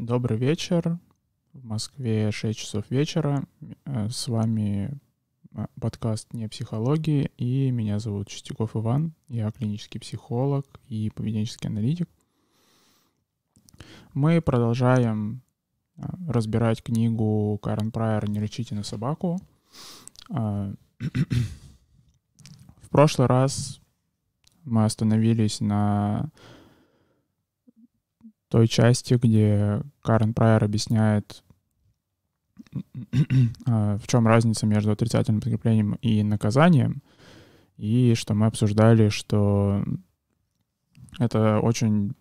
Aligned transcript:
Добрый 0.00 0.38
вечер. 0.38 1.00
В 1.52 1.64
Москве 1.64 2.30
6 2.30 2.56
часов 2.56 2.88
вечера. 2.88 3.42
Э, 3.84 4.08
с 4.08 4.28
вами 4.28 4.96
э, 5.56 5.66
подкаст 5.80 6.32
«Не 6.32 6.46
психологии», 6.46 7.32
и 7.36 7.72
меня 7.72 7.98
зовут 7.98 8.28
Чистяков 8.28 8.76
Иван. 8.76 9.12
Я 9.26 9.50
клинический 9.50 9.98
психолог 9.98 10.64
и 10.86 11.10
поведенческий 11.10 11.68
аналитик. 11.68 12.08
Мы 14.14 14.40
продолжаем 14.40 15.42
э, 15.96 16.02
разбирать 16.28 16.80
книгу 16.80 17.58
Карен 17.60 17.90
Прайер 17.90 18.30
«Не 18.30 18.38
рычите 18.38 18.76
на 18.76 18.84
собаку». 18.84 19.40
В 20.28 20.76
прошлый 22.88 23.26
раз 23.26 23.80
мы 24.62 24.84
остановились 24.84 25.60
на 25.60 26.30
той 28.48 28.68
части, 28.68 29.14
где 29.14 29.80
Карен 30.02 30.34
Прайер 30.34 30.64
объясняет, 30.64 31.44
а, 33.66 33.98
в 33.98 34.06
чем 34.06 34.26
разница 34.26 34.66
между 34.66 34.90
отрицательным 34.90 35.40
подкреплением 35.40 35.94
и 35.94 36.22
наказанием, 36.22 37.02
и 37.76 38.14
что 38.14 38.34
мы 38.34 38.46
обсуждали, 38.46 39.08
что 39.08 39.84
это 41.18 41.60
очень 41.60 42.14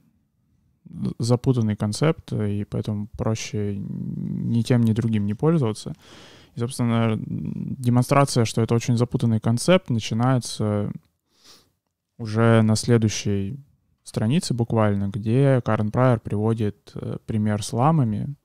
запутанный 1.19 1.75
концепт, 1.75 2.31
и 2.31 2.65
поэтому 2.69 3.07
проще 3.17 3.77
ни 3.77 4.61
тем, 4.61 4.83
ни 4.83 4.93
другим 4.93 5.25
не 5.25 5.33
пользоваться. 5.33 5.93
И, 6.55 6.59
собственно, 6.59 7.17
демонстрация, 7.17 8.45
что 8.45 8.61
это 8.61 8.73
очень 8.73 8.97
запутанный 8.97 9.39
концепт, 9.39 9.89
начинается 9.89 10.91
уже 12.17 12.61
на 12.61 12.75
следующей 12.75 13.59
страницы 14.07 14.53
буквально, 14.53 15.09
где 15.09 15.61
Карен 15.65 15.91
Прайер 15.91 16.21
приводит 16.21 16.91
э, 16.95 17.17
пример 17.25 17.61
с 17.61 17.73
ламами 17.73 18.35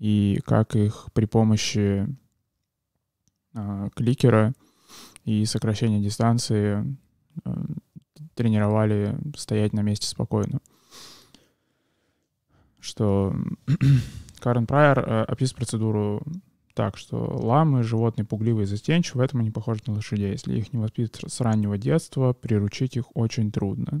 и 0.00 0.40
как 0.44 0.74
их 0.74 1.06
при 1.14 1.26
помощи 1.26 2.08
э, 3.54 3.88
кликера 3.94 4.54
и 5.24 5.44
сокращения 5.44 6.00
дистанции 6.00 6.96
э, 7.44 7.50
тренировали 8.34 9.16
стоять 9.36 9.72
на 9.72 9.82
месте 9.82 10.08
спокойно. 10.08 10.58
Что 12.80 13.36
Карен 14.40 14.66
Прайер 14.66 14.98
э, 14.98 15.22
описывает 15.28 15.58
процедуру 15.58 16.22
так, 16.74 16.96
что 16.96 17.18
ламы— 17.18 17.82
животные 17.84 18.26
пугливые 18.26 18.64
и 18.64 18.66
застенчивые, 18.66 19.22
в 19.22 19.24
этом 19.24 19.40
они 19.40 19.52
похожи 19.52 19.80
на 19.86 19.94
лошадей. 19.94 20.32
Если 20.32 20.58
их 20.58 20.72
не 20.72 20.80
воспитывать 20.80 21.32
с 21.32 21.40
раннего 21.40 21.78
детства, 21.78 22.32
приручить 22.32 22.96
их 22.96 23.04
очень 23.14 23.52
трудно. 23.52 24.00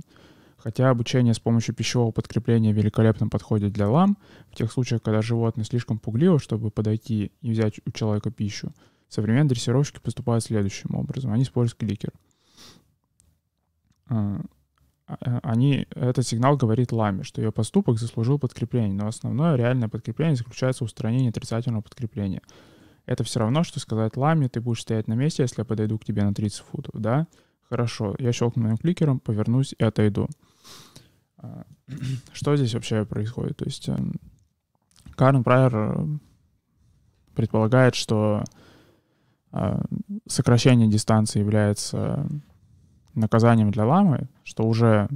Хотя 0.66 0.90
обучение 0.90 1.32
с 1.32 1.38
помощью 1.38 1.76
пищевого 1.76 2.10
подкрепления 2.10 2.72
великолепно 2.72 3.28
подходит 3.28 3.72
для 3.72 3.88
лам, 3.88 4.18
в 4.50 4.56
тех 4.56 4.72
случаях, 4.72 5.00
когда 5.00 5.22
животное 5.22 5.64
слишком 5.64 6.00
пугливо, 6.00 6.40
чтобы 6.40 6.72
подойти 6.72 7.30
и 7.40 7.52
взять 7.52 7.78
у 7.86 7.92
человека 7.92 8.32
пищу, 8.32 8.74
современные 9.08 9.50
дрессировщики 9.50 10.00
поступают 10.00 10.42
следующим 10.42 10.96
образом. 10.96 11.32
Они 11.32 11.44
используют 11.44 11.78
кликер. 11.78 12.10
А, 14.08 14.40
а, 15.06 15.38
они, 15.44 15.86
этот 15.90 16.26
сигнал 16.26 16.56
говорит 16.56 16.90
ламе, 16.90 17.22
что 17.22 17.40
ее 17.40 17.52
поступок 17.52 18.00
заслужил 18.00 18.40
подкрепление, 18.40 18.92
но 18.92 19.06
основное 19.06 19.54
реальное 19.54 19.88
подкрепление 19.88 20.34
заключается 20.34 20.82
в 20.82 20.88
устранении 20.88 21.30
отрицательного 21.30 21.82
подкрепления. 21.82 22.42
Это 23.04 23.22
все 23.22 23.38
равно, 23.38 23.62
что 23.62 23.78
сказать 23.78 24.16
ламе, 24.16 24.48
ты 24.48 24.60
будешь 24.60 24.82
стоять 24.82 25.06
на 25.06 25.14
месте, 25.14 25.44
если 25.44 25.60
я 25.60 25.64
подойду 25.64 25.96
к 25.96 26.04
тебе 26.04 26.24
на 26.24 26.34
30 26.34 26.58
футов, 26.58 27.00
да? 27.00 27.28
Хорошо, 27.68 28.16
я 28.18 28.32
щелкну 28.32 28.64
моим 28.64 28.78
кликером, 28.78 29.20
повернусь 29.20 29.76
и 29.78 29.84
отойду. 29.84 30.28
А, 31.38 31.64
что 32.32 32.56
здесь 32.56 32.74
вообще 32.74 33.04
происходит? 33.04 33.58
То 33.58 33.64
есть 33.64 33.88
эм, 33.88 34.14
Карен 35.14 35.44
Прайер 35.44 35.72
э, 35.74 36.06
предполагает, 37.34 37.94
что 37.94 38.44
а, 39.52 39.82
сокращение 40.26 40.88
дистанции 40.88 41.38
является 41.38 42.28
наказанием 43.14 43.70
для 43.70 43.86
ламы, 43.86 44.28
что 44.44 44.64
уже 44.64 45.08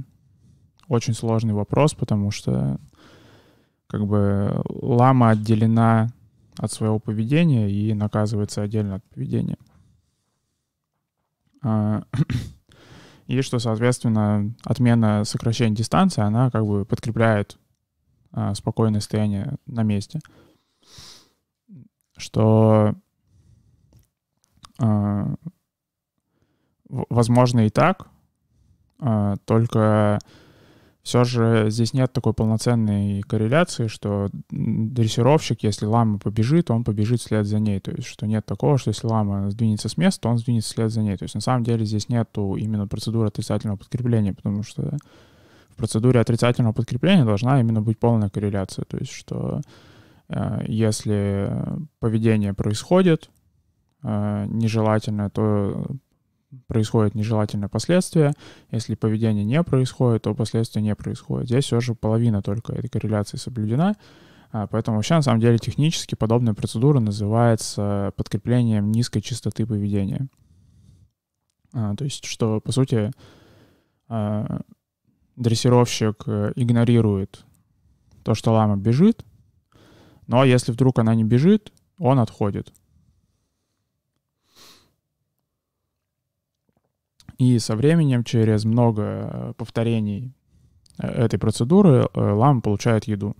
очень 0.87 1.13
сложный 1.13 1.53
вопрос, 1.53 1.93
потому 1.93 2.31
что 2.31 2.79
как 3.87 4.05
бы 4.07 4.61
лама 4.67 5.31
отделена 5.31 6.09
от 6.57 6.71
своего 6.71 6.99
поведения 6.99 7.69
и 7.69 7.93
наказывается 7.93 8.61
отдельно 8.61 8.95
от 8.95 9.03
поведения. 9.05 9.57
И 13.31 13.41
что, 13.43 13.59
соответственно, 13.59 14.53
отмена 14.65 15.23
сокращения 15.23 15.73
дистанции, 15.73 16.21
она 16.21 16.51
как 16.51 16.65
бы 16.65 16.83
подкрепляет 16.83 17.57
а, 18.33 18.53
спокойное 18.55 18.99
состояние 18.99 19.55
на 19.65 19.83
месте. 19.83 20.19
Что 22.17 22.93
а, 24.81 25.33
возможно 26.89 27.65
и 27.65 27.69
так, 27.69 28.09
а, 28.99 29.37
только 29.45 30.19
все 31.03 31.23
же 31.23 31.67
здесь 31.69 31.93
нет 31.93 32.13
такой 32.13 32.33
полноценной 32.33 33.21
корреляции, 33.23 33.87
что 33.87 34.29
дрессировщик, 34.51 35.63
если 35.63 35.85
лама 35.85 36.19
побежит, 36.19 36.69
он 36.69 36.83
побежит 36.83 37.21
вслед 37.21 37.47
за 37.47 37.59
ней. 37.59 37.79
То 37.79 37.91
есть, 37.91 38.07
что 38.07 38.27
нет 38.27 38.45
такого, 38.45 38.77
что 38.77 38.89
если 38.89 39.07
лама 39.07 39.49
сдвинется 39.49 39.89
с 39.89 39.97
места, 39.97 40.29
он 40.29 40.37
сдвинется 40.37 40.69
вслед 40.69 40.91
за 40.91 41.01
ней. 41.01 41.17
То 41.17 41.23
есть, 41.23 41.33
на 41.33 41.41
самом 41.41 41.63
деле, 41.63 41.85
здесь 41.85 42.07
нету 42.07 42.55
именно 42.55 42.87
процедуры 42.87 43.29
отрицательного 43.29 43.77
подкрепления, 43.77 44.33
потому 44.33 44.61
что 44.61 44.97
в 45.71 45.75
процедуре 45.77 46.19
отрицательного 46.19 46.73
подкрепления 46.73 47.25
должна 47.25 47.59
именно 47.59 47.81
быть 47.81 47.97
полная 47.97 48.29
корреляция. 48.29 48.85
То 48.85 48.97
есть, 48.97 49.11
что 49.11 49.61
э, 50.29 50.65
если 50.67 51.51
поведение 51.99 52.53
происходит 52.53 53.31
э, 54.03 54.45
нежелательное, 54.47 55.31
то 55.31 55.87
происходит 56.67 57.15
нежелательное 57.15 57.69
последствие. 57.69 58.33
Если 58.71 58.95
поведение 58.95 59.43
не 59.43 59.61
происходит, 59.63 60.23
то 60.23 60.35
последствия 60.35 60.81
не 60.81 60.95
происходят. 60.95 61.47
Здесь 61.47 61.65
все 61.65 61.79
же 61.79 61.95
половина 61.95 62.41
только 62.41 62.73
этой 62.73 62.89
корреляции 62.89 63.37
соблюдена. 63.37 63.95
А, 64.51 64.67
поэтому 64.67 64.97
вообще, 64.97 65.15
на 65.15 65.21
самом 65.21 65.39
деле, 65.39 65.57
технически 65.57 66.15
подобная 66.15 66.53
процедура 66.53 66.99
называется 66.99 68.11
подкреплением 68.15 68.91
низкой 68.91 69.21
частоты 69.21 69.65
поведения. 69.65 70.27
А, 71.73 71.95
то 71.95 72.03
есть, 72.03 72.25
что, 72.25 72.59
по 72.59 72.71
сути, 72.71 73.11
а, 74.07 74.61
дрессировщик 75.37 76.23
э, 76.27 76.51
игнорирует 76.55 77.45
то, 78.23 78.35
что 78.35 78.51
лама 78.51 78.77
бежит, 78.77 79.25
но 80.27 80.43
если 80.43 80.71
вдруг 80.71 80.99
она 80.99 81.15
не 81.15 81.23
бежит, 81.23 81.71
он 81.97 82.19
отходит. 82.19 82.73
И 87.41 87.57
со 87.57 87.75
временем, 87.75 88.23
через 88.23 88.65
много 88.65 89.01
э, 89.01 89.53
повторений 89.57 90.31
э, 90.99 91.07
этой 91.07 91.39
процедуры, 91.39 92.07
э, 92.13 92.19
лама 92.19 92.61
получает 92.61 93.05
еду. 93.05 93.35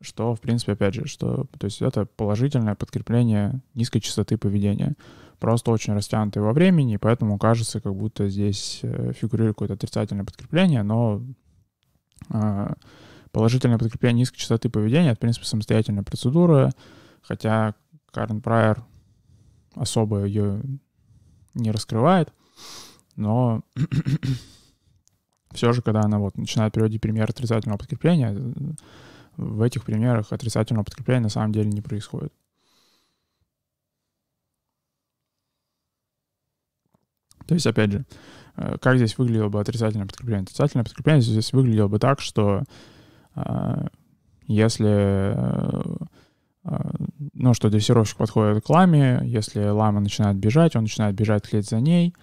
Что, 0.00 0.34
в 0.34 0.40
принципе, 0.40 0.72
опять 0.72 0.94
же, 0.94 1.06
что, 1.06 1.46
то 1.60 1.66
есть 1.66 1.80
это 1.80 2.06
положительное 2.06 2.74
подкрепление 2.74 3.62
низкой 3.74 4.00
частоты 4.00 4.36
поведения. 4.36 4.96
Просто 5.38 5.70
очень 5.70 5.92
растянутое 5.92 6.42
во 6.42 6.52
времени, 6.52 6.96
поэтому 6.96 7.38
кажется, 7.38 7.80
как 7.80 7.94
будто 7.94 8.28
здесь 8.28 8.80
фигурирует 8.82 9.54
какое-то 9.54 9.74
отрицательное 9.74 10.24
подкрепление, 10.24 10.82
но 10.82 11.22
положительное 13.30 13.78
подкрепление 13.78 14.22
низкой 14.22 14.38
частоты 14.38 14.70
поведения— 14.70 15.10
это, 15.10 15.18
в 15.18 15.20
принципе, 15.20 15.46
самостоятельная 15.46 16.02
процедура, 16.02 16.72
хотя 17.22 17.76
Карен 18.10 18.40
Прайер 18.40 18.84
особо 19.76 20.24
ее 20.24 20.60
не 21.54 21.70
раскрывает 21.70 22.32
но 23.18 23.62
все 25.52 25.72
же, 25.72 25.82
когда 25.82 26.02
она 26.02 26.18
вот 26.18 26.38
начинает 26.38 26.72
приводить 26.72 27.02
пример 27.02 27.28
отрицательного 27.28 27.78
подкрепления, 27.78 28.34
в 29.36 29.62
этих 29.62 29.84
примерах 29.84 30.32
отрицательного 30.32 30.84
подкрепления 30.84 31.22
на 31.22 31.28
самом 31.28 31.52
деле 31.52 31.68
не 31.68 31.80
происходит. 31.80 32.32
То 37.46 37.54
есть, 37.54 37.66
опять 37.66 37.92
же, 37.92 38.04
э, 38.56 38.76
как 38.80 38.96
здесь 38.98 39.16
выглядело 39.18 39.48
бы 39.48 39.60
отрицательное 39.60 40.06
подкрепление? 40.06 40.44
Отрицательное 40.44 40.84
подкрепление 40.84 41.22
здесь 41.22 41.52
выглядело 41.52 41.88
бы 41.88 41.98
так, 41.98 42.20
что 42.20 42.62
э, 43.34 43.88
если 44.46 45.34
э, 45.34 45.96
ну, 47.32 47.54
что 47.54 47.70
дрессировщик 47.70 48.16
подходит 48.16 48.64
к 48.64 48.70
ламе, 48.70 49.22
если 49.24 49.66
лама 49.68 50.00
начинает 50.00 50.36
бежать, 50.36 50.76
он 50.76 50.82
начинает 50.82 51.14
бежать 51.14 51.46
вслед 51.46 51.64
за 51.64 51.80
ней, 51.80 52.14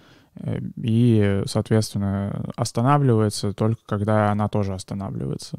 и, 0.76 1.42
соответственно, 1.46 2.50
останавливается 2.56 3.52
только 3.52 3.80
когда 3.86 4.30
она 4.30 4.48
тоже 4.48 4.74
останавливается. 4.74 5.58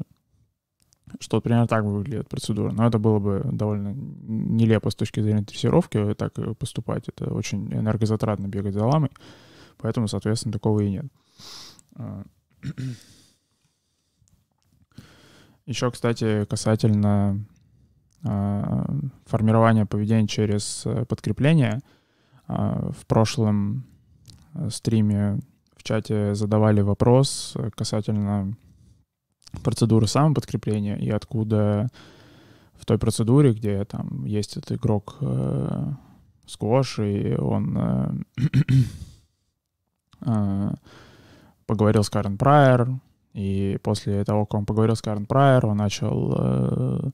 Что 1.20 1.40
примерно 1.40 1.66
так 1.66 1.84
выглядит 1.84 2.28
процедура. 2.28 2.70
Но 2.70 2.86
это 2.86 2.98
было 2.98 3.18
бы 3.18 3.42
довольно 3.50 3.94
нелепо 3.94 4.90
с 4.90 4.94
точки 4.94 5.20
зрения 5.20 5.42
тестировки 5.42 6.14
так 6.14 6.34
поступать. 6.58 7.08
Это 7.08 7.32
очень 7.32 7.72
энергозатратно 7.72 8.46
бегать 8.46 8.74
за 8.74 8.84
ламой. 8.84 9.10
Поэтому, 9.78 10.06
соответственно, 10.06 10.52
такого 10.52 10.80
и 10.80 10.90
нет. 10.90 11.06
А. 11.96 12.24
Еще, 15.66 15.90
кстати, 15.90 16.46
касательно 16.46 17.44
э, 18.24 18.84
формирования 19.26 19.84
поведения 19.84 20.26
через 20.26 20.82
э, 20.86 21.04
подкрепление. 21.04 21.80
Э, 22.48 22.90
в 22.90 23.06
прошлом 23.06 23.78
э, 23.78 23.97
стриме 24.70 25.40
в 25.76 25.82
чате 25.82 26.34
задавали 26.34 26.80
вопрос 26.80 27.56
касательно 27.76 28.56
процедуры 29.62 30.06
самоподкрепления 30.06 30.96
и 30.96 31.10
откуда 31.10 31.88
в 32.74 32.84
той 32.84 32.98
процедуре, 32.98 33.52
где 33.52 33.84
там 33.84 34.24
есть 34.24 34.56
этот 34.56 34.72
игрок 34.72 35.16
э, 35.20 35.92
сквош, 36.46 37.00
и 37.00 37.34
он 37.36 37.76
э, 37.76 38.10
э, 40.26 40.70
поговорил 41.66 42.04
с 42.04 42.10
Карен 42.10 42.38
Прайер, 42.38 42.88
и 43.34 43.78
после 43.82 44.24
того, 44.24 44.46
как 44.46 44.60
он 44.60 44.66
поговорил 44.66 44.96
с 44.96 45.02
Карен 45.02 45.26
Прайер, 45.26 45.66
он 45.66 45.76
начал 45.76 46.34
э, 46.38 47.10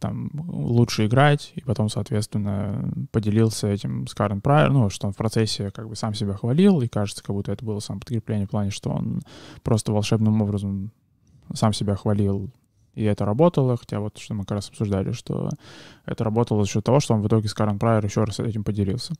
там 0.00 0.30
лучше 0.34 1.06
играть, 1.06 1.52
и 1.54 1.62
потом, 1.62 1.88
соответственно, 1.88 2.92
поделился 3.10 3.68
этим 3.68 4.06
с 4.06 4.14
Карен 4.14 4.40
Прайер, 4.40 4.70
ну, 4.70 4.90
что 4.90 5.06
он 5.06 5.12
в 5.12 5.16
процессе 5.16 5.70
как 5.70 5.88
бы 5.88 5.96
сам 5.96 6.14
себя 6.14 6.34
хвалил, 6.34 6.80
и 6.82 6.88
кажется, 6.88 7.22
как 7.22 7.34
будто 7.34 7.52
это 7.52 7.64
было 7.64 7.80
самоподкрепление 7.80 8.46
в 8.46 8.50
плане, 8.50 8.70
что 8.70 8.90
он 8.90 9.22
просто 9.62 9.92
волшебным 9.92 10.42
образом 10.42 10.92
сам 11.54 11.72
себя 11.72 11.96
хвалил, 11.96 12.50
и 12.94 13.04
это 13.04 13.24
работало, 13.24 13.76
хотя 13.76 14.00
вот 14.00 14.18
что 14.18 14.34
мы 14.34 14.42
как 14.42 14.56
раз 14.56 14.68
обсуждали, 14.68 15.12
что 15.12 15.50
это 16.04 16.24
работало 16.24 16.64
за 16.64 16.70
счет 16.70 16.84
того, 16.84 17.00
что 17.00 17.14
он 17.14 17.22
в 17.22 17.28
итоге 17.28 17.48
с 17.48 17.54
Карен 17.54 17.78
Прайер 17.78 18.04
еще 18.04 18.24
раз 18.24 18.40
этим 18.40 18.64
поделился. 18.64 19.14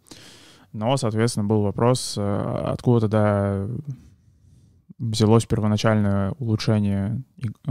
Но, 0.73 0.96
соответственно, 0.96 1.46
был 1.46 1.62
вопрос, 1.62 2.17
э, 2.19 2.62
откуда 2.67 3.02
тогда 3.02 3.67
взялось 4.99 5.46
первоначальное 5.46 6.32
улучшение 6.38 7.23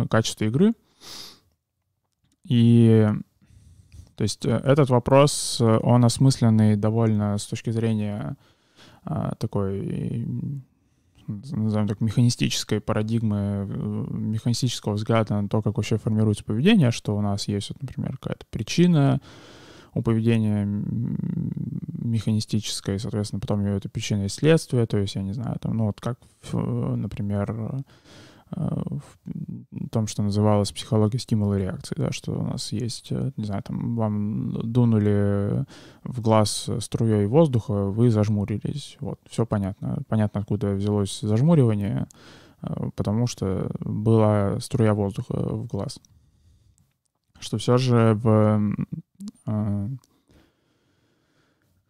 качества 0.09 0.45
игры. 0.45 0.73
И 2.47 3.07
то 4.17 4.23
есть 4.23 4.45
э, 4.45 4.61
этот 4.63 4.89
вопрос, 4.89 5.59
э, 5.61 5.77
он 5.83 6.03
осмысленный 6.03 6.75
довольно 6.75 7.37
с 7.37 7.45
точки 7.45 7.69
зрения 7.69 8.35
а, 9.09 9.35
такой, 9.35 10.27
назовем 11.27 11.87
так, 11.87 12.01
механистической 12.01 12.81
парадигмы, 12.81 13.65
механистического 14.09 14.93
взгляда 14.93 15.39
на 15.39 15.47
то, 15.47 15.61
как 15.61 15.77
вообще 15.77 15.97
формируется 15.97 16.43
поведение, 16.43 16.91
что 16.91 17.15
у 17.15 17.21
нас 17.21 17.47
есть, 17.47 17.69
вот, 17.69 17.81
например, 17.81 18.17
какая-то 18.17 18.45
причина, 18.49 19.21
у 19.93 20.01
поведения 20.01 20.65
механистическое, 22.03 22.99
соответственно, 22.99 23.39
потом 23.39 23.63
ее 23.65 23.77
это 23.77 23.87
причина 23.87 24.25
и 24.25 24.29
следствие, 24.29 24.85
то 24.87 24.97
есть, 24.97 25.15
я 25.15 25.21
не 25.21 25.33
знаю, 25.33 25.57
там, 25.61 25.77
ну 25.77 25.85
вот 25.85 26.01
как, 26.01 26.19
например, 26.51 27.51
э, 27.51 27.79
в 28.51 29.89
том, 29.91 30.07
что 30.07 30.23
называлось 30.23 30.71
психология 30.71 31.19
стимула 31.19 31.55
и 31.55 31.61
реакции, 31.61 31.95
да, 31.97 32.11
что 32.11 32.33
у 32.33 32.43
нас 32.43 32.71
есть, 32.71 33.11
э, 33.11 33.31
не 33.35 33.45
знаю, 33.45 33.63
там, 33.63 33.95
вам 33.95 34.51
дунули 34.71 35.65
в 36.03 36.21
глаз 36.21 36.69
струей 36.79 37.25
воздуха, 37.25 37.85
вы 37.85 38.09
зажмурились, 38.09 38.97
вот, 38.99 39.19
все 39.29 39.45
понятно. 39.45 39.99
Понятно, 40.07 40.41
откуда 40.41 40.73
взялось 40.73 41.19
зажмуривание, 41.21 42.07
э, 42.61 42.89
потому 42.95 43.27
что 43.27 43.69
была 43.79 44.59
струя 44.59 44.93
воздуха 44.93 45.33
в 45.33 45.67
глаз 45.67 45.99
что 47.39 47.57
все 47.57 47.77
же 47.77 48.13
в, 48.15 48.75
э, 49.45 49.87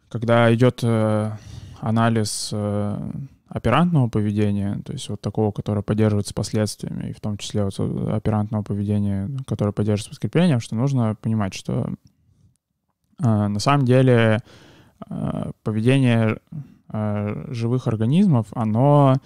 когда 0.08 0.54
идет 0.54 0.80
э, 0.82 1.32
анализ 1.80 2.50
э, 2.52 3.10
оперантного 3.48 4.08
поведения, 4.08 4.80
то 4.84 4.92
есть 4.92 5.08
вот 5.08 5.20
такого, 5.20 5.52
которое 5.52 5.82
поддерживается 5.82 6.34
последствиями, 6.34 7.10
и 7.10 7.12
в 7.12 7.20
том 7.20 7.38
числе 7.38 7.64
вот 7.64 7.78
оперантного 7.78 8.62
поведения, 8.62 9.30
которое 9.46 9.72
поддерживается 9.72 10.10
подкреплением, 10.10 10.60
что 10.60 10.76
нужно 10.76 11.16
понимать, 11.20 11.54
что 11.54 11.92
на 13.18 13.58
самом 13.58 13.84
деле 13.84 14.40
поведение 15.62 16.38
живых 17.50 17.86
организмов, 17.86 18.46
оно 18.52 19.16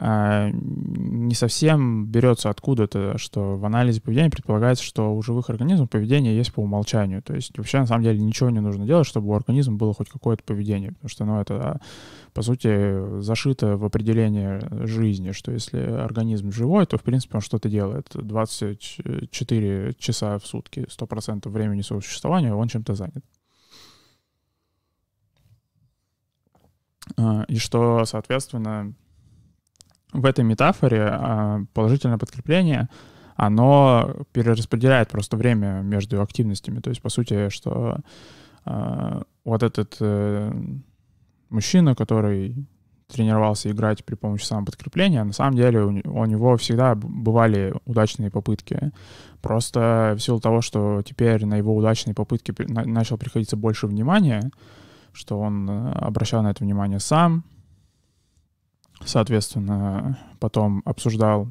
а, 0.00 0.50
не 0.52 1.34
совсем 1.34 2.06
берется 2.06 2.50
откуда-то, 2.50 3.18
что 3.18 3.56
в 3.56 3.64
анализе 3.64 4.00
поведения 4.00 4.30
предполагается, 4.30 4.84
что 4.84 5.12
у 5.12 5.20
живых 5.22 5.50
организмов 5.50 5.90
поведение 5.90 6.36
есть 6.36 6.52
по 6.52 6.60
умолчанию. 6.60 7.20
То 7.20 7.34
есть 7.34 7.56
вообще 7.58 7.80
на 7.80 7.86
самом 7.86 8.04
деле 8.04 8.20
ничего 8.20 8.48
не 8.50 8.60
нужно 8.60 8.86
делать, 8.86 9.08
чтобы 9.08 9.28
у 9.28 9.34
организма 9.34 9.76
было 9.76 9.92
хоть 9.92 10.08
какое-то 10.08 10.44
поведение, 10.44 10.92
потому 10.92 11.08
что 11.08 11.24
ну, 11.24 11.40
это, 11.40 11.80
по 12.38 12.42
сути, 12.42 13.20
зашито 13.20 13.76
в 13.76 13.84
определение 13.84 14.60
жизни, 14.86 15.32
что 15.32 15.50
если 15.50 15.80
организм 15.80 16.52
живой, 16.52 16.86
то, 16.86 16.96
в 16.96 17.02
принципе, 17.02 17.34
он 17.34 17.40
что-то 17.40 17.68
делает. 17.68 18.10
24 18.14 19.94
часа 19.94 20.38
в 20.38 20.46
сутки, 20.46 20.86
100% 20.88 21.48
времени 21.48 21.80
своего 21.80 22.00
существования 22.00 22.54
он 22.54 22.68
чем-то 22.68 22.94
занят. 22.94 23.24
А, 27.16 27.44
и 27.48 27.58
что, 27.58 28.04
соответственно, 28.04 28.94
в 30.12 30.24
этой 30.24 30.44
метафоре 30.44 31.08
а, 31.10 31.64
положительное 31.74 32.18
подкрепление, 32.18 32.88
оно 33.34 34.14
перераспределяет 34.30 35.08
просто 35.08 35.36
время 35.36 35.80
между 35.82 36.22
активностями. 36.22 36.78
То 36.78 36.90
есть, 36.90 37.02
по 37.02 37.08
сути, 37.08 37.48
что 37.48 37.98
а, 38.64 39.24
вот 39.42 39.64
этот 39.64 39.96
э, 39.98 40.52
мужчина, 41.50 41.94
который 41.94 42.54
тренировался 43.06 43.70
играть 43.70 44.04
при 44.04 44.14
помощи 44.16 44.44
самоподкрепления, 44.44 45.24
на 45.24 45.32
самом 45.32 45.56
деле 45.56 45.82
у, 45.82 46.24
него 46.26 46.56
всегда 46.58 46.94
бывали 46.94 47.74
удачные 47.86 48.30
попытки. 48.30 48.92
Просто 49.40 50.14
в 50.16 50.20
силу 50.20 50.40
того, 50.40 50.60
что 50.60 51.02
теперь 51.02 51.46
на 51.46 51.56
его 51.56 51.74
удачные 51.74 52.14
попытки 52.14 52.54
начал 52.68 53.16
приходиться 53.16 53.56
больше 53.56 53.86
внимания, 53.86 54.50
что 55.12 55.40
он 55.40 55.68
э, 55.70 55.92
обращал 55.92 56.42
на 56.42 56.50
это 56.50 56.64
внимание 56.64 57.00
сам, 57.00 57.44
Соответственно, 59.04 60.18
потом 60.40 60.82
обсуждал 60.84 61.48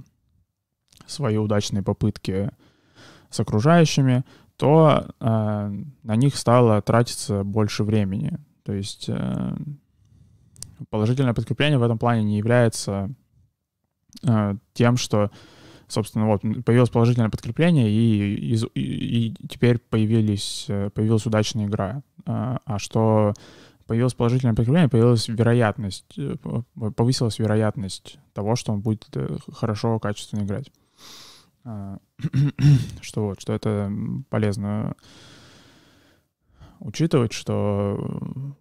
свои 1.05 1.37
удачные 1.37 1.83
попытки 1.83 2.51
с 3.29 3.39
окружающими, 3.39 4.23
то 4.57 5.07
э, 5.19 5.73
на 6.03 6.15
них 6.15 6.35
стало 6.35 6.81
тратиться 6.81 7.43
больше 7.43 7.83
времени. 7.83 8.37
То 8.63 8.73
есть 8.73 9.05
э, 9.07 9.55
положительное 10.89 11.33
подкрепление 11.33 11.77
в 11.77 11.83
этом 11.83 11.97
плане 11.97 12.23
не 12.23 12.37
является 12.37 13.09
э, 14.23 14.55
тем, 14.73 14.97
что, 14.97 15.31
собственно, 15.87 16.27
вот 16.27 16.41
появилось 16.63 16.89
положительное 16.89 17.29
подкрепление, 17.29 17.89
и, 17.89 18.55
и, 18.55 18.55
и 18.75 19.35
теперь 19.47 19.79
появились, 19.79 20.65
э, 20.67 20.89
появилась 20.91 21.25
удачная 21.25 21.65
игра. 21.65 22.01
Э, 22.25 22.57
а 22.65 22.79
что 22.79 23.33
появилось 23.87 24.13
положительное 24.13 24.53
подкрепление, 24.53 24.89
появилась 24.89 25.27
вероятность, 25.27 26.17
э, 26.17 26.35
повысилась 26.95 27.39
вероятность 27.39 28.19
того, 28.33 28.55
что 28.55 28.73
он 28.73 28.81
будет 28.81 29.07
э, 29.15 29.37
хорошо, 29.53 29.99
качественно 29.99 30.43
играть. 30.43 30.71
Что 33.01 33.25
вот, 33.25 33.41
что 33.41 33.51
это 33.51 33.91
полезно 34.29 34.95
учитывать, 36.79 37.33
что 37.33 37.97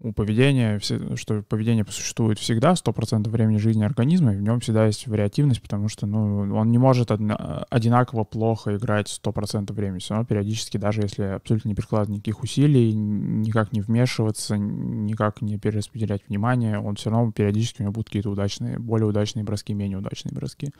у 0.00 0.12
поведения, 0.12 0.78
что 0.80 1.42
поведение 1.42 1.84
существует 1.88 2.38
всегда, 2.38 2.72
100% 2.72 3.28
времени 3.28 3.58
жизни 3.58 3.84
организма, 3.84 4.34
и 4.34 4.36
в 4.36 4.42
нем 4.42 4.60
всегда 4.60 4.86
есть 4.86 5.06
вариативность, 5.06 5.62
потому 5.62 5.88
что 5.88 6.06
ну, 6.06 6.54
он 6.56 6.70
не 6.70 6.78
может 6.78 7.10
одинаково 7.10 8.24
плохо 8.24 8.76
играть 8.76 9.20
100% 9.24 9.72
времени. 9.72 9.98
Все 9.98 10.14
равно 10.14 10.26
периодически, 10.26 10.76
даже 10.76 11.02
если 11.02 11.22
абсолютно 11.24 11.68
не 11.68 11.74
прикладывать 11.74 12.16
никаких 12.16 12.42
усилий, 12.42 12.92
никак 12.94 13.72
не 13.72 13.80
вмешиваться, 13.80 14.56
никак 14.56 15.42
не 15.42 15.58
перераспределять 15.58 16.22
внимание, 16.28 16.78
он 16.78 16.96
все 16.96 17.10
равно 17.10 17.32
периодически 17.32 17.82
у 17.82 17.84
него 17.84 17.92
будут 17.92 18.08
какие-то 18.08 18.30
удачные, 18.30 18.78
более 18.78 19.06
удачные 19.06 19.44
броски, 19.44 19.74
менее 19.74 19.98
удачные 19.98 20.32
броски. 20.32 20.70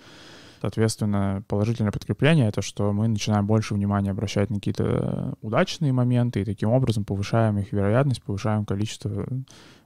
Соответственно, 0.61 1.43
положительное 1.49 1.93
подкрепление— 1.93 2.49
это 2.49 2.63
что 2.63 2.93
мы 2.93 3.09
начинаем 3.09 3.47
больше 3.47 3.75
внимания 3.75 4.11
обращать 4.11 4.51
на 4.51 4.57
какие-то 4.57 5.35
удачные 5.43 5.93
моменты, 5.93 6.41
и 6.41 6.45
таким 6.45 6.71
образом 6.71 7.05
повышаем 7.05 7.59
их 7.59 7.73
вероятность, 7.73 8.23
повышаем 8.23 8.65
количество 8.65 9.27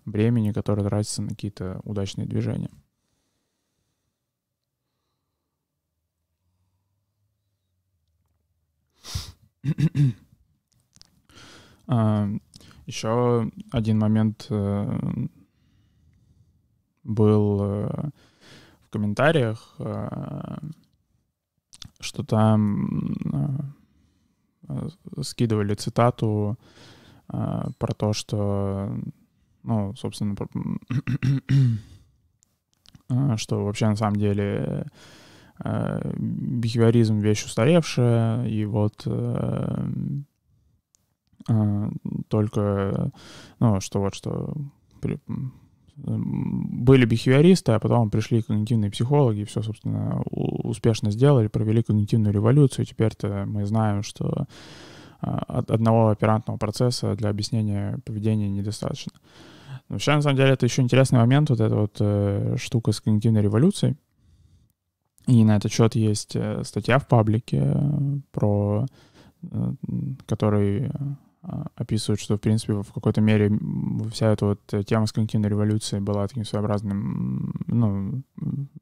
времени, 0.05 0.53
которое 0.53 0.85
тратится 0.85 1.23
на 1.23 1.31
какие-то 1.31 1.81
удачные 1.85 2.27
движения. 2.27 2.71
А, 11.93 12.29
Еще 12.87 13.51
один 13.71 13.99
момент 13.99 14.47
э, 14.51 15.01
был 17.05 17.61
э, 17.63 18.11
комментариях, 18.91 19.75
э, 19.79 20.59
что 22.01 22.23
там 22.25 23.15
э, 24.69 24.89
скидывали 25.23 25.75
цитату 25.75 26.59
э, 27.33 27.69
про 27.79 27.95
то, 27.95 28.13
что, 28.13 28.95
ну, 29.63 29.95
собственно, 29.97 30.37
что 33.37 33.65
вообще 33.65 33.89
на 33.89 33.97
самом 33.97 34.17
деле 34.17 34.87
бихевиоризм 35.63 37.19
вещь 37.19 37.45
устаревшая, 37.45 38.47
и 38.47 38.65
вот 38.65 39.07
только, 42.29 43.13
ну, 43.59 43.81
что 43.81 44.01
вот, 44.01 44.15
что 44.15 44.55
были 46.05 47.05
бихевиористы, 47.05 47.73
а 47.73 47.79
потом 47.79 48.11
пришли 48.11 48.43
когнитивные 48.43 48.91
психологи, 48.91 49.41
и 49.41 49.45
все, 49.45 49.63
собственно, 49.63 50.23
успешно 50.31 51.11
сделали, 51.11 51.49
провели 51.49 51.83
когнитивную 51.83 52.33
революцию. 52.33 52.87
Теперь-то 52.87 53.45
мы 53.47 53.67
знаем, 53.67 54.03
что 54.03 54.47
а, 55.21 55.63
одного 55.69 56.09
оперантного 56.09 56.57
процесса 56.57 57.15
для 57.15 57.31
объяснения 57.31 57.99
поведения 58.05 58.49
недостаточно. 58.49 59.13
Но 59.89 59.95
вообще, 59.95 60.15
на 60.15 60.23
самом 60.23 60.37
деле, 60.37 60.53
это 60.53 60.67
еще 60.67 60.83
интересный 60.83 61.19
момент, 61.19 61.51
вот 61.51 61.61
эта 61.61 61.75
вот 61.75 61.97
э, 62.01 62.57
штука 62.59 62.93
с 62.93 63.01
когнитивной 63.01 63.43
революцией. 63.43 63.97
И 65.27 65.45
на 65.45 65.57
этот 65.57 65.73
счет 65.73 65.95
есть 65.95 66.35
э, 66.35 66.63
статья 66.65 66.99
в 66.99 67.07
паблике 67.07 67.73
э, 67.75 68.19
про 68.33 68.87
э, 69.43 69.73
который 70.27 70.91
описывают, 71.43 72.21
что, 72.21 72.37
в 72.37 72.41
принципе, 72.41 72.75
в 72.75 72.93
какой-то 72.93 73.21
мере 73.21 73.51
вся 74.13 74.33
эта 74.33 74.47
вот 74.47 74.61
тема 74.87 75.07
с 75.07 75.13
когнитивной 75.13 75.49
революцией 75.49 76.03
была 76.03 76.29
таким 76.29 76.45
своеобразным, 76.45 77.55
ну, 77.67 78.23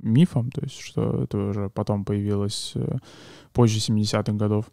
мифом, 0.00 0.50
то 0.50 0.62
есть 0.62 0.80
что 0.80 1.22
это 1.22 1.38
уже 1.38 1.70
потом 1.70 2.04
появилось 2.04 2.74
позже 3.52 3.78
70-х 3.78 4.32
годов. 4.32 4.66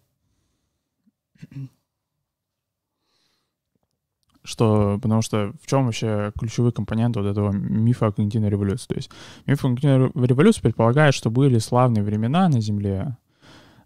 Что, 4.43 4.99
потому 5.01 5.23
что 5.23 5.53
в 5.61 5.67
чем 5.67 5.85
вообще 5.85 6.31
ключевой 6.39 6.71
компонент 6.71 7.15
вот 7.15 7.25
этого 7.25 7.51
мифа 7.51 8.07
о 8.07 8.11
когнитивной 8.11 8.49
революции? 8.49 8.87
То 8.87 8.95
есть 8.95 9.09
миф 9.47 9.59
о 9.59 9.69
когнитивной 9.69 10.11
революции 10.27 10.61
предполагает, 10.61 11.15
что 11.15 11.31
были 11.31 11.57
славные 11.57 12.03
времена 12.03 12.47
на 12.47 12.61
Земле, 12.61 13.17
Э, 13.17 13.24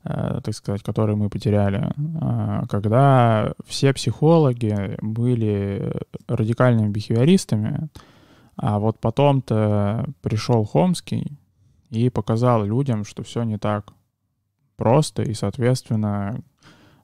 так 0.03 0.53
сказать, 0.53 0.81
которые 0.81 1.15
мы 1.15 1.29
потеряли, 1.29 1.91
э, 1.97 2.67
когда 2.69 3.53
все 3.65 3.93
психологи 3.93 4.97
были 5.01 5.93
радикальными 6.27 6.89
бихевиористами, 6.89 7.89
а 8.55 8.79
вот 8.79 8.99
потом-то 8.99 10.05
пришел 10.21 10.63
Хомский 10.65 11.37
и 11.89 12.09
показал 12.09 12.63
людям, 12.65 13.03
что 13.03 13.23
все 13.23 13.43
не 13.43 13.57
так 13.57 13.93
просто, 14.77 15.23
и, 15.23 15.33
соответственно, 15.33 16.39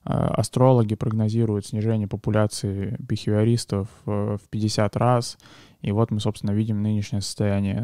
э, 0.04 0.10
астрологи 0.12 0.94
прогнозируют 0.94 1.66
снижение 1.66 2.08
популяции 2.08 2.96
бихевиористов 2.98 3.88
в 4.06 4.40
50 4.50 4.96
раз, 4.96 5.38
и 5.82 5.92
вот 5.92 6.10
мы, 6.10 6.20
собственно, 6.20 6.52
видим 6.52 6.82
нынешнее 6.82 7.20
состояние 7.20 7.80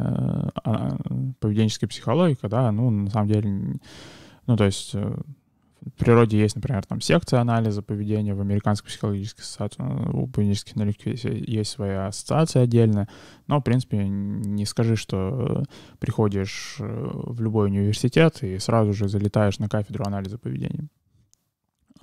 а, 0.64 0.96
поведенческой 1.38 1.88
психологии, 1.88 2.34
когда, 2.34 2.72
ну, 2.72 2.90
на 2.90 3.10
самом 3.10 3.28
деле, 3.28 3.78
ну, 4.46 4.56
то 4.56 4.64
есть 4.64 4.94
э, 4.94 5.14
в 5.84 5.90
природе 5.98 6.38
есть, 6.38 6.54
например, 6.54 6.84
там 6.84 7.00
секция 7.00 7.40
анализа 7.40 7.82
поведения 7.82 8.34
в 8.34 8.40
американской 8.40 8.88
психологической 8.88 9.42
ассоциации, 9.42 9.82
у 10.12 10.26
поведенческих 10.28 10.76
аналитиков 10.76 11.06
есть, 11.06 11.24
есть 11.24 11.70
своя 11.70 12.06
ассоциация 12.06 12.62
отдельная, 12.62 13.08
но, 13.48 13.60
в 13.60 13.64
принципе, 13.64 14.06
не 14.06 14.64
скажи, 14.64 14.96
что 14.96 15.64
приходишь 15.98 16.76
э, 16.78 17.10
в 17.12 17.40
любой 17.40 17.66
университет 17.66 18.42
и 18.42 18.58
сразу 18.58 18.92
же 18.92 19.08
залетаешь 19.08 19.58
на 19.58 19.68
кафедру 19.68 20.04
анализа 20.04 20.38
поведения. 20.38 20.88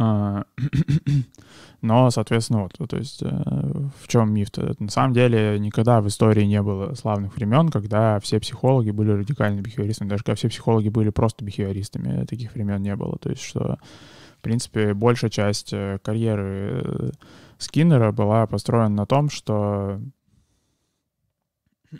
А, 0.01 0.45
но, 1.81 2.09
соответственно, 2.09 2.63
вот, 2.63 2.89
то 2.89 2.95
есть 2.95 3.21
э, 3.21 3.27
в 3.27 4.07
чем 4.07 4.33
миф-то? 4.33 4.73
На 4.79 4.87
самом 4.87 5.13
деле 5.13 5.59
никогда 5.59 5.99
в 5.99 6.07
истории 6.07 6.45
не 6.45 6.61
было 6.61 6.93
славных 6.93 7.35
времен, 7.35 7.67
когда 7.67 8.17
все 8.21 8.39
психологи 8.39 8.91
были 8.91 9.11
радикальными 9.11 9.59
бихевиористами. 9.61 10.07
Даже 10.07 10.23
когда 10.23 10.35
все 10.35 10.47
психологи 10.47 10.87
были 10.87 11.09
просто 11.09 11.43
бихевиористами, 11.43 12.25
таких 12.25 12.53
времен 12.53 12.81
не 12.81 12.95
было. 12.95 13.17
То 13.17 13.29
есть 13.29 13.41
что, 13.41 13.77
в 14.37 14.41
принципе, 14.41 14.93
большая 14.93 15.29
часть 15.29 15.73
э, 15.73 15.99
карьеры 16.01 16.81
э, 16.85 17.11
Скиннера 17.57 18.13
была 18.13 18.47
построена 18.47 18.95
на 18.95 19.05
том, 19.05 19.29
что 19.29 19.99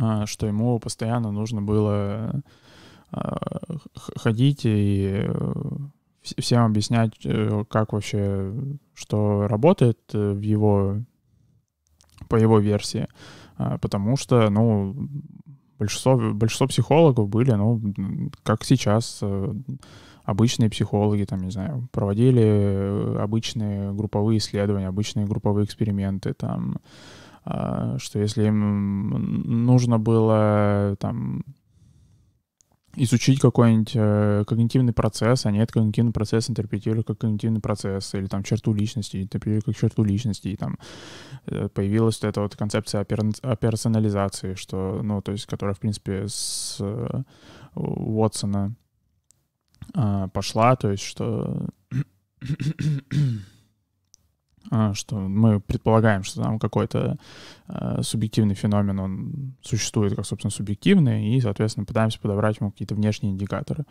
а, 0.00 0.24
что 0.24 0.46
ему 0.46 0.78
постоянно 0.80 1.30
нужно 1.30 1.60
было 1.60 2.42
ходить 4.16 4.62
и 4.64 5.24
э, 5.26 5.42
всем 6.38 6.64
объяснять, 6.64 7.14
э, 7.24 7.64
как 7.68 7.92
вообще, 7.92 8.52
что 8.94 9.46
работает 9.48 9.98
э, 10.12 10.32
в 10.32 10.40
его, 10.40 10.98
по 12.28 12.36
его 12.36 12.58
версии. 12.58 13.08
А, 13.56 13.78
потому 13.78 14.16
что, 14.16 14.50
ну, 14.50 14.94
большинство, 15.78 16.16
большинство 16.16 16.66
психологов 16.66 17.28
были, 17.28 17.52
ну, 17.52 17.80
как 18.42 18.64
сейчас, 18.64 19.22
обычные 20.24 20.70
психологи, 20.70 21.24
там, 21.24 21.40
не 21.40 21.50
знаю, 21.50 21.88
проводили 21.90 23.18
обычные 23.18 23.92
групповые 23.92 24.38
исследования, 24.38 24.88
обычные 24.88 25.26
групповые 25.26 25.64
эксперименты, 25.64 26.34
там, 26.34 26.76
а, 27.44 27.96
что 27.98 28.18
если 28.18 28.46
им 28.46 29.64
нужно 29.64 29.98
было, 29.98 30.96
там, 31.00 31.44
изучить 33.02 33.40
какой-нибудь 33.40 33.92
э, 33.94 34.44
когнитивный 34.46 34.92
процесс, 34.92 35.46
а 35.46 35.50
нет 35.50 35.70
когнитивный 35.72 36.12
процесс 36.12 36.50
интерпретировали 36.50 37.02
как 37.02 37.18
когнитивный 37.18 37.60
процесс, 37.60 38.14
или 38.14 38.26
там 38.26 38.42
черту 38.42 38.72
личности, 38.72 39.22
интерпретировали 39.22 39.72
как 39.72 39.76
черту 39.76 40.04
личности, 40.04 40.48
и 40.48 40.56
там 40.56 40.78
э, 41.46 41.68
появилась 41.68 42.20
вот 42.22 42.28
эта 42.28 42.40
вот 42.40 42.56
концепция 42.56 43.00
операционализации, 43.00 44.54
что, 44.54 45.00
ну, 45.02 45.22
то 45.22 45.32
есть, 45.32 45.46
которая, 45.46 45.74
в 45.74 45.80
принципе, 45.80 46.26
с 46.28 46.78
э, 46.80 47.22
Уотсона 47.74 48.74
э, 49.94 50.28
пошла, 50.32 50.76
то 50.76 50.90
есть, 50.90 51.04
что 51.04 51.68
что 54.94 55.16
мы 55.16 55.60
предполагаем, 55.60 56.22
что 56.22 56.42
там 56.42 56.58
какой-то 56.58 57.16
э, 57.68 58.02
субъективный 58.02 58.54
феномен, 58.54 58.98
он 58.98 59.54
существует 59.62 60.14
как, 60.14 60.26
собственно, 60.26 60.50
субъективный, 60.50 61.34
и, 61.34 61.40
соответственно, 61.40 61.86
пытаемся 61.86 62.20
подобрать 62.20 62.60
ему 62.60 62.70
какие-то 62.70 62.94
внешние 62.94 63.32
индикаторы, 63.32 63.84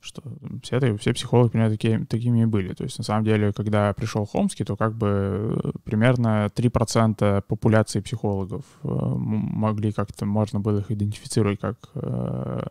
что 0.00 0.22
все, 0.62 0.76
это, 0.76 0.96
все 0.98 1.12
психологи 1.12 1.50
примерно 1.50 1.74
такие, 1.74 2.04
такими 2.06 2.42
и 2.42 2.46
были. 2.46 2.74
То 2.74 2.84
есть, 2.84 2.98
на 2.98 3.04
самом 3.04 3.24
деле, 3.24 3.52
когда 3.52 3.92
пришел 3.92 4.24
Хомский, 4.26 4.64
то 4.64 4.76
как 4.76 4.94
бы 4.94 5.60
э, 5.62 5.70
примерно 5.84 6.46
3% 6.46 7.42
популяции 7.42 8.00
психологов 8.00 8.64
э, 8.82 8.88
могли 8.88 9.92
как-то, 9.92 10.26
можно 10.26 10.60
было 10.60 10.78
их 10.78 10.90
идентифицировать 10.90 11.60
как 11.60 11.76
э, 11.94 12.62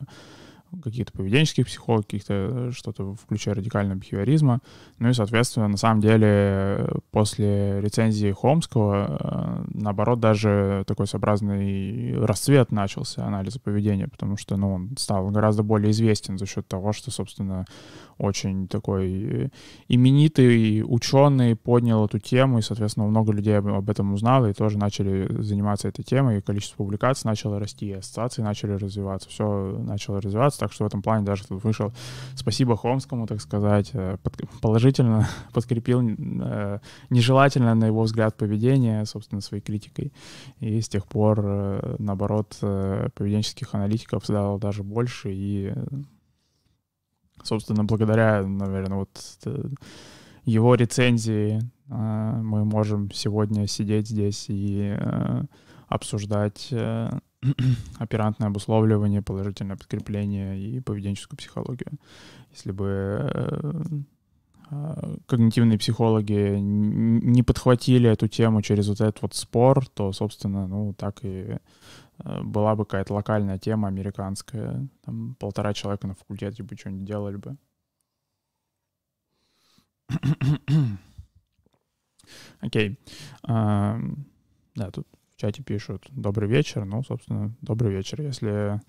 каких-то 0.83 1.11
поведенческих 1.11 1.65
психологов, 1.65 2.05
каких-то 2.05 2.33
э, 2.33 2.71
что-то 2.73 3.15
включая 3.15 3.55
радикального 3.55 3.97
бихевиоризма. 3.97 4.59
Ну 4.99 5.09
и, 5.09 5.13
соответственно, 5.13 5.67
на 5.67 5.77
самом 5.77 6.01
деле 6.01 6.87
после 7.11 7.81
рецензии 7.81 8.31
Хомского, 8.31 9.17
э, 9.19 9.65
наоборот, 9.73 10.19
даже 10.19 10.83
такой 10.87 11.07
сообразный 11.07 12.17
расцвет 12.25 12.71
начался 12.71 13.25
анализа 13.25 13.59
поведения, 13.59 14.07
потому 14.07 14.37
что 14.37 14.57
ну, 14.57 14.73
он 14.73 14.95
стал 14.97 15.29
гораздо 15.29 15.63
более 15.63 15.91
известен 15.91 16.37
за 16.37 16.45
счет 16.45 16.67
того, 16.67 16.93
что, 16.93 17.11
собственно, 17.11 17.65
очень 18.17 18.67
такой 18.67 19.23
э, 19.23 19.49
именитый 19.87 20.83
ученый 20.85 21.55
поднял 21.55 22.05
эту 22.05 22.19
тему, 22.19 22.59
и, 22.59 22.61
соответственно, 22.61 23.07
много 23.07 23.33
людей 23.33 23.57
об 23.57 23.89
этом 23.89 24.13
узнало 24.13 24.47
и 24.47 24.53
тоже 24.53 24.77
начали 24.77 25.27
заниматься 25.41 25.89
этой 25.89 26.03
темой, 26.03 26.37
и 26.37 26.41
количество 26.41 26.77
публикаций 26.77 27.27
начало 27.29 27.59
расти, 27.59 27.87
и 27.87 27.93
ассоциации 27.93 28.41
начали 28.41 28.71
развиваться, 28.71 29.29
все 29.29 29.77
начало 29.79 30.21
развиваться, 30.21 30.59
так 30.59 30.71
что 30.71 30.85
в 30.85 30.87
этом 30.87 31.01
плане 31.01 31.25
даже 31.25 31.45
тут 31.45 31.63
вышел 31.63 31.91
спасибо 32.35 32.77
Хомскому, 32.77 33.27
так 33.27 33.41
сказать, 33.41 33.89
э, 33.93 34.17
положительно 34.61 35.27
подкрепил 35.53 36.01
э, 36.01 36.79
нежелательно, 37.09 37.75
на 37.75 37.85
его 37.85 38.03
взгляд, 38.03 38.37
поведение, 38.37 39.05
собственно, 39.05 39.41
своей 39.41 39.61
критикой. 39.61 40.13
И 40.59 40.79
с 40.79 40.87
тех 40.87 41.05
пор, 41.05 41.97
наоборот, 41.99 42.57
поведенческих 42.59 43.73
аналитиков 43.73 44.23
стало 44.23 44.59
даже 44.59 44.83
больше, 44.83 45.31
и 45.33 45.73
собственно, 47.45 47.83
благодаря, 47.83 48.43
наверное, 48.43 48.99
вот 48.99 49.19
э, 49.45 49.69
его 50.43 50.75
рецензии 50.75 51.59
э, 51.89 52.41
мы 52.41 52.65
можем 52.65 53.11
сегодня 53.11 53.67
сидеть 53.67 54.07
здесь 54.07 54.45
и 54.49 54.95
э, 54.97 55.43
обсуждать 55.87 56.73
оперантное 57.99 58.47
обусловливание, 58.47 59.21
положительное 59.21 59.77
подкрепление 59.77 60.59
и 60.59 60.79
поведенческую 60.79 61.37
психологию. 61.37 61.91
Если 62.51 62.71
бы 62.71 64.05
когнитивные 65.27 65.77
психологи 65.77 66.57
не 66.57 67.43
подхватили 67.43 68.09
эту 68.09 68.27
тему 68.27 68.63
через 68.63 68.87
вот 68.87 68.99
этот 68.99 69.21
вот 69.21 69.35
спор, 69.35 69.87
то, 69.87 70.11
собственно, 70.11 70.65
ну, 70.65 70.95
так 70.97 71.19
и 71.21 71.59
была 72.17 72.75
бы 72.75 72.85
какая-то 72.85 73.13
локальная 73.13 73.57
тема 73.57 73.87
американская, 73.87 74.87
там 75.03 75.35
полтора 75.35 75.73
человека 75.73 76.07
на 76.07 76.15
факультете 76.15 76.63
бы 76.63 76.75
что-нибудь 76.75 77.05
делали 77.05 77.37
бы. 77.37 77.57
Окей. 82.61 82.99
Okay. 83.43 84.25
Да, 84.75 84.91
тут 84.91 85.07
в 85.35 85.39
чате 85.39 85.63
пишут 85.63 86.05
«добрый 86.11 86.49
вечер», 86.49 86.85
ну, 86.85 87.01
собственно, 87.03 87.55
добрый 87.61 87.91
вечер. 87.93 88.21
Если 88.21 88.81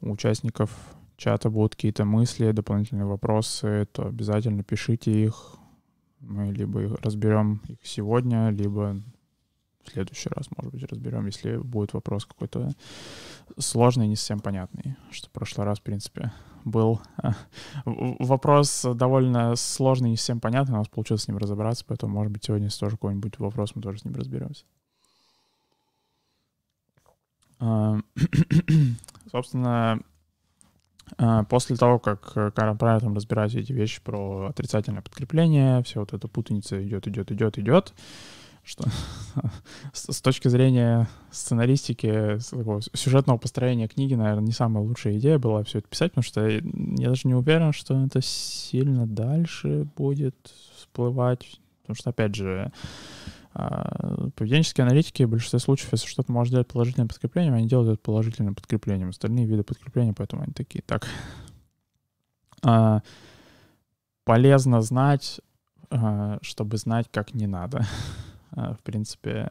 у 0.00 0.12
участников 0.12 0.70
чата 1.16 1.50
будут 1.50 1.74
какие-то 1.74 2.04
мысли, 2.04 2.52
дополнительные 2.52 3.06
вопросы, 3.06 3.86
то 3.92 4.06
обязательно 4.06 4.62
пишите 4.62 5.12
их. 5.12 5.56
Мы 6.20 6.52
либо 6.52 6.82
их 6.82 6.94
разберем 7.02 7.62
их 7.68 7.78
сегодня, 7.82 8.50
либо 8.50 9.02
в 9.84 9.92
следующий 9.92 10.28
раз, 10.30 10.46
может 10.56 10.72
быть, 10.72 10.84
разберем, 10.84 11.26
если 11.26 11.56
будет 11.56 11.92
вопрос 11.92 12.24
какой-то 12.24 12.72
сложный, 13.58 14.08
не 14.08 14.16
совсем 14.16 14.40
понятный. 14.40 14.96
Что 15.10 15.28
в 15.28 15.32
прошлый 15.32 15.66
раз, 15.66 15.78
в 15.78 15.82
принципе, 15.82 16.32
был 16.64 17.00
вопрос 17.84 18.84
довольно 18.94 19.54
сложный, 19.56 20.10
не 20.10 20.16
совсем 20.16 20.40
понятный, 20.40 20.74
у 20.74 20.78
нас 20.78 20.88
получилось 20.88 21.22
с 21.22 21.28
ним 21.28 21.38
разобраться, 21.38 21.84
поэтому, 21.86 22.14
может 22.14 22.32
быть, 22.32 22.44
сегодня, 22.44 22.70
тоже 22.70 22.96
какой-нибудь 22.96 23.38
вопрос, 23.38 23.74
мы 23.74 23.82
тоже 23.82 23.98
с 23.98 24.04
ним 24.04 24.14
разберемся. 24.14 24.64
А, 27.60 27.98
собственно, 29.30 30.00
а, 31.18 31.44
после 31.44 31.76
того, 31.76 31.98
как 31.98 32.32
Карен 32.54 32.78
Прайер 32.78 33.00
там 33.00 33.14
разбирать 33.14 33.54
эти 33.54 33.72
вещи 33.72 34.02
про 34.02 34.46
отрицательное 34.46 35.02
подкрепление, 35.02 35.82
все 35.82 36.00
вот 36.00 36.12
эта 36.12 36.28
путаница 36.28 36.82
идет, 36.82 37.06
идет, 37.06 37.30
идет, 37.30 37.58
идет, 37.58 37.94
что 38.64 38.84
с 39.92 40.20
точки 40.20 40.48
зрения 40.48 41.08
сценаристики, 41.30 42.38
сюжетного 42.96 43.38
построения 43.38 43.88
книги, 43.88 44.14
наверное, 44.14 44.44
не 44.44 44.52
самая 44.52 44.82
лучшая 44.82 45.18
идея 45.18 45.38
была 45.38 45.62
все 45.64 45.78
это 45.78 45.88
писать, 45.88 46.12
потому 46.12 46.24
что 46.24 46.48
я 46.48 47.08
даже 47.08 47.28
не 47.28 47.34
уверен, 47.34 47.72
что 47.72 48.02
это 48.04 48.22
сильно 48.22 49.06
дальше 49.06 49.86
будет 49.96 50.34
всплывать, 50.76 51.60
потому 51.82 51.96
что, 51.96 52.10
опять 52.10 52.34
же, 52.34 52.72
а, 53.52 54.30
поведенческие 54.34 54.84
аналитики 54.84 55.22
в 55.22 55.30
большинстве 55.30 55.60
случаев, 55.60 55.92
если 55.92 56.08
что-то 56.08 56.32
может 56.32 56.52
делать 56.52 56.66
положительным 56.66 57.08
подкреплением, 57.08 57.54
они 57.54 57.68
делают 57.68 57.92
это 57.92 58.00
положительным 58.00 58.54
подкреплением. 58.54 59.10
Остальные 59.10 59.46
виды 59.46 59.62
подкрепления, 59.62 60.12
поэтому 60.12 60.42
они 60.42 60.52
такие. 60.52 60.82
Так, 60.82 61.06
а, 62.62 63.02
полезно 64.24 64.80
знать, 64.80 65.40
а, 65.90 66.38
чтобы 66.42 66.78
знать, 66.78 67.06
как 67.12 67.34
не 67.34 67.46
надо. 67.46 67.86
В 68.54 68.78
принципе, 68.82 69.50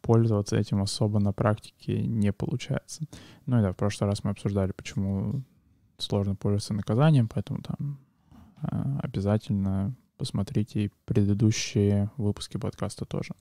пользоваться 0.00 0.56
этим 0.56 0.82
особо 0.82 1.20
на 1.20 1.32
практике 1.32 2.02
не 2.02 2.32
получается. 2.32 3.04
Ну 3.46 3.58
и 3.58 3.62
да, 3.62 3.72
в 3.72 3.76
прошлый 3.76 4.08
раз 4.08 4.24
мы 4.24 4.30
обсуждали, 4.30 4.72
почему 4.72 5.42
сложно 5.98 6.34
пользоваться 6.34 6.74
наказанием, 6.74 7.28
поэтому 7.28 7.62
там 7.62 7.98
обязательно 9.02 9.94
посмотрите 10.16 10.84
и 10.84 10.90
предыдущие 11.04 12.10
выпуски 12.16 12.56
подкаста 12.56 13.04
тоже. 13.04 13.34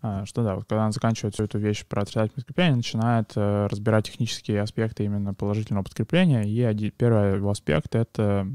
А, 0.00 0.24
что 0.26 0.44
да, 0.44 0.54
вот 0.54 0.64
когда 0.64 0.84
она 0.84 0.92
заканчивает 0.92 1.34
всю 1.34 1.44
эту 1.44 1.58
вещь 1.58 1.84
про 1.84 2.02
отрицательное 2.02 2.34
подкрепление, 2.36 2.76
начинает 2.76 3.32
э, 3.34 3.66
разбирать 3.66 4.06
технические 4.06 4.62
аспекты 4.62 5.04
именно 5.04 5.34
положительного 5.34 5.84
подкрепления. 5.84 6.42
И 6.42 6.62
один, 6.62 6.92
первый 6.92 7.36
его 7.36 7.50
аспект— 7.50 7.94
это 7.96 8.48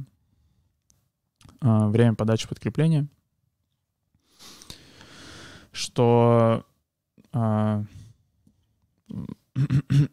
время 1.61 2.15
подачи 2.15 2.47
подкрепления, 2.47 3.07
что 5.73 6.65
э, 7.33 7.83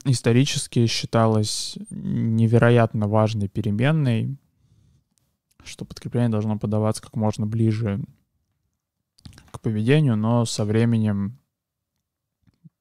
исторически 0.04 0.86
считалось 0.86 1.78
невероятно 1.90 3.06
важной 3.06 3.46
переменной 3.46 4.36
что 5.64 5.84
подкрепление 5.84 6.30
должно 6.30 6.58
подаваться 6.58 7.02
как 7.02 7.16
можно 7.16 7.46
ближе 7.46 8.00
к 9.50 9.60
поведению, 9.60 10.16
но 10.16 10.44
со 10.44 10.64
временем 10.64 11.38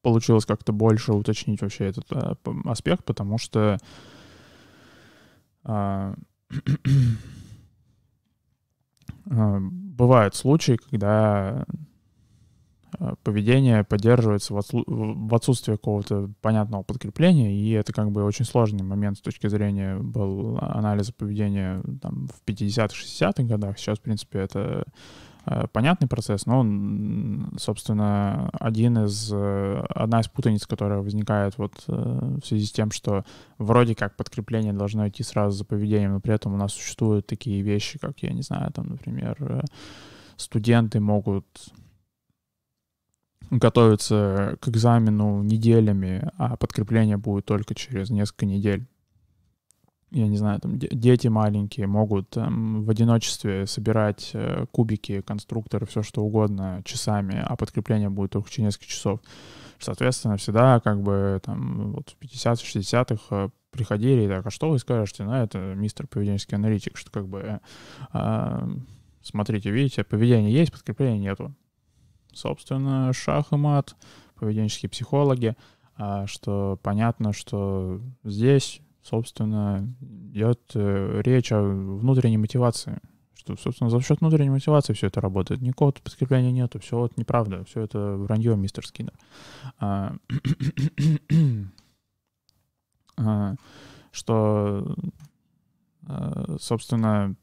получилось 0.01 0.45
как-то 0.45 0.71
больше 0.71 1.13
уточнить 1.13 1.61
вообще 1.61 1.85
этот 1.85 2.05
а, 2.11 2.37
аспект, 2.65 3.03
потому 3.05 3.37
что 3.37 3.77
а, 5.63 6.15
а, 9.29 9.59
бывают 9.59 10.35
случаи, 10.35 10.77
когда 10.89 11.65
поведение 13.23 13.83
поддерживается 13.83 14.53
в 14.53 15.33
отсутствии 15.33 15.73
какого-то 15.73 16.29
понятного 16.41 16.83
подкрепления, 16.83 17.53
и 17.53 17.71
это 17.71 17.93
как 17.93 18.11
бы 18.11 18.23
очень 18.23 18.45
сложный 18.45 18.83
момент 18.83 19.17
с 19.17 19.21
точки 19.21 19.47
зрения 19.47 19.97
был 19.97 20.57
анализа 20.59 21.13
поведения 21.13 21.81
там, 22.01 22.27
в 22.27 22.47
50-х, 22.47 22.93
60-х 22.93 23.43
годах. 23.43 23.77
Сейчас, 23.77 23.99
в 23.99 24.01
принципе, 24.01 24.39
это 24.39 24.83
э, 25.45 25.67
понятный 25.71 26.09
процесс, 26.09 26.45
но 26.45 26.59
он, 26.59 27.53
собственно, 27.57 28.49
один 28.59 29.05
из, 29.05 29.31
э, 29.31 29.85
одна 29.89 30.19
из 30.19 30.27
путаниц, 30.27 30.67
которая 30.67 30.99
возникает 30.99 31.57
вот 31.57 31.71
в 31.87 32.41
связи 32.43 32.65
с 32.65 32.71
тем, 32.73 32.91
что 32.91 33.23
вроде 33.57 33.95
как 33.95 34.17
подкрепление 34.17 34.73
должно 34.73 35.07
идти 35.07 35.23
сразу 35.23 35.57
за 35.57 35.63
поведением, 35.63 36.13
но 36.13 36.19
при 36.19 36.33
этом 36.33 36.53
у 36.53 36.57
нас 36.57 36.73
существуют 36.73 37.27
такие 37.27 37.61
вещи, 37.61 37.97
как, 37.97 38.19
я 38.23 38.33
не 38.33 38.41
знаю, 38.41 38.73
там, 38.73 38.87
например, 38.89 39.63
студенты 40.35 40.99
могут 40.99 41.45
готовятся 43.49 44.57
к 44.59 44.67
экзамену 44.67 45.43
неделями, 45.43 46.29
а 46.37 46.57
подкрепление 46.57 47.17
будет 47.17 47.45
только 47.45 47.75
через 47.75 48.09
несколько 48.09 48.45
недель. 48.45 48.85
Я 50.11 50.27
не 50.27 50.37
знаю, 50.37 50.59
там 50.59 50.79
дети 50.79 51.27
маленькие 51.27 51.85
могут 51.85 52.31
там, 52.31 52.83
в 52.83 52.89
одиночестве 52.89 53.67
собирать 53.67 54.31
э, 54.33 54.65
кубики, 54.71 55.21
конструкторы, 55.21 55.85
все 55.85 56.01
что 56.01 56.23
угодно 56.23 56.81
часами, 56.83 57.43
а 57.45 57.55
подкрепление 57.55 58.09
будет 58.09 58.31
только 58.31 58.49
через 58.49 58.65
несколько 58.65 58.87
часов. 58.87 59.19
Соответственно, 59.77 60.37
всегда 60.37 60.79
как 60.79 61.01
бы 61.03 61.39
там 61.45 61.93
вот 61.93 62.15
в 62.19 62.23
50-60-х 62.23 63.23
э, 63.29 63.49
приходили 63.69 64.23
и 64.23 64.27
так, 64.27 64.47
а 64.47 64.49
что 64.49 64.71
вы 64.71 64.79
скажете? 64.79 65.23
Ну, 65.23 65.33
это 65.33 65.59
мистер 65.75 66.07
поведенческий 66.07 66.57
аналитик, 66.57 66.97
что 66.97 67.11
как 67.11 67.27
бы 67.27 67.39
э, 67.39 67.59
э, 68.13 68.67
смотрите, 69.21 69.69
видите, 69.69 70.03
поведение 70.03 70.51
есть, 70.51 70.71
подкрепления 70.71 71.19
нету 71.19 71.53
собственно, 72.33 73.11
шах 73.13 73.51
и 73.51 73.55
мат, 73.55 73.95
поведенческие 74.35 74.89
психологи, 74.89 75.55
а, 75.95 76.27
что 76.27 76.79
понятно, 76.81 77.33
что 77.33 78.01
здесь, 78.23 78.81
собственно, 79.03 79.85
идет 80.31 80.61
э, 80.75 81.21
речь 81.23 81.51
о 81.51 81.61
внутренней 81.61 82.37
мотивации, 82.37 82.99
что, 83.33 83.57
собственно, 83.57 83.89
за 83.89 83.99
счет 84.01 84.21
внутренней 84.21 84.49
мотивации 84.49 84.93
все 84.93 85.07
это 85.07 85.19
работает. 85.19 85.61
Никакого 85.61 85.91
подкрепления 85.91 86.51
нету, 86.51 86.79
все 86.79 86.97
вот 86.97 87.17
неправда, 87.17 87.65
все 87.65 87.81
это 87.81 88.15
вранье, 88.15 88.55
мистер 88.55 88.85
Скиннер. 88.87 89.13
А, 89.79 90.15
а, 93.17 93.55
что, 94.11 94.95
собственно, 96.59 97.35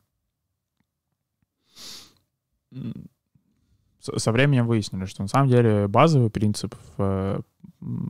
со 4.16 4.33
временем 4.33 4.66
выяснили, 4.66 5.05
что 5.05 5.23
на 5.23 5.29
самом 5.29 5.49
деле 5.49 5.88
базовый 5.88 6.31
принцип 6.31 6.75
в 6.97 7.42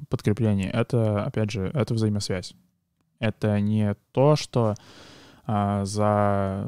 подкреплении— 0.09 0.69
это, 0.73 1.25
опять 1.25 1.51
же, 1.51 1.71
это 1.75 1.95
взаимосвязь. 1.95 2.55
Это 3.19 3.61
не 3.61 3.95
то, 4.13 4.37
что 4.37 4.75
а, 5.47 5.85
за 5.85 6.67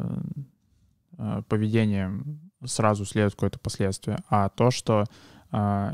а, 1.17 1.43
поведением 1.49 2.51
сразу 2.65 3.05
следует 3.05 3.35
какое-то 3.35 3.59
последствие, 3.59 4.19
а 4.29 4.49
то, 4.49 4.71
что 4.71 5.05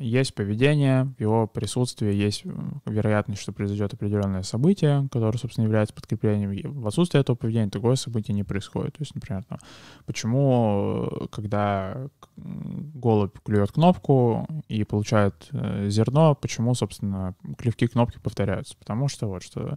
есть 0.01 0.35
поведение, 0.35 1.05
в 1.17 1.21
его 1.21 1.47
присутствии 1.47 2.13
есть 2.13 2.45
вероятность, 2.87 3.41
что 3.41 3.53
произойдет 3.53 3.95
определенное 3.95 4.43
событие, 4.43 5.09
которое, 5.13 5.39
собственно, 5.39 5.65
является 5.65 5.95
подкреплением. 5.95 6.81
В 6.81 6.87
отсутствии 6.89 7.21
этого 7.21 7.37
поведения 7.37 7.71
такое 7.71 7.95
событие 7.95 8.35
не 8.35 8.43
происходит. 8.43 8.95
То 8.95 9.03
есть, 9.03 9.15
например, 9.15 9.45
там, 9.45 9.59
почему, 10.07 11.29
когда 11.31 12.09
голубь 12.37 13.39
клюет 13.45 13.73
кнопку 13.73 14.47
и 14.69 14.83
получает 14.85 15.49
э, 15.53 15.89
зерно, 15.89 16.35
почему, 16.35 16.75
собственно, 16.75 17.35
клевки 17.57 17.87
кнопки 17.87 18.19
повторяются? 18.19 18.77
Потому 18.77 19.09
что 19.09 19.29
вот 19.29 19.43
что 19.43 19.75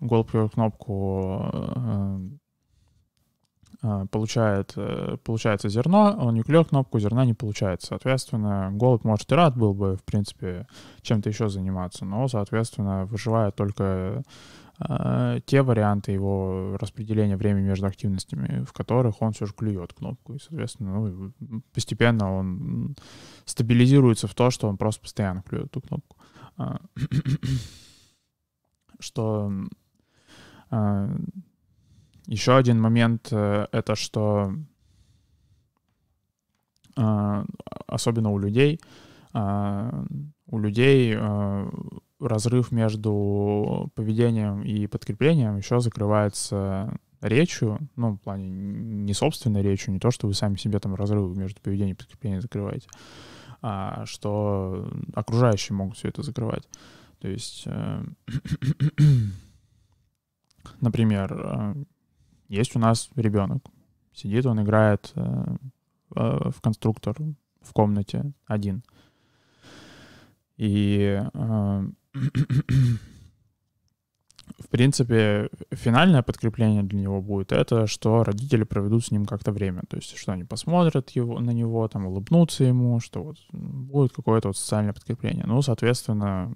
голубь 0.00 0.30
клюет 0.30 0.52
кнопку 0.52 1.50
э, 1.52 1.72
а, 1.76 2.20
получает, 4.10 4.74
э, 4.76 5.16
получается 5.24 5.68
зерно, 5.68 6.14
он 6.20 6.34
не 6.34 6.42
клюет 6.42 6.68
кнопку, 6.68 6.98
зерна 6.98 7.24
не 7.24 7.32
получается. 7.32 7.88
Соответственно, 7.88 8.70
голубь, 8.72 9.04
может, 9.04 9.32
и 9.32 9.34
рад 9.34 9.56
был 9.56 9.72
бы, 9.72 9.96
в 9.96 10.04
принципе, 10.04 10.66
чем-то 11.00 11.30
еще 11.30 11.48
заниматься, 11.48 12.04
но, 12.04 12.28
соответственно, 12.28 13.06
выживает 13.06 13.56
только 13.56 14.22
э, 14.86 15.40
те 15.46 15.62
варианты 15.62 16.12
его 16.12 16.76
распределения 16.78 17.38
времени 17.38 17.68
между 17.68 17.86
активностями, 17.86 18.64
в 18.64 18.72
которых 18.74 19.22
он 19.22 19.32
все 19.32 19.46
же 19.46 19.54
клюет 19.54 19.94
кнопку. 19.94 20.34
И, 20.34 20.38
соответственно, 20.38 21.00
ну, 21.00 21.32
постепенно 21.72 22.36
он 22.36 22.96
стабилизируется 23.46 24.26
в 24.26 24.34
то, 24.34 24.50
что 24.50 24.68
он 24.68 24.76
просто 24.76 25.00
постоянно 25.00 25.42
клюет 25.42 25.66
эту 25.66 25.80
кнопку. 25.80 26.18
А, 26.58 26.80
что 28.98 29.50
а, 30.70 31.08
еще 32.30 32.56
один 32.56 32.80
момент 32.80 33.28
э,— 33.32 33.66
это 33.72 33.94
что 33.94 34.54
а, 36.96 37.44
особенно 37.86 38.30
у 38.30 38.38
людей 38.38 38.80
а, 39.32 40.04
у 40.46 40.58
людей 40.58 41.16
разрыв 42.18 42.72
между 42.72 43.90
поведением 43.94 44.62
и 44.62 44.86
подкреплением 44.86 45.56
еще 45.56 45.80
закрывается 45.80 46.98
речью, 47.20 47.78
ну, 47.96 48.12
в 48.12 48.18
плане 48.18 48.48
не 48.48 49.14
собственной 49.14 49.62
речью, 49.62 49.92
не 49.92 50.00
то, 50.00 50.10
что 50.10 50.26
вы 50.26 50.34
сами 50.34 50.56
себе 50.56 50.78
там 50.78 50.94
разрывы 50.94 51.36
между 51.36 51.60
поведением 51.60 51.94
и 51.94 51.98
подкреплением 51.98 52.40
закрываете, 52.40 52.88
а 53.62 54.04
что 54.06 54.90
окружающие 55.14 55.76
могут 55.76 55.96
все 55.96 56.08
это 56.08 56.22
закрывать. 56.22 56.66
То 57.20 57.28
есть, 57.28 57.64
э, 57.66 58.04
например, 60.80 61.32
э, 61.32 61.74
есть 62.50 62.76
у 62.76 62.78
нас 62.78 63.08
ребенок, 63.16 63.64
сидит, 64.12 64.44
он 64.46 64.62
играет 64.62 65.12
э, 65.14 65.56
в 66.10 66.60
конструктор 66.60 67.16
в 67.62 67.72
комнате 67.72 68.32
один. 68.46 68.82
И 70.56 71.22
в 74.58 74.68
принципе, 74.68 75.48
финальное 75.70 76.22
подкрепление 76.22 76.82
для 76.82 77.00
него 77.00 77.22
будет 77.22 77.52
это, 77.52 77.86
что 77.86 78.24
родители 78.24 78.64
проведут 78.64 79.04
с 79.04 79.10
ним 79.10 79.24
как-то 79.24 79.52
время. 79.52 79.82
То 79.88 79.96
есть, 79.96 80.16
что 80.16 80.32
они 80.32 80.44
посмотрят 80.44 81.10
его, 81.10 81.38
на 81.40 81.50
него, 81.50 81.86
там, 81.88 82.06
улыбнутся 82.06 82.64
ему, 82.64 83.00
что 83.00 83.22
вот 83.22 83.36
будет 83.52 84.12
какое-то 84.12 84.48
вот 84.48 84.56
социальное 84.56 84.92
подкрепление. 84.92 85.44
Ну, 85.46 85.62
соответственно, 85.62 86.52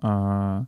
а, 0.00 0.66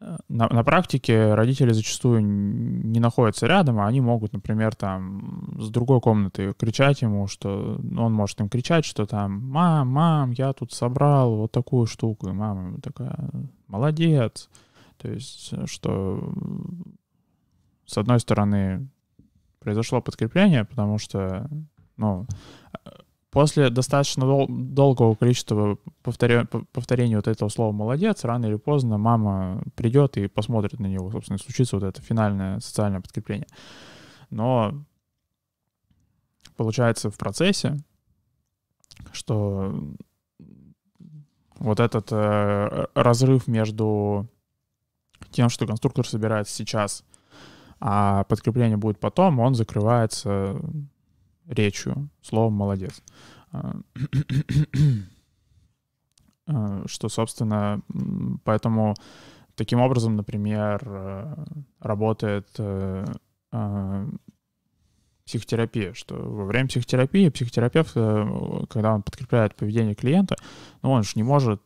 на, 0.00 0.48
на 0.48 0.62
практике 0.62 1.34
родители 1.34 1.72
зачастую 1.72 2.20
не 2.22 3.00
находятся 3.00 3.46
рядом, 3.46 3.80
а 3.80 3.86
они 3.86 4.00
могут, 4.00 4.34
например, 4.34 4.74
там 4.74 5.56
с 5.58 5.70
другой 5.70 6.00
комнаты 6.00 6.52
кричать 6.52 7.00
ему, 7.02 7.26
что 7.28 7.80
он 7.96 8.12
может 8.12 8.40
им 8.40 8.48
кричать, 8.48 8.84
что 8.84 9.06
там 9.06 9.40
«Мам, 9.48 9.88
мам, 9.88 10.30
я 10.32 10.52
тут 10.52 10.72
собрал 10.72 11.36
вот 11.36 11.52
такую 11.52 11.86
штуку». 11.86 12.28
И 12.28 12.32
мама 12.32 12.78
такая 12.82 13.30
«Молодец». 13.68 14.50
То 14.98 15.08
есть, 15.08 15.52
э, 15.52 15.66
что 15.66 16.32
с 17.86 17.96
одной 17.96 18.20
стороны 18.20 18.88
произошло 19.60 20.02
подкрепление, 20.02 20.64
потому 20.64 20.98
что, 20.98 21.48
ну, 21.96 22.26
после 23.36 23.68
достаточно 23.68 24.24
дол- 24.24 24.46
долгого 24.48 25.14
количества 25.14 25.76
повторя- 26.02 26.46
повторений 26.72 27.16
вот 27.16 27.28
этого 27.28 27.50
слова 27.50 27.70
«молодец», 27.70 28.24
рано 28.24 28.46
или 28.46 28.56
поздно 28.56 28.96
мама 28.96 29.62
придет 29.74 30.16
и 30.16 30.26
посмотрит 30.26 30.80
на 30.80 30.86
него, 30.86 31.10
собственно, 31.10 31.36
и 31.36 31.40
случится 31.40 31.76
вот 31.76 31.82
это 31.82 32.00
финальное 32.00 32.60
социальное 32.60 33.02
подкрепление. 33.02 33.46
Но 34.30 34.82
получается 36.56 37.10
в 37.10 37.18
процессе, 37.18 37.76
что 39.12 39.78
вот 41.58 41.78
этот 41.78 42.08
э, 42.12 42.86
разрыв 42.94 43.48
между 43.48 44.30
тем, 45.30 45.50
что 45.50 45.66
конструктор 45.66 46.08
собирается 46.08 46.54
сейчас, 46.54 47.04
а 47.80 48.24
подкрепление 48.24 48.78
будет 48.78 48.98
потом, 48.98 49.40
он 49.40 49.54
закрывается 49.54 50.58
речью, 51.48 52.08
словом 52.22 52.54
«молодец». 52.54 53.02
А, 53.52 53.76
а, 56.46 56.82
что, 56.86 57.08
собственно, 57.08 57.80
поэтому 58.44 58.94
таким 59.56 59.80
образом, 59.80 60.16
например, 60.16 60.82
э, 60.84 61.44
работает 61.80 62.48
э, 62.58 63.04
а, 63.50 64.06
психотерапия, 65.24 65.92
что 65.94 66.14
во 66.14 66.44
время 66.44 66.68
психотерапии 66.68 67.30
психотерапевт, 67.30 67.92
э, 67.96 68.26
когда 68.68 68.94
он 68.94 69.02
подкрепляет 69.02 69.56
поведение 69.56 69.94
клиента, 69.94 70.36
ну, 70.82 70.92
он 70.92 71.02
же 71.02 71.12
не 71.16 71.22
может 71.22 71.60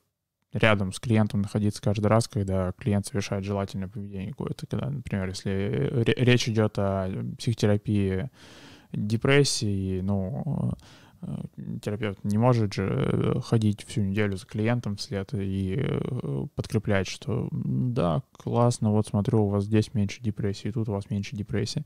рядом 0.53 0.93
с 0.93 0.99
клиентом 0.99 1.43
находиться 1.43 1.83
каждый 1.83 2.07
раз, 2.07 2.27
когда 2.27 2.73
клиент 2.73 3.07
совершает 3.07 3.45
желательное 3.45 3.89
поведение 3.89 4.31
какое-то. 4.31 4.67
Когда, 4.67 4.91
например, 4.91 5.29
если 5.29 6.05
речь 6.17 6.49
идет 6.49 6.77
о 6.79 7.09
психотерапии 7.39 8.31
депрессии, 8.93 10.01
ну, 10.01 10.73
э, 11.23 11.37
терапевт 11.83 12.25
не 12.25 12.39
может 12.39 12.73
же 12.75 13.41
ходить 13.45 13.85
всю 13.85 14.03
неделю 14.03 14.37
за 14.37 14.47
клиентом 14.47 14.97
вслед 14.97 15.33
и 15.35 15.77
э, 15.79 16.47
подкреплять, 16.55 17.09
что 17.09 17.49
да, 17.53 18.23
классно, 18.33 18.91
вот 18.91 19.07
смотрю, 19.07 19.45
у 19.45 19.49
вас 19.49 19.65
здесь 19.65 19.95
меньше 19.95 20.23
депрессии, 20.23 20.71
тут 20.71 20.89
у 20.89 20.93
вас 20.93 21.11
меньше 21.11 21.37
депрессии. 21.37 21.85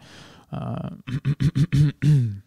А, 0.51 0.95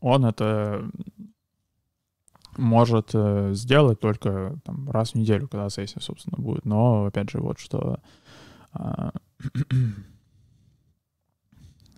он 0.00 0.24
это 0.24 0.90
может 2.58 3.10
э, 3.14 3.52
сделать 3.54 4.00
только 4.00 4.58
там, 4.64 4.90
раз 4.90 5.12
в 5.12 5.14
неделю, 5.14 5.48
когда 5.48 5.70
сессия, 5.70 6.00
собственно, 6.00 6.42
будет. 6.42 6.64
Но, 6.64 7.06
опять 7.06 7.30
же, 7.30 7.38
вот 7.38 7.58
что 7.58 8.00
э, 8.74 8.78
э, 8.80 9.10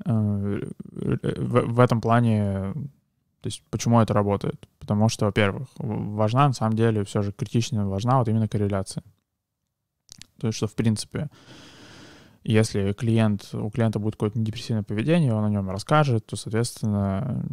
в, 0.05 0.61
в 1.75 1.81
этом 1.81 2.01
плане, 2.01 2.73
то 3.41 3.47
есть 3.47 3.63
почему 3.71 4.01
это 4.01 4.15
работает? 4.15 4.69
Потому 4.79 5.09
что, 5.09 5.27
во-первых, 5.27 5.69
важна, 5.79 6.49
на 6.49 6.53
самом 6.53 6.77
деле, 6.77 7.05
все 7.05 7.23
же 7.23 7.33
критично 7.33 7.89
важна 7.89 8.19
вот 8.19 8.29
именно 8.29 8.49
корреляция. 8.49 9.05
То 10.39 10.47
есть, 10.49 10.57
что, 10.57 10.67
в 10.67 10.75
принципе, 10.75 11.29
если 12.43 12.93
клиент, 12.93 13.51
у 13.53 13.71
клиента 13.71 13.99
будет 13.99 14.15
какое-то 14.15 14.39
депрессивное 14.39 14.83
поведение, 14.83 15.35
он 15.35 15.45
о 15.45 15.51
нем 15.51 15.71
расскажет, 15.71 16.27
то, 16.27 16.37
соответственно, 16.37 17.45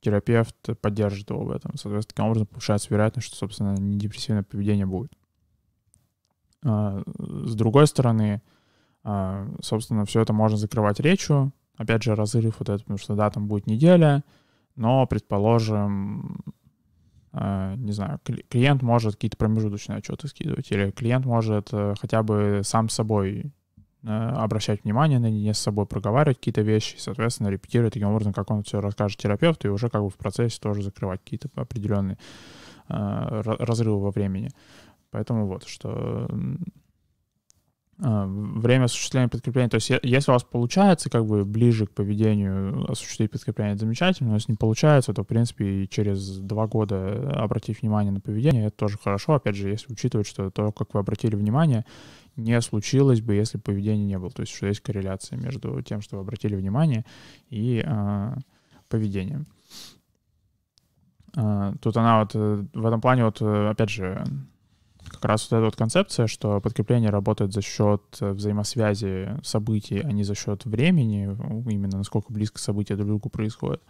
терапевт 0.00 0.54
поддержит 0.80 1.30
его 1.30 1.44
в 1.44 1.50
этом. 1.50 1.72
Соответственно, 1.76 2.14
таким 2.14 2.24
образом 2.26 2.46
повышается 2.46 2.88
вероятность, 2.90 3.28
что, 3.28 3.36
собственно, 3.36 3.74
не 3.76 4.08
поведение 4.42 4.86
будет. 4.86 5.12
А, 6.62 7.02
с 7.18 7.54
другой 7.54 7.86
стороны, 7.86 8.42
собственно, 9.60 10.04
все 10.04 10.20
это 10.20 10.32
можно 10.32 10.56
закрывать 10.56 11.00
речью. 11.00 11.52
Опять 11.76 12.02
же, 12.02 12.14
разрыв 12.14 12.56
вот 12.58 12.68
этот, 12.68 12.82
потому 12.82 12.98
что, 12.98 13.14
да, 13.14 13.30
там 13.30 13.46
будет 13.46 13.66
неделя, 13.66 14.24
но, 14.74 15.06
предположим, 15.06 16.40
а, 17.32 17.76
не 17.76 17.92
знаю, 17.92 18.20
клиент 18.48 18.82
может 18.82 19.14
какие-то 19.14 19.36
промежуточные 19.36 19.98
отчеты 19.98 20.26
скидывать, 20.26 20.70
или 20.72 20.90
клиент 20.90 21.24
может 21.24 21.68
э, 21.72 21.94
хотя 22.00 22.24
бы 22.24 22.62
сам 22.64 22.88
с 22.88 22.94
собой 22.94 23.52
Э, 24.04 24.30
обращать 24.36 24.84
внимание 24.84 25.18
на 25.18 25.28
не 25.28 25.52
с 25.52 25.58
собой, 25.58 25.84
проговаривать 25.84 26.38
какие-то 26.38 26.60
вещи, 26.60 26.94
соответственно, 26.98 27.48
репетировать 27.48 27.94
таким 27.94 28.08
образом, 28.08 28.32
как 28.32 28.48
он 28.50 28.62
все 28.62 28.80
расскажет 28.80 29.18
терапевту, 29.18 29.66
и 29.66 29.70
уже 29.70 29.88
как 29.88 30.02
бы 30.02 30.08
в 30.08 30.16
процессе 30.16 30.60
тоже 30.60 30.82
закрывать 30.82 31.20
какие-то 31.20 31.48
определенные 31.56 32.16
э, 32.88 33.40
разрывы 33.42 34.00
во 34.00 34.12
времени. 34.12 34.50
Поэтому 35.10 35.46
вот, 35.46 35.64
что 35.64 36.30
время 37.98 38.84
осуществления 38.84 39.28
подкрепления, 39.28 39.68
то 39.68 39.76
есть 39.76 39.90
если 40.02 40.30
у 40.30 40.34
вас 40.34 40.44
получается 40.44 41.10
как 41.10 41.26
бы 41.26 41.44
ближе 41.44 41.86
к 41.86 41.90
поведению 41.90 42.88
осуществить 42.90 43.32
подкрепление, 43.32 43.74
это 43.74 43.84
замечательно, 43.84 44.30
но 44.30 44.36
если 44.36 44.52
не 44.52 44.56
получается, 44.56 45.12
то, 45.12 45.24
в 45.24 45.26
принципе, 45.26 45.82
и 45.82 45.88
через 45.88 46.38
два 46.38 46.68
года 46.68 47.32
обратить 47.34 47.82
внимание 47.82 48.12
на 48.12 48.20
поведение, 48.20 48.66
это 48.66 48.76
тоже 48.76 48.98
хорошо, 49.02 49.34
опять 49.34 49.56
же, 49.56 49.68
если 49.68 49.92
учитывать, 49.92 50.28
что 50.28 50.50
то, 50.50 50.70
как 50.70 50.94
вы 50.94 51.00
обратили 51.00 51.34
внимание, 51.34 51.84
не 52.36 52.60
случилось 52.60 53.20
бы, 53.20 53.34
если 53.34 53.58
поведения 53.58 54.04
не 54.04 54.18
было. 54.18 54.30
То 54.30 54.42
есть, 54.42 54.54
что 54.54 54.68
есть 54.68 54.80
корреляция 54.80 55.36
между 55.36 55.82
тем, 55.82 56.00
что 56.00 56.16
вы 56.16 56.22
обратили 56.22 56.54
внимание, 56.54 57.04
и 57.50 57.82
э, 57.84 58.34
поведением. 58.88 59.46
Э, 61.36 61.74
тут 61.82 61.96
она 61.96 62.20
вот 62.20 62.30
э, 62.34 62.64
в 62.72 62.86
этом 62.86 63.00
плане, 63.00 63.24
вот, 63.24 63.42
э, 63.42 63.70
опять 63.70 63.90
же, 63.90 64.24
как 65.08 65.24
раз 65.24 65.50
вот 65.50 65.56
эта 65.56 65.64
вот 65.64 65.76
концепция, 65.76 66.26
что 66.26 66.60
подкрепление 66.60 67.10
работает 67.10 67.52
за 67.52 67.62
счет 67.62 68.02
взаимосвязи 68.20 69.36
событий, 69.42 70.00
а 70.00 70.12
не 70.12 70.24
за 70.24 70.34
счет 70.34 70.64
времени, 70.64 71.24
именно 71.70 71.98
насколько 71.98 72.32
близко 72.32 72.58
события 72.58 72.96
друг 72.96 73.06
к 73.06 73.08
другу 73.08 73.28
происходят. 73.28 73.82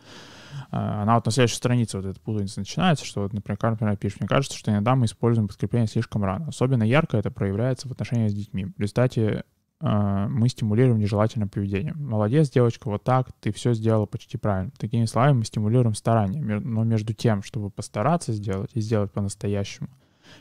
А, 0.70 1.02
она 1.02 1.14
вот 1.14 1.26
на 1.26 1.32
следующей 1.32 1.56
странице 1.56 1.98
вот 1.98 2.06
эта 2.06 2.20
путаница 2.20 2.60
начинается, 2.60 3.04
что 3.04 3.22
вот, 3.22 3.32
например, 3.32 3.58
например, 3.62 3.96
пишет, 3.96 4.20
мне 4.20 4.28
кажется, 4.28 4.56
что 4.56 4.70
иногда 4.70 4.94
мы 4.94 5.06
используем 5.06 5.48
подкрепление 5.48 5.88
слишком 5.88 6.24
рано. 6.24 6.48
Особенно 6.48 6.82
ярко 6.82 7.16
это 7.16 7.30
проявляется 7.30 7.88
в 7.88 7.92
отношениях 7.92 8.30
с 8.30 8.34
детьми. 8.34 8.66
В 8.66 8.80
результате 8.80 9.44
а, 9.80 10.28
мы 10.28 10.48
стимулируем 10.48 10.98
нежелательное 10.98 11.48
поведение. 11.48 11.94
Молодец, 11.94 12.50
девочка, 12.50 12.88
вот 12.88 13.04
так, 13.04 13.32
ты 13.40 13.52
все 13.52 13.74
сделала 13.74 14.06
почти 14.06 14.36
правильно. 14.36 14.72
Такими 14.76 15.04
словами 15.04 15.38
мы 15.38 15.44
стимулируем 15.44 15.94
старание. 15.94 16.42
Но 16.42 16.84
между 16.84 17.14
тем, 17.14 17.42
чтобы 17.42 17.70
постараться 17.70 18.32
сделать 18.32 18.70
и 18.74 18.80
сделать 18.80 19.12
по-настоящему, 19.12 19.88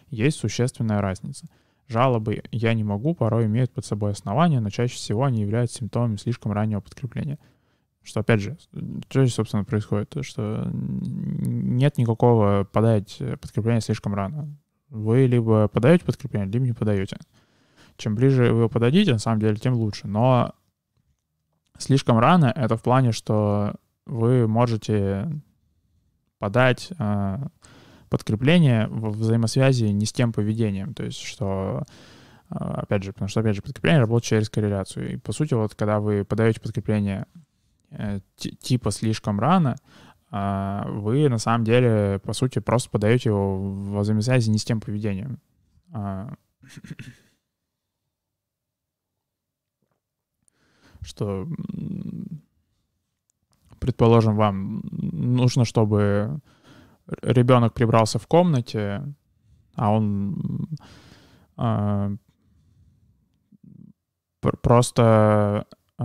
есть 0.09 0.37
существенная 0.37 1.01
разница. 1.01 1.47
Жалобы 1.87 2.43
«я 2.51 2.73
не 2.73 2.83
могу» 2.83 3.15
порой 3.15 3.45
имеют 3.45 3.71
под 3.71 3.85
собой 3.85 4.11
основания, 4.11 4.59
но 4.59 4.69
чаще 4.69 4.95
всего 4.95 5.23
они 5.23 5.41
являются 5.41 5.77
симптомами 5.77 6.17
слишком 6.17 6.51
раннего 6.51 6.81
подкрепления. 6.81 7.39
Что, 8.03 8.21
опять 8.21 8.41
же, 8.41 8.57
что 9.09 9.23
здесь, 9.23 9.33
собственно, 9.33 9.63
происходит? 9.63 10.09
То, 10.09 10.23
что 10.23 10.69
нет 10.71 11.97
никакого 11.97 12.65
подать 12.65 13.21
подкрепление 13.41 13.81
слишком 13.81 14.13
рано. 14.15 14.53
Вы 14.89 15.25
либо 15.27 15.67
подаете 15.67 16.05
подкрепление, 16.05 16.49
либо 16.49 16.65
не 16.65 16.73
подаете. 16.73 17.17
Чем 17.97 18.15
ближе 18.15 18.53
вы 18.53 18.59
его 18.59 18.69
подадите, 18.69 19.11
на 19.11 19.19
самом 19.19 19.39
деле, 19.39 19.57
тем 19.57 19.73
лучше. 19.73 20.07
Но 20.07 20.53
слишком 21.77 22.19
рано— 22.19 22.51
это 22.55 22.77
в 22.77 22.83
плане, 22.83 23.11
что 23.11 23.75
вы 24.05 24.47
можете 24.47 25.29
подать 26.39 26.91
э, 26.97 27.37
подкрепление 28.09 28.87
в 28.87 29.09
взаимосвязи 29.09 29.85
не 29.85 30.05
с 30.05 30.13
тем 30.13 30.33
поведением. 30.33 30.93
То 30.93 31.03
есть, 31.03 31.19
что, 31.19 31.83
э, 32.49 32.55
опять 32.55 33.03
же, 33.03 33.13
потому 33.13 33.29
что, 33.29 33.41
опять 33.41 33.55
же, 33.55 33.61
подкрепление 33.61 34.01
работает 34.01 34.25
через 34.25 34.49
корреляцию. 34.49 35.13
И, 35.13 35.17
по 35.17 35.31
сути, 35.31 35.53
вот 35.53 35.75
когда 35.75 35.99
вы 35.99 36.25
подаете 36.25 36.61
подкрепление 36.61 37.25
э, 37.91 38.19
типа 38.37 38.91
слишком 38.91 39.39
рано, 39.39 39.75
э, 40.31 40.83
вы, 40.87 41.29
на 41.29 41.37
самом 41.37 41.63
деле, 41.63 42.19
по 42.23 42.33
сути, 42.33 42.59
просто 42.59 42.89
подаете 42.89 43.29
его 43.29 43.57
в 43.57 43.99
взаимосвязи 43.99 44.49
не 44.49 44.57
с 44.57 44.65
тем 44.65 44.79
поведением. 44.81 45.39
Э, 45.93 46.29
что 51.01 51.47
предположим, 53.79 54.35
вам 54.35 54.81
нужно, 54.91 55.65
чтобы 55.65 56.39
ребенок 57.21 57.73
прибрался 57.73 58.19
в 58.19 58.27
комнате, 58.27 59.03
а 59.75 59.91
он 59.91 60.67
э, 61.57 62.15
просто 64.61 65.67
э, 65.99 66.03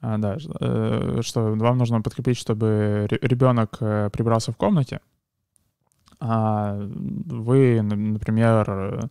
а, 0.00 0.18
да, 0.18 0.36
э, 0.60 1.20
что 1.22 1.54
вам 1.54 1.78
нужно 1.78 2.02
подкрепить, 2.02 2.36
чтобы 2.36 3.06
ребенок 3.10 3.76
э, 3.80 4.10
прибрался 4.12 4.52
в 4.52 4.56
комнате, 4.56 5.00
а 6.20 6.76
вы, 6.78 7.82
например, 7.82 9.10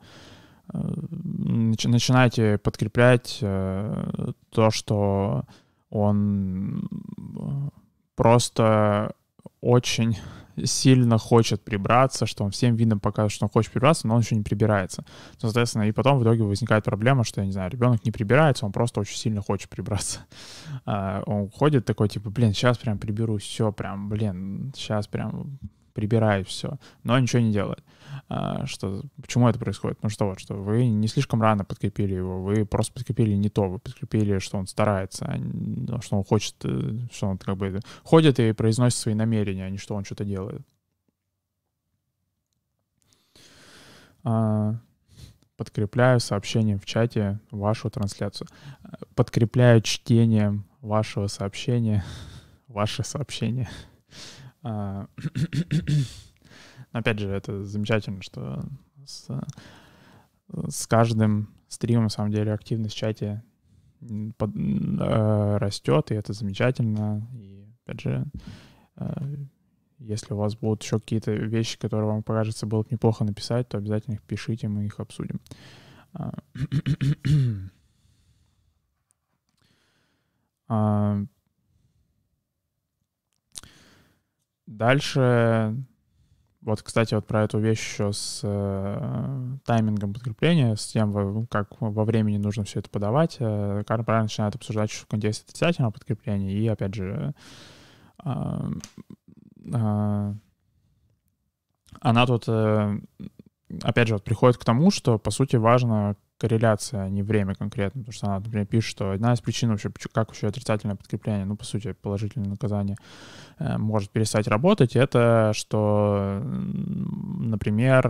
начинаете 0.72 2.58
подкреплять 2.58 3.40
э, 3.42 4.32
то, 4.50 4.72
что 4.72 5.44
он 5.90 6.90
э, 7.38 7.70
просто 8.16 9.14
очень 9.62 10.18
сильно 10.66 11.18
хочет 11.18 11.64
прибраться, 11.64 12.26
что 12.26 12.44
он 12.44 12.52
всем 12.52 12.76
видом 12.76 13.00
показывает, 13.00 13.32
что 13.32 13.46
он 13.46 13.50
хочет 13.50 13.72
прибраться, 13.72 14.08
но 14.08 14.16
он 14.16 14.22
еще 14.22 14.36
не 14.36 14.44
прибирается. 14.44 15.04
Соответственно, 15.38 15.84
и 15.84 15.92
потом 15.92 16.20
в 16.20 16.24
итоге 16.24 16.44
возникает 16.44 16.84
проблема, 16.84 17.24
что, 17.24 17.42
я 17.42 17.48
не 17.48 17.54
знаю, 17.54 17.72
ребенок 17.72 18.06
не 18.06 18.12
прибирается, 18.12 18.66
он 18.66 18.72
просто 18.72 19.00
очень 19.00 19.18
сильно 19.18 19.42
хочет 19.42 19.70
прибраться. 19.70 20.20
А, 20.86 21.24
он 21.26 21.50
ходит 21.50 21.86
такой, 21.86 22.10
типа, 22.10 22.30
блин, 22.30 22.54
сейчас 22.54 22.78
прям 22.78 22.98
приберу 22.98 23.38
все, 23.38 23.72
прям, 23.72 24.10
блин, 24.10 24.74
сейчас 24.76 25.08
прям 25.08 25.60
прибираю 25.94 26.46
все, 26.46 26.78
но 27.04 27.18
ничего 27.18 27.42
не 27.42 27.52
делает. 27.52 27.84
А, 28.30 28.66
что, 28.66 29.04
почему 29.22 29.48
это 29.48 29.60
происходит? 29.60 30.02
Ну 30.02 30.10
что 30.10 30.28
вот, 30.28 30.40
что 30.40 30.56
вы 30.56 30.86
не 30.88 31.08
слишком 31.08 31.42
рано 31.42 31.66
подкрепили 31.66 32.16
его, 32.16 32.42
вы 32.42 32.66
просто 32.66 32.94
подкрепили 32.94 33.34
не 33.34 33.50
то, 33.50 33.70
вы 33.70 33.80
подкрепили, 33.80 34.40
что 34.40 34.58
он 34.58 34.68
старается, 34.68 35.26
а 35.26 36.02
что 36.02 36.18
он 36.18 36.24
хочет, 36.24 36.56
э, 36.64 37.08
что 37.12 37.28
он 37.28 37.38
как 37.38 37.58
бы 37.58 37.80
ходит 38.04 38.40
и 38.40 38.52
произносит 38.54 39.00
свои 39.00 39.14
намерения, 39.14 39.66
а 39.66 39.70
не 39.70 39.78
что 39.78 39.96
он 39.96 40.04
что-то 40.04 40.26
делает. 40.26 40.62
А, 44.24 44.76
подкрепляю 45.58 46.20
сообщением 46.20 46.80
в 46.80 46.86
чате 46.86 47.40
вашу 47.52 47.90
трансляцию. 47.90 48.48
Подкрепляю 49.16 49.82
чтением 49.82 50.66
вашего 50.82 51.28
сообщения, 51.28 52.04
ваше 52.68 53.04
сообщение. 53.04 53.70
Опять 56.92 57.20
же, 57.20 57.30
это 57.30 57.64
замечательно, 57.64 58.22
что 58.22 58.64
с, 59.06 59.28
с 60.70 60.88
каждым 60.88 61.50
стримом, 61.68 62.04
на 62.04 62.10
самом 62.10 62.32
деле, 62.32 62.54
активность 62.54 62.96
в 62.96 62.98
чате 62.98 63.44
под, 64.38 64.52
э, 64.56 65.58
растет, 65.58 66.12
и 66.12 66.16
это 66.16 66.34
замечательно. 66.34 67.28
И, 67.34 67.66
опять 67.86 68.02
же, 68.02 68.26
э, 68.98 69.36
если 70.00 70.34
у 70.34 70.38
вас 70.38 70.56
будут 70.56 70.84
еще 70.84 71.00
какие-то 71.00 71.32
вещи, 71.32 71.80
которые 71.80 72.08
вам 72.08 72.24
покажется 72.24 72.66
было 72.66 72.84
бы 72.84 72.88
неплохо 72.92 73.24
написать, 73.24 73.70
то 73.70 73.78
обязательно 73.78 74.16
их 74.16 74.22
пишите, 74.22 74.68
мы 74.68 74.86
их 74.86 75.00
обсудим. 75.00 75.40
А, 80.66 81.18
а, 81.18 81.26
дальше 84.78 85.76
вот, 86.64 86.82
кстати, 86.82 87.14
вот 87.14 87.28
про 87.28 87.44
эту 87.44 87.60
вещь 87.60 87.80
еще 87.80 88.14
с 88.14 88.40
э, 88.42 89.58
таймингом 89.66 90.14
подкрепления, 90.14 90.76
с 90.76 90.86
тем, 90.88 91.46
как 91.48 91.68
во 91.82 92.06
времени 92.06 92.38
нужно 92.38 92.64
все 92.64 92.80
это 92.80 92.90
подавать. 92.90 93.36
Э, 93.40 93.84
Карл 93.86 94.06
правильно 94.06 94.26
начинает 94.26 94.56
обсуждать 94.56 94.92
в 94.92 95.06
контексте 95.08 95.44
отрицательного 95.46 95.92
подкрепления. 95.92 96.54
И, 96.54 96.66
опять 96.68 96.96
же, 96.96 97.34
э, 98.24 98.30
э, 99.74 100.34
она 102.00 102.26
тут, 102.26 102.46
э, 102.48 102.98
опять 103.82 104.08
же, 104.08 104.14
вот 104.14 104.24
приходит 104.24 104.58
к 104.58 104.64
тому, 104.64 104.90
что, 104.90 105.20
по 105.20 105.32
сути, 105.32 105.58
важно 105.58 106.16
корреляция, 106.44 107.04
а 107.04 107.10
не 107.10 107.24
время 107.24 107.56
конкретно, 107.56 108.02
потому 108.02 108.14
что 108.14 108.28
она, 108.28 108.40
например, 108.40 108.66
пишет, 108.66 108.92
что 108.92 109.12
одна 109.12 109.34
из 109.34 109.40
причин 109.40 109.70
вообще, 109.70 109.90
как 110.12 110.28
вообще 110.28 110.48
отрицательное 110.48 110.98
подкрепление, 110.98 111.46
ну, 111.46 111.56
по 111.56 111.64
сути, 111.64 111.94
положительное 111.94 112.50
наказание, 112.50 112.98
э, 113.60 113.78
может 113.78 114.10
перестать 114.10 114.50
работать, 114.50 114.98
это 114.98 115.54
что, 115.56 116.42
например, 116.44 118.06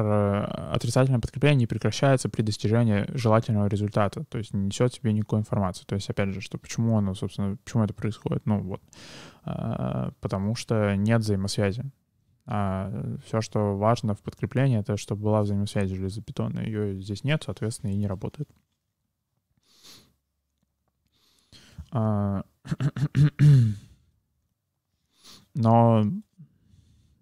отрицательное 0.72 1.20
подкрепление 1.20 1.60
не 1.60 1.68
прекращается 1.68 2.28
при 2.28 2.42
достижении 2.42 3.06
желательного 3.16 3.68
результата, 3.68 4.24
то 4.24 4.40
есть 4.40 4.52
не 4.54 4.66
несет 4.66 4.94
себе 4.96 5.14
никакой 5.14 5.40
информации. 5.40 5.84
То 5.86 5.94
есть, 5.94 6.10
опять 6.10 6.30
же, 6.30 6.42
что 6.42 6.58
почему 6.58 6.98
оно, 6.98 7.14
собственно, 7.14 7.58
почему 7.64 7.84
это 7.84 7.94
происходит? 7.94 8.42
Ну, 8.46 8.62
вот, 8.62 8.82
э, 9.46 10.10
потому 10.22 10.56
что 10.56 10.96
нет 10.96 11.22
взаимосвязи. 11.22 11.84
А 12.46 12.92
все, 13.26 13.40
что 13.42 13.78
важно 13.78 14.16
в 14.16 14.22
подкреплении, 14.22 14.80
это 14.80 14.98
чтобы 14.98 15.24
была 15.24 15.44
взаимосвязь 15.44 15.90
железобетонная. 15.90 16.66
Ее 16.66 17.02
здесь 17.02 17.24
нет, 17.24 17.44
соответственно, 17.46 17.92
и 17.92 17.96
не 17.96 18.08
работает. 18.08 18.50
А, 21.92 22.44
но, 25.56 26.04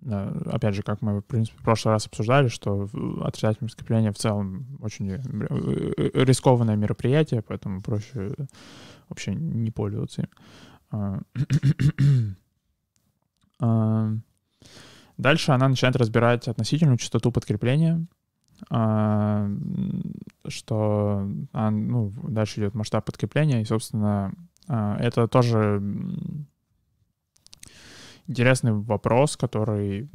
опять 0.02 0.74
же, 0.74 0.82
как 0.82 1.02
мы, 1.02 1.20
в 1.20 1.26
принципе, 1.26 1.60
в 1.60 1.64
прошлый 1.64 1.94
раз 1.94 2.08
обсуждали, 2.08 2.48
что 2.48 2.90
отрицательное 3.22 3.70
подкрепление 3.70 4.12
в 4.12 4.18
целом 4.18 4.80
очень 4.82 5.12
э, 5.12 5.20
э, 5.20 6.24
рискованное 6.24 6.78
мероприятие, 6.78 7.44
поэтому 7.44 7.82
проще 7.82 8.34
вообще 9.08 9.36
не 9.36 9.70
пользоваться 9.70 10.24
им. 10.24 11.26
А, 15.22 15.24
Дальше 15.24 15.52
она 15.52 15.68
начинает 15.68 15.96
разбирать 15.96 16.48
относительную 16.48 16.98
частоту 16.98 17.32
подкрепления, 17.32 18.06
а, 18.70 19.50
что 20.48 21.28
а, 21.54 21.70
ну, 21.72 22.12
дальше 22.28 22.60
идет 22.60 22.76
масштаб 22.76 23.06
подкрепления, 23.06 23.62
и, 23.62 23.66
собственно, 23.66 24.34
а, 24.68 24.98
это 24.98 25.28
тоже 25.28 25.82
интересный 28.28 28.74
вопрос, 28.74 29.38
который 29.38 30.10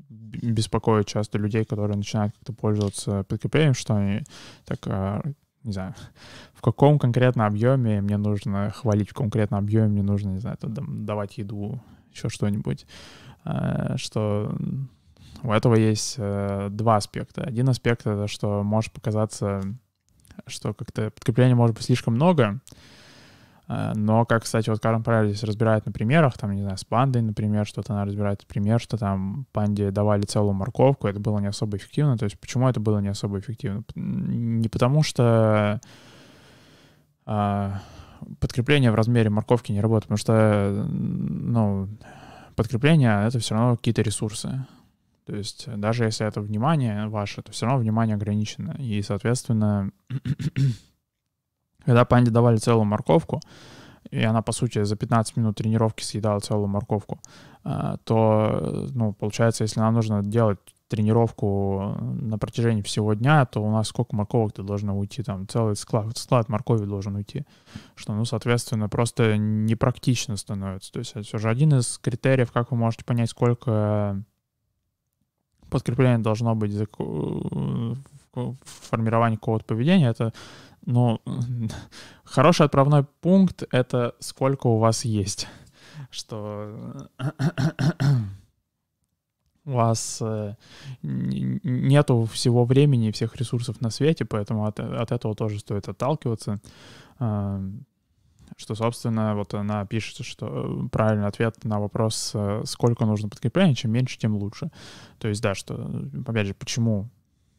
беспокоит 0.00 1.06
часто 1.06 1.38
людей, 1.38 1.66
которые 1.66 1.98
начинают 1.98 2.32
как-то 2.32 2.54
пользоваться 2.54 3.24
подкреплением, 3.24 3.74
что 3.74 3.94
они 3.94 4.22
так, 4.64 4.86
не 5.64 5.72
знаю, 5.72 5.94
в 6.54 6.62
каком 6.62 6.98
конкретном 6.98 7.46
объеме 7.46 8.00
мне 8.00 8.16
нужно 8.16 8.70
хвалить, 8.70 9.10
в 9.10 9.14
конкретном 9.14 9.58
объеме 9.58 9.88
мне 9.88 10.02
нужно, 10.02 10.30
не 10.30 10.38
знаю, 10.38 10.56
давать 10.62 11.36
еду 11.36 11.82
еще 12.18 12.28
что-нибудь, 12.28 12.86
э, 13.44 13.96
что 13.96 14.54
у 15.42 15.52
этого 15.52 15.76
есть 15.76 16.16
э, 16.18 16.68
два 16.70 16.96
аспекта. 16.96 17.42
Один 17.42 17.68
аспект— 17.68 18.00
это 18.06 18.26
что 18.26 18.62
может 18.62 18.92
показаться, 18.92 19.62
что 20.46 20.74
как-то 20.74 21.10
подкрепления 21.10 21.54
может 21.54 21.76
быть 21.76 21.84
слишком 21.84 22.14
много, 22.14 22.60
э, 23.68 23.92
но, 23.94 24.24
как, 24.24 24.42
кстати, 24.42 24.68
вот 24.68 24.80
Карен 24.80 25.04
Прайер 25.04 25.28
здесь 25.28 25.44
разбирает 25.44 25.86
на 25.86 25.92
примерах, 25.92 26.36
там, 26.36 26.52
не 26.52 26.62
знаю, 26.62 26.76
с 26.76 26.84
пандой, 26.84 27.22
например, 27.22 27.66
что-то 27.66 27.92
она 27.92 28.04
разбирает 28.04 28.44
пример, 28.46 28.80
что 28.80 28.96
там 28.96 29.46
панде 29.52 29.90
давали 29.92 30.22
целую 30.22 30.54
морковку, 30.54 31.06
это 31.06 31.20
было 31.20 31.38
не 31.38 31.46
особо 31.46 31.76
эффективно. 31.76 32.18
То 32.18 32.24
есть 32.24 32.38
почему 32.40 32.68
это 32.68 32.80
было 32.80 32.98
не 32.98 33.08
особо 33.08 33.38
эффективно? 33.38 33.84
Не 33.94 34.68
потому 34.68 35.02
что 35.04 35.80
подкрепление 38.40 38.90
в 38.90 38.94
размере 38.94 39.30
морковки 39.30 39.72
не 39.72 39.80
работает, 39.80 40.04
потому 40.04 40.18
что, 40.18 40.86
ну, 40.88 41.88
подкрепление— 42.56 43.26
это 43.26 43.38
все 43.38 43.54
равно 43.54 43.76
какие-то 43.76 44.02
ресурсы. 44.02 44.66
То 45.26 45.36
есть 45.36 45.68
даже 45.76 46.04
если 46.04 46.26
это 46.26 46.40
внимание 46.40 47.06
ваше, 47.08 47.42
то 47.42 47.52
все 47.52 47.66
равно 47.66 47.80
внимание 47.80 48.16
ограничено. 48.16 48.74
И, 48.78 49.02
соответственно, 49.02 49.90
когда 51.84 52.04
панде 52.04 52.30
давали 52.30 52.56
целую 52.56 52.86
морковку, 52.86 53.40
и 54.10 54.22
она, 54.22 54.42
по 54.42 54.52
сути, 54.52 54.84
за 54.84 54.96
15 54.96 55.36
минут 55.36 55.56
тренировки 55.56 56.02
съедала 56.02 56.40
целую 56.40 56.68
морковку, 56.68 57.20
а, 57.62 57.98
то, 58.04 58.88
ну, 58.94 59.12
получается, 59.12 59.64
если 59.64 59.80
нам 59.80 59.94
нужно 59.94 60.22
делать 60.22 60.58
тренировку 60.88 61.96
на 62.00 62.38
протяжении 62.38 62.82
всего 62.82 63.14
дня, 63.14 63.44
то 63.46 63.62
у 63.62 63.70
нас 63.70 63.88
сколько 63.88 64.16
морковок-то 64.16 64.62
должно 64.62 64.98
уйти, 64.98 65.22
там 65.22 65.46
целый 65.46 65.76
склад, 65.76 66.16
склад 66.16 66.48
моркови 66.48 66.86
должен 66.86 67.16
уйти, 67.16 67.44
что, 67.94 68.14
ну, 68.14 68.24
соответственно, 68.24 68.88
просто 68.88 69.36
непрактично 69.36 70.36
становится. 70.36 70.90
То 70.92 70.98
есть 71.00 71.12
это 71.12 71.22
все 71.22 71.38
же 71.38 71.50
один 71.50 71.74
из 71.74 71.98
критериев, 71.98 72.50
как 72.52 72.70
вы 72.70 72.78
можете 72.78 73.04
понять, 73.04 73.30
сколько 73.30 74.22
подкрепление 75.70 76.18
должно 76.18 76.54
быть 76.54 76.72
в 78.34 78.56
формировании 78.64 79.36
какого-то 79.36 79.64
поведения, 79.66 80.08
это, 80.08 80.32
ну, 80.86 81.20
хороший 82.24 82.66
отправной 82.66 83.04
пункт— 83.20 83.62
это 83.70 84.14
сколько 84.20 84.68
у 84.68 84.78
вас 84.78 85.04
есть, 85.04 85.48
что 86.10 87.08
у 89.68 89.72
вас 89.72 90.18
э, 90.22 90.54
нету 91.02 92.24
всего 92.24 92.64
времени 92.64 93.08
и 93.08 93.12
всех 93.12 93.36
ресурсов 93.36 93.80
на 93.80 93.90
свете, 93.90 94.24
поэтому 94.24 94.64
от, 94.64 94.80
от 94.80 95.12
этого 95.12 95.34
тоже 95.34 95.58
стоит 95.58 95.88
отталкиваться. 95.88 96.58
Э, 97.20 97.60
что, 98.56 98.74
собственно, 98.74 99.34
вот 99.36 99.52
она 99.52 99.84
пишет, 99.84 100.24
что 100.24 100.88
правильный 100.90 101.26
ответ 101.26 101.64
на 101.64 101.78
вопрос, 101.78 102.32
э, 102.34 102.62
сколько 102.64 103.04
нужно 103.04 103.28
подкрепления, 103.28 103.74
чем 103.74 103.92
меньше, 103.92 104.18
тем 104.18 104.36
лучше. 104.36 104.70
То 105.18 105.28
есть, 105.28 105.42
да, 105.42 105.54
что, 105.54 105.74
опять 106.26 106.46
же, 106.46 106.54
почему? 106.54 107.10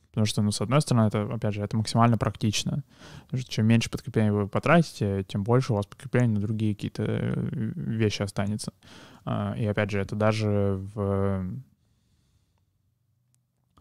Потому 0.10 0.26
что, 0.26 0.42
ну, 0.42 0.52
с 0.52 0.62
одной 0.62 0.82
стороны, 0.82 1.08
это, 1.08 1.32
опять 1.32 1.54
же, 1.54 1.62
это 1.62 1.78
максимально 1.78 2.18
практично. 2.18 2.84
Потому 3.26 3.42
что 3.42 3.52
чем 3.52 3.68
меньше 3.68 3.92
подкрепления 3.92 4.34
вы 4.34 4.48
потратите, 4.48 5.24
тем 5.28 5.44
больше 5.44 5.74
у 5.74 5.76
вас 5.76 5.86
подкрепления 5.86 6.34
на 6.34 6.40
другие 6.40 6.74
какие-то 6.74 7.04
э, 7.04 7.34
вещи 7.76 8.24
останется. 8.24 8.74
И, 9.58 9.66
опять 9.66 9.92
же, 9.92 10.00
это 10.00 10.16
даже 10.16 10.80
в 10.96 11.46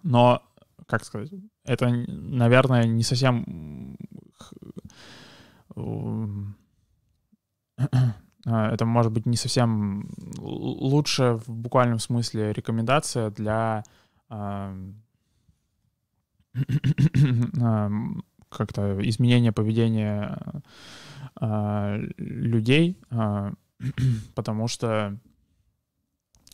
но, 0.03 0.43
как 0.87 1.05
сказать, 1.05 1.31
это, 1.65 1.89
наверное, 1.89 2.85
не 2.85 3.03
совсем... 3.03 3.97
А, 5.77 6.33
это 8.73 8.85
может 8.87 9.13
быть 9.13 9.27
не 9.27 9.37
совсем 9.37 10.11
лучше 10.39 11.39
в 11.47 11.51
буквальном 11.51 11.99
смысле 11.99 12.53
рекомендация 12.53 13.31
для 13.31 13.85
а, 14.29 14.75
как-то 18.49 18.99
изменения 19.09 19.53
поведения 19.53 20.63
людей, 22.17 22.99
потому 24.35 24.69
что, 24.69 25.19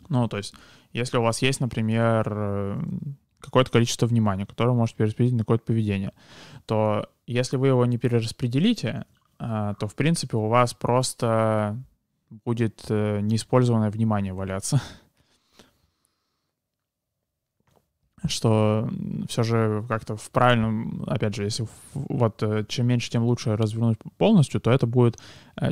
ну, 0.09 0.29
то 0.29 0.37
есть, 0.37 0.55
если 0.93 1.17
у 1.17 1.23
вас 1.23 1.41
есть, 1.41 1.61
например, 1.61 2.85
какое-то 3.45 3.71
количество 3.71 4.07
внимания, 4.07 4.47
которое 4.47 4.73
может 4.73 4.97
перераспределить 4.97 5.35
на 5.35 5.41
какое-то 5.41 5.65
поведение, 5.65 6.13
то 6.67 7.09
если 7.27 7.57
вы 7.57 7.69
его 7.69 7.87
не 7.87 7.99
перераспределите, 7.99 9.07
а, 9.39 9.75
то, 9.75 9.87
в 9.87 9.95
принципе, 9.95 10.37
у 10.37 10.49
вас 10.49 10.75
просто 10.75 11.77
будет 12.45 12.85
э, 12.89 13.21
неиспользованное 13.21 13.91
внимание 13.91 14.33
валяться. 14.33 14.81
что 18.27 18.89
все 19.29 19.43
же 19.43 19.85
как-то 19.89 20.17
в 20.17 20.31
правильном, 20.31 21.05
опять 21.07 21.35
же, 21.35 21.45
если 21.45 21.67
вот 21.95 22.43
э, 22.43 22.65
чем 22.69 22.87
меньше, 22.87 23.11
тем 23.11 23.25
лучше 23.25 23.57
развернуть 23.57 23.99
полностью, 24.17 24.61
то 24.61 24.71
это 24.71 24.87
будет 24.87 25.19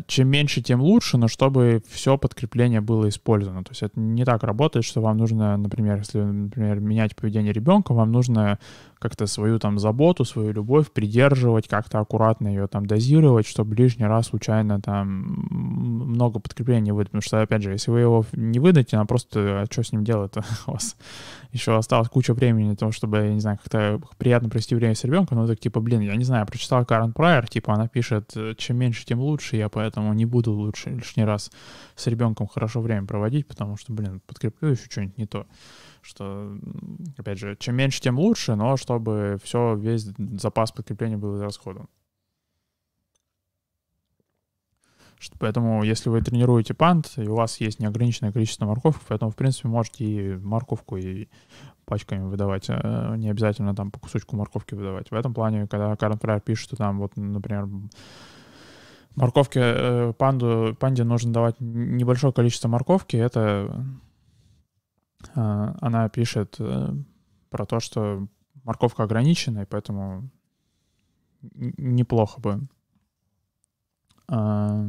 чем 0.06 0.28
меньше, 0.28 0.62
тем 0.62 0.80
лучше, 0.80 1.18
но 1.18 1.28
чтобы 1.28 1.82
все 1.88 2.16
подкрепление 2.16 2.80
было 2.80 3.08
использовано. 3.08 3.64
То 3.64 3.70
есть 3.72 3.82
это 3.82 3.98
не 3.98 4.24
так 4.24 4.42
работает, 4.42 4.84
что 4.84 5.00
вам 5.00 5.16
нужно, 5.16 5.56
например, 5.56 5.98
если, 5.98 6.20
например, 6.20 6.80
менять 6.80 7.16
поведение 7.16 7.52
ребенка, 7.52 7.92
вам 7.92 8.12
нужно 8.12 8.58
как-то 9.02 9.26
свою 9.26 9.58
там 9.58 9.80
заботу, 9.80 10.24
свою 10.24 10.52
любовь 10.52 10.92
придерживать, 10.92 11.66
как-то 11.66 11.98
аккуратно 11.98 12.46
ее 12.46 12.68
там 12.68 12.86
дозировать, 12.86 13.48
чтобы 13.48 13.74
лишний 13.74 14.06
раз 14.06 14.28
случайно 14.28 14.80
там 14.80 15.48
много 15.50 16.38
подкрепления 16.38 16.92
выдать. 16.92 17.08
Потому 17.08 17.22
что, 17.22 17.42
опять 17.42 17.62
же, 17.62 17.72
если 17.72 17.90
вы 17.90 18.00
его 18.00 18.24
не 18.32 18.60
выдадите, 18.60 18.96
она 18.96 19.04
просто, 19.04 19.62
а 19.62 19.66
что 19.68 19.82
с 19.82 19.90
ним 19.90 20.04
делать 20.04 20.32
У 20.66 20.72
вас 20.72 20.96
еще 21.50 21.76
осталось 21.76 22.08
куча 22.08 22.32
времени 22.32 22.70
на 22.70 22.76
то, 22.76 22.92
чтобы, 22.92 23.18
я 23.18 23.34
не 23.34 23.40
знаю, 23.40 23.58
как-то 23.58 24.00
приятно 24.18 24.48
провести 24.48 24.76
время 24.76 24.94
с 24.94 25.02
ребенком, 25.02 25.38
но 25.38 25.48
так 25.48 25.58
типа, 25.58 25.80
блин, 25.80 26.00
я 26.00 26.14
не 26.14 26.24
знаю, 26.24 26.46
прочитал 26.46 26.86
Карен 26.86 27.12
Прайер, 27.12 27.48
типа 27.48 27.74
она 27.74 27.88
пишет, 27.88 28.32
чем 28.56 28.76
меньше, 28.76 29.04
тем 29.04 29.18
лучше, 29.20 29.56
я 29.56 29.68
поэтому 29.72 30.12
не 30.12 30.26
буду 30.26 30.52
лучше 30.52 30.90
лишний 30.90 31.24
раз 31.24 31.50
с 31.96 32.06
ребенком 32.06 32.46
хорошо 32.46 32.80
время 32.80 33.06
проводить, 33.06 33.46
потому 33.46 33.76
что, 33.76 33.92
блин, 33.92 34.20
подкреплю 34.26 34.70
еще 34.70 34.84
что-нибудь 34.90 35.18
не 35.18 35.26
то 35.26 35.46
что, 36.02 36.58
опять 37.16 37.38
же, 37.38 37.56
чем 37.58 37.76
меньше, 37.76 38.00
тем 38.00 38.18
лучше, 38.18 38.56
но 38.56 38.76
чтобы 38.76 39.38
все, 39.42 39.76
весь 39.76 40.02
запас 40.18 40.72
подкрепления 40.72 41.16
был 41.16 41.36
израсходован. 41.36 41.88
Поэтому, 45.38 45.84
если 45.84 46.08
вы 46.08 46.20
тренируете 46.20 46.74
пант, 46.74 47.12
и 47.16 47.28
у 47.28 47.36
вас 47.36 47.60
есть 47.60 47.78
неограниченное 47.78 48.32
количество 48.32 48.66
морковок, 48.66 49.00
поэтому, 49.08 49.30
в 49.30 49.36
принципе, 49.36 49.68
можете 49.68 50.04
и 50.04 50.36
морковку 50.36 50.96
и 50.96 51.28
пачками 51.84 52.24
выдавать, 52.24 52.66
э, 52.68 53.14
не 53.16 53.30
обязательно 53.30 53.72
там 53.74 53.92
по 53.92 54.00
кусочку 54.00 54.34
морковки 54.34 54.74
выдавать. 54.74 55.12
В 55.12 55.14
этом 55.14 55.32
плане, 55.32 55.68
когда 55.68 55.94
Карен 55.94 56.18
Фрайер 56.18 56.40
пишет, 56.40 56.64
что 56.64 56.76
там 56.76 56.98
вот, 56.98 57.16
например, 57.16 57.68
морковки 59.14 59.58
э, 59.58 60.12
панду, 60.14 60.76
панде 60.78 61.04
нужно 61.04 61.32
давать 61.32 61.56
небольшое 61.60 62.32
количество 62.32 62.68
морковки, 62.68 63.16
это 63.16 63.84
а, 65.34 65.76
она 65.80 66.08
пишет 66.08 66.56
э, 66.58 66.94
про 67.50 67.66
то, 67.66 67.80
что 67.80 68.26
морковка 68.64 69.04
ограничена, 69.04 69.60
и 69.60 69.66
поэтому 69.66 70.30
неплохо 71.42 72.40
бы 72.40 72.60
а, 74.28 74.86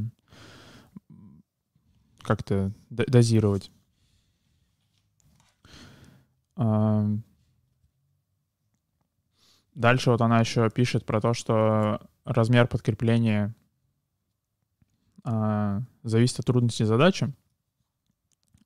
как-то 2.21 2.71
дозировать. 2.89 3.71
А, 6.55 7.07
дальше 9.75 10.11
вот 10.11 10.21
она 10.21 10.39
еще 10.39 10.69
пишет 10.69 11.05
про 11.05 11.19
то, 11.19 11.33
что 11.33 11.99
размер 12.25 12.67
подкрепления 12.67 13.55
зависит 15.23 16.39
от 16.39 16.45
трудности 16.45 16.83
задачи. 16.83 17.33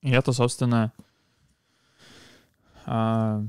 И 0.01 0.11
это, 0.11 0.31
собственно, 0.31 0.91
а, 2.85 3.43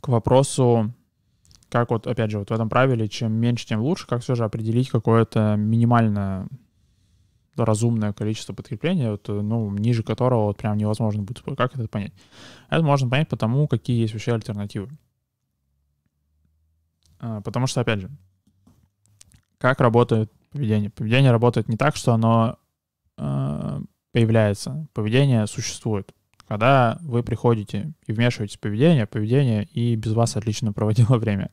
к 0.00 0.08
вопросу, 0.08 0.92
как 1.68 1.90
вот, 1.90 2.06
опять 2.06 2.30
же, 2.30 2.38
вот 2.38 2.50
в 2.50 2.52
этом 2.52 2.68
правиле, 2.68 3.08
чем 3.08 3.32
меньше, 3.32 3.66
тем 3.66 3.80
лучше, 3.80 4.06
как 4.06 4.22
все 4.22 4.34
же 4.34 4.44
определить 4.44 4.90
какое-то 4.90 5.56
минимальное 5.56 6.48
разумное 7.56 8.12
количество 8.12 8.52
подкрепления, 8.52 9.12
вот, 9.12 9.28
ну, 9.28 9.70
ниже 9.70 10.02
которого 10.02 10.46
вот 10.46 10.56
прям 10.56 10.76
невозможно 10.76 11.22
будет. 11.22 11.42
Как 11.56 11.74
это 11.74 11.86
понять? 11.88 12.12
Это 12.68 12.82
можно 12.82 13.08
понять 13.08 13.28
потому, 13.28 13.68
какие 13.68 14.00
есть 14.00 14.12
вообще 14.12 14.34
альтернативы. 14.34 14.90
А, 17.20 17.40
потому 17.40 17.66
что, 17.66 17.80
опять 17.80 18.00
же, 18.00 18.10
как 19.58 19.80
работает 19.80 20.32
поведение? 20.54 20.90
Поведение 20.90 21.30
работает 21.30 21.68
не 21.68 21.76
так, 21.76 21.96
что 21.96 22.12
оно 22.14 22.56
э, 23.18 23.80
появляется. 24.12 24.86
Поведение 24.94 25.46
существует 25.46 26.12
когда 26.46 26.98
вы 27.00 27.22
приходите 27.22 27.94
и 28.06 28.12
вмешиваетесь 28.12 28.58
в 28.58 28.60
поведение, 28.60 29.06
поведение 29.06 29.64
и 29.64 29.96
без 29.96 30.12
вас 30.12 30.36
отлично 30.36 30.72
проводило 30.74 31.16
время. 31.16 31.50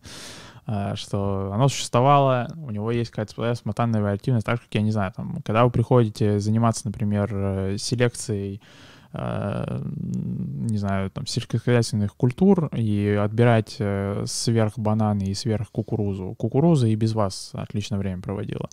А, 0.68 0.96
что 0.96 1.52
оно 1.54 1.70
существовало, 1.70 2.50
у 2.58 2.72
него 2.72 2.92
есть 2.92 3.10
какая-то 3.10 3.56
спонтанная 3.56 4.02
вариативность, 4.02 4.46
так 4.46 4.58
же, 4.58 4.64
как, 4.64 4.76
я 4.76 4.82
не 4.82 4.92
знаю, 4.92 5.14
там, 5.16 5.42
когда 5.44 5.64
вы 5.64 5.72
приходите 5.72 6.40
заниматься, 6.40 6.82
например, 6.86 7.30
э, 7.34 7.78
селекцией 7.78 8.62
Э, 8.62 8.68
не 9.14 10.78
знаю, 10.78 11.10
там, 11.10 11.26
сельскохозяйственных 11.26 12.16
культур 12.16 12.70
и 12.74 13.20
отбирать 13.22 13.76
э, 13.80 14.24
сверх 14.26 14.78
бананы 14.78 15.24
и 15.24 15.34
сверх 15.34 15.70
кукурузу. 15.70 16.34
Кукуруза 16.36 16.88
и 16.88 16.96
без 16.96 17.14
вас 17.14 17.52
отлично 17.54 17.98
время 17.98 18.22
проводила. 18.22 18.70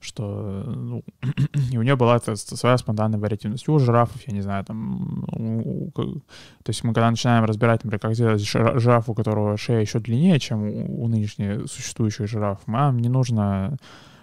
Что, 0.00 0.64
ну, 0.66 1.02
и 1.72 1.78
у 1.78 1.82
нее 1.82 1.96
была 1.96 2.20
своя 2.20 2.78
спонтанная 2.78 3.18
вариативность. 3.18 3.68
У 3.68 3.78
жирафов, 3.80 4.22
я 4.28 4.32
не 4.32 4.42
знаю, 4.42 4.64
там, 4.64 5.24
у, 5.32 5.90
то 5.90 6.68
есть 6.68 6.84
мы 6.84 6.94
когда 6.94 7.10
начинаем 7.10 7.44
разбирать, 7.44 7.82
например, 7.82 8.00
как 8.00 8.14
сделать 8.14 8.42
жираф, 8.42 9.08
у 9.08 9.14
которого 9.14 9.56
шея 9.56 9.80
еще 9.80 9.98
длиннее, 9.98 10.38
чем 10.38 10.62
у, 10.62 11.04
у 11.04 11.08
нынешних 11.08 11.68
существующих 11.68 12.28
жирафов, 12.28 12.68
нам 12.68 12.98
не 12.98 13.08
нужно 13.08 13.76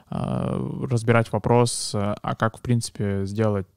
э, 0.10 0.86
разбирать 0.90 1.30
вопрос, 1.34 1.92
а 1.94 2.36
как, 2.36 2.58
в 2.58 2.62
принципе, 2.62 3.26
сделать 3.26 3.68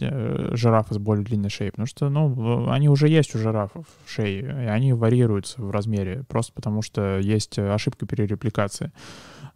Э, 0.00 0.48
жирафы 0.56 0.94
с 0.94 0.98
более 0.98 1.22
длинной 1.22 1.50
шеей, 1.50 1.70
потому 1.70 1.86
что, 1.86 2.08
ну, 2.08 2.70
они 2.70 2.88
уже 2.88 3.08
есть 3.08 3.34
у 3.34 3.38
жирафов 3.38 3.86
шеи, 4.06 4.40
и 4.40 4.66
они 4.66 4.94
варьируются 4.94 5.60
в 5.60 5.70
размере, 5.70 6.24
просто 6.28 6.54
потому 6.54 6.80
что 6.80 7.18
есть 7.18 7.58
ошибка 7.58 8.06
перерепликации. 8.06 8.90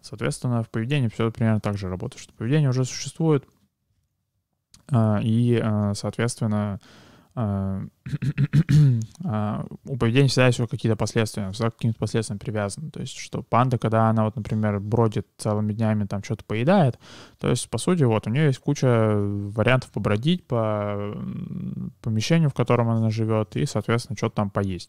Соответственно, 0.02 0.62
в 0.62 0.68
поведении 0.68 1.08
все 1.08 1.30
примерно 1.30 1.60
так 1.60 1.78
же 1.78 1.88
работает, 1.88 2.22
что 2.22 2.34
поведение 2.34 2.68
уже 2.68 2.84
существует, 2.84 3.44
а, 4.90 5.20
и, 5.22 5.58
а, 5.62 5.94
соответственно, 5.94 6.80
у 7.36 7.90
поведения 9.98 10.28
всегда 10.28 10.46
есть 10.46 10.58
какие-то 10.70 10.96
последствия, 10.96 11.50
всегда 11.50 11.70
к 11.70 11.76
каким-то 11.76 11.98
последствиям 11.98 12.38
привязаны. 12.38 12.90
То 12.90 13.00
есть, 13.00 13.18
что 13.18 13.42
панда, 13.42 13.76
когда 13.76 14.08
она, 14.08 14.24
вот, 14.24 14.36
например, 14.36 14.80
бродит 14.80 15.26
целыми 15.36 15.74
днями, 15.74 16.06
там 16.06 16.22
что-то 16.22 16.44
поедает, 16.44 16.98
то 17.38 17.48
есть, 17.48 17.68
по 17.68 17.76
сути, 17.76 18.04
вот 18.04 18.26
у 18.26 18.30
нее 18.30 18.46
есть 18.46 18.58
куча 18.58 18.86
вариантов 18.86 19.90
побродить 19.90 20.46
по 20.46 21.14
помещению, 22.00 22.48
в 22.48 22.54
котором 22.54 22.88
она 22.88 23.10
живет, 23.10 23.54
и, 23.56 23.66
соответственно, 23.66 24.16
что-то 24.16 24.36
там 24.36 24.48
поесть. 24.50 24.88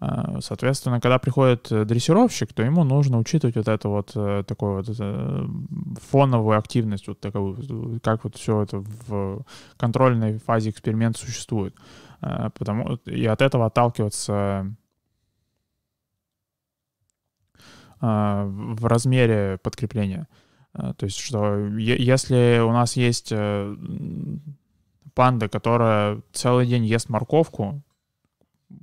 А, 0.00 0.40
соответственно, 0.40 1.00
когда 1.00 1.20
приходит 1.20 1.68
дрессировщик, 1.70 2.52
то 2.52 2.64
ему 2.64 2.82
нужно 2.82 3.18
учитывать 3.18 3.54
вот 3.54 3.68
эту 3.68 3.90
вот 3.90 4.10
э, 4.16 4.42
такую 4.46 4.78
вот 4.78 4.88
это, 4.88 5.48
фоновую 6.10 6.58
активность, 6.58 7.06
вот 7.06 7.20
такую, 7.20 8.00
как 8.00 8.24
вот 8.24 8.34
все 8.36 8.62
это 8.62 8.82
в 9.06 9.44
контрольной 9.76 10.38
фазе 10.38 10.70
эксперимента 10.70 11.20
существует. 11.20 11.72
Э, 12.24 12.50
потому, 12.54 12.96
и 13.04 13.26
от 13.26 13.42
этого 13.42 13.66
отталкиваться 13.66 14.72
э, 18.00 18.44
в 18.46 18.86
размере 18.86 19.58
подкрепления. 19.62 20.26
Э, 20.72 20.94
то 20.96 21.04
есть, 21.04 21.18
что 21.18 21.68
если 21.76 22.60
у 22.60 22.72
нас 22.72 22.96
есть 22.96 23.32
панда, 25.14 25.48
которая 25.48 26.22
целый 26.32 26.66
день 26.66 26.84
ест 26.84 27.08
морковку, 27.08 27.82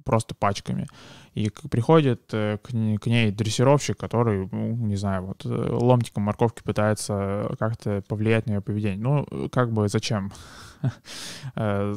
просто 0.06 0.36
пачками, 0.36 0.88
и 1.34 1.50
приходит 1.70 2.24
к, 2.30 2.60
к 2.62 2.74
ней 2.74 3.32
дрессировщик, 3.32 3.98
который, 3.98 4.50
ну, 4.52 4.76
не 4.76 4.98
знаю, 4.98 5.28
вот 5.28 5.46
ломтиком 5.46 6.24
морковки 6.24 6.62
пытается 6.62 7.56
как-то 7.58 8.04
повлиять 8.08 8.48
на 8.48 8.54
ее 8.54 8.62
поведение. 8.62 9.00
Ну, 9.00 9.50
как 9.50 9.72
бы 9.72 9.88
зачем? 9.88 10.32
Э, 11.56 11.94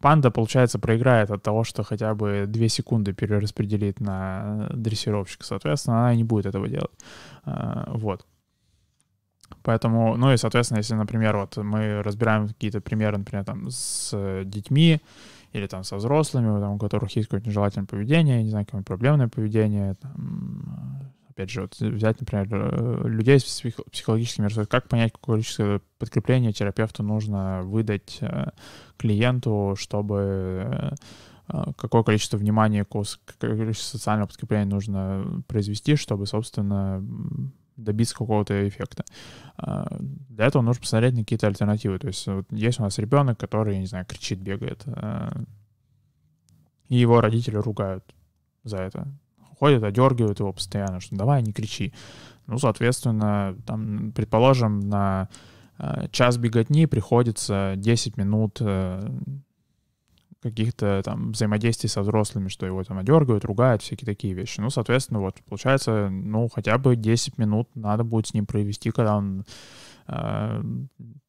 панда, 0.00 0.30
получается, 0.30 0.78
проиграет 0.78 1.30
от 1.30 1.42
того, 1.42 1.64
что 1.64 1.82
хотя 1.82 2.14
бы 2.14 2.44
2 2.46 2.68
секунды 2.68 3.12
перераспределит 3.12 4.00
на 4.00 4.68
дрессировщика. 4.72 5.44
Соответственно, 5.44 6.00
она 6.00 6.14
не 6.14 6.24
будет 6.24 6.46
этого 6.46 6.68
делать. 6.68 6.92
Э, 7.44 7.84
вот. 7.88 8.24
Поэтому, 9.62 10.16
ну 10.16 10.32
и, 10.32 10.36
соответственно, 10.36 10.78
если, 10.78 10.94
например, 10.94 11.36
вот 11.36 11.56
мы 11.56 12.02
разбираем 12.02 12.48
какие-то 12.48 12.80
примеры, 12.80 13.18
например, 13.18 13.44
там 13.44 13.68
с 13.70 14.42
детьми 14.44 15.00
или 15.52 15.66
там 15.66 15.84
со 15.84 15.96
взрослыми, 15.96 16.60
там, 16.60 16.72
у 16.72 16.78
которых 16.78 17.14
есть 17.16 17.28
какое-то 17.28 17.48
нежелательное 17.48 17.86
поведение, 17.86 18.42
не 18.42 18.50
знаю, 18.50 18.64
какое-нибудь 18.64 18.86
проблемное 18.86 19.28
поведение, 19.28 19.94
там, 19.94 21.12
опять 21.28 21.50
же, 21.50 21.62
вот 21.62 21.78
взять, 21.78 22.20
например, 22.20 22.48
э, 22.50 23.08
людей 23.08 23.38
с 23.38 23.62
психологическими 23.90 24.46
расстройствами, 24.46 24.80
как 24.80 24.88
понять, 24.88 25.12
какое 25.12 25.36
количество 25.36 25.80
подкрепления 25.98 26.52
терапевту 26.52 27.02
нужно 27.02 27.62
выдать 27.64 28.18
э, 28.20 28.50
клиенту, 28.96 29.74
чтобы 29.78 30.94
э, 31.48 31.64
какое 31.76 32.02
количество 32.02 32.36
внимания, 32.36 32.84
какое 32.84 33.04
количество 33.38 33.98
социального 33.98 34.28
подкрепления 34.28 34.66
нужно 34.66 35.42
произвести, 35.48 35.96
чтобы, 35.96 36.26
собственно, 36.26 37.02
добиться 37.76 38.14
какого-то 38.14 38.68
эффекта. 38.68 39.04
Для 39.58 40.46
этого 40.46 40.62
нужно 40.62 40.80
посмотреть 40.80 41.14
на 41.14 41.20
какие-то 41.20 41.46
альтернативы. 41.46 41.98
То 41.98 42.08
есть 42.08 42.26
вот 42.26 42.46
есть 42.50 42.80
у 42.80 42.82
нас 42.82 42.98
ребенок, 42.98 43.38
который, 43.38 43.78
не 43.78 43.86
знаю, 43.86 44.06
кричит, 44.06 44.40
бегает, 44.40 44.84
и 46.88 46.96
его 46.96 47.20
родители 47.20 47.56
ругают 47.56 48.04
за 48.64 48.78
это 48.78 49.08
ходят, 49.62 49.84
одергивают 49.84 50.40
его 50.40 50.52
постоянно, 50.52 50.98
что 50.98 51.14
давай, 51.14 51.40
не 51.40 51.52
кричи. 51.52 51.94
Ну, 52.48 52.58
соответственно, 52.58 53.56
там, 53.64 54.10
предположим, 54.10 54.80
на 54.80 55.28
э, 55.78 56.08
час 56.10 56.36
беготни 56.36 56.86
приходится 56.86 57.74
10 57.76 58.16
минут 58.16 58.58
э, 58.60 59.08
каких-то 60.42 61.00
там 61.04 61.32
взаимодействий 61.32 61.88
со 61.88 62.02
взрослыми, 62.02 62.48
что 62.48 62.66
его 62.66 62.82
там 62.82 62.98
одергивают, 62.98 63.44
ругают, 63.44 63.82
всякие 63.82 64.06
такие 64.06 64.34
вещи. 64.34 64.60
Ну, 64.60 64.70
соответственно, 64.70 65.20
вот, 65.20 65.36
получается, 65.48 66.08
ну, 66.10 66.48
хотя 66.48 66.76
бы 66.78 66.96
10 66.96 67.38
минут 67.38 67.68
надо 67.74 68.04
будет 68.04 68.26
с 68.26 68.34
ним 68.34 68.46
провести, 68.46 68.90
когда 68.90 69.16
он 69.16 69.44
э, 70.08 70.62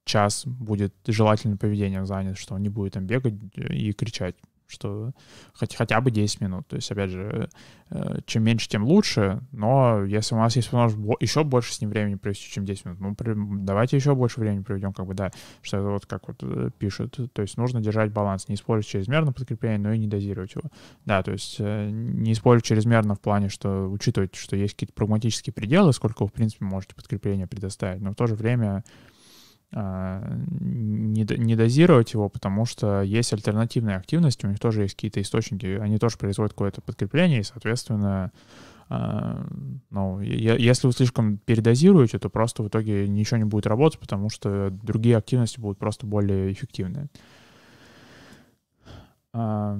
час 0.04 0.44
будет 0.46 0.94
желательным 1.06 1.58
поведением 1.58 2.06
занят, 2.06 2.38
что 2.38 2.56
он 2.56 2.64
не 2.64 2.70
будет 2.70 2.94
там 2.94 3.06
бегать 3.06 3.36
и 3.56 3.94
кричать 3.94 4.36
что 4.68 5.12
хоть, 5.54 5.76
хотя 5.76 6.02
бы 6.02 6.12
10 6.12 6.42
минут. 6.42 6.68
То 6.68 6.76
есть, 6.76 6.92
опять 6.92 7.10
же, 7.10 7.50
э, 7.90 8.20
чем 8.26 8.44
меньше, 8.44 8.70
тем 8.70 8.84
лучше, 8.84 9.42
но 9.52 10.04
если 10.04 10.36
у 10.36 10.38
нас 10.38 10.56
есть 10.56 10.72
возможность 10.72 11.22
еще 11.22 11.44
больше 11.44 11.74
с 11.74 11.82
ним 11.82 11.90
времени 11.90 12.16
провести, 12.16 12.50
чем 12.50 12.66
10 12.66 12.86
минут, 12.86 13.00
ну, 13.00 13.16
давайте 13.64 13.98
еще 13.98 14.16
больше 14.16 14.40
времени 14.40 14.64
проведем, 14.64 14.94
как 14.94 15.06
бы, 15.06 15.14
да, 15.14 15.32
что 15.62 15.78
это 15.78 15.88
вот 15.88 16.06
как 16.06 16.28
вот 16.28 16.38
э, 16.42 16.70
пишут. 16.78 17.20
То 17.34 17.42
есть 17.42 17.58
нужно 17.58 17.82
держать 17.82 18.12
баланс, 18.12 18.48
не 18.48 18.56
использовать 18.56 18.88
чрезмерно 18.88 19.34
подкрепление, 19.34 19.80
но 19.80 19.94
и 19.94 19.98
не 19.98 20.08
дозировать 20.08 20.56
его. 20.56 20.70
Да, 21.06 21.24
то 21.24 21.32
есть 21.32 21.58
э, 21.60 21.90
не 21.90 22.34
использовать 22.34 22.66
чрезмерно 22.66 23.16
в 23.16 23.20
плане, 23.20 23.50
что 23.50 23.88
учитывать, 23.90 24.36
что 24.36 24.56
есть 24.56 24.74
какие-то 24.74 24.94
прагматические 24.94 25.54
пределы, 25.54 25.94
сколько 25.94 26.24
вы, 26.24 26.30
в 26.30 26.34
принципе, 26.34 26.66
можете 26.66 26.96
подкрепления 26.96 27.48
предоставить, 27.48 28.02
но 28.02 28.12
в 28.12 28.16
то 28.16 28.28
же 28.28 28.36
время 28.36 28.84
не, 29.76 31.26
не 31.38 31.56
дозировать 31.56 32.14
его, 32.14 32.30
потому 32.30 32.66
что 32.66 33.02
есть 33.02 33.34
альтернативная 33.34 33.98
активность, 33.98 34.44
у 34.44 34.48
них 34.48 34.60
тоже 34.60 34.84
есть 34.84 34.96
какие-то 34.96 35.22
источники, 35.22 35.66
они 35.66 35.98
тоже 35.98 36.18
производят 36.18 36.54
какое-то 36.54 36.82
подкрепление, 36.82 37.40
и, 37.40 37.44
соответственно, 37.44 38.32
а, 38.90 39.48
ну, 39.90 40.20
если 40.20 40.88
вы 40.88 40.94
слишком 40.94 41.38
передозируете, 41.38 42.20
то 42.20 42.30
просто 42.30 42.62
в 42.64 42.68
итоге 42.68 43.08
ничего 43.08 43.38
не 43.38 43.46
будет 43.46 43.66
работать, 43.66 44.00
потому 44.00 44.30
что 44.30 44.70
другие 44.70 45.18
активности 45.18 45.60
будут 45.60 45.80
просто 45.80 46.06
более 46.06 46.52
эффективны. 46.52 47.10
А, 49.34 49.80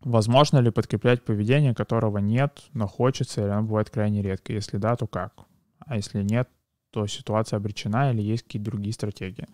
возможно 0.00 0.58
ли 0.58 0.70
подкреплять 0.70 1.24
поведение, 1.24 1.74
которого 1.74 2.18
нет, 2.18 2.64
но 2.74 2.86
хочется, 2.86 3.42
или 3.42 3.48
оно 3.48 3.62
бывает 3.62 3.88
крайне 3.88 4.20
редко? 4.20 4.52
Если 4.52 4.76
да, 4.76 4.96
то 4.96 5.06
как? 5.06 5.32
А 5.86 5.96
если 5.96 6.22
нет, 6.22 6.48
то 6.92 7.06
ситуация 7.06 7.56
обречена 7.56 8.12
или 8.12 8.22
есть 8.22 8.44
какие-то 8.44 8.70
другие 8.70 8.92
стратегии. 8.92 9.48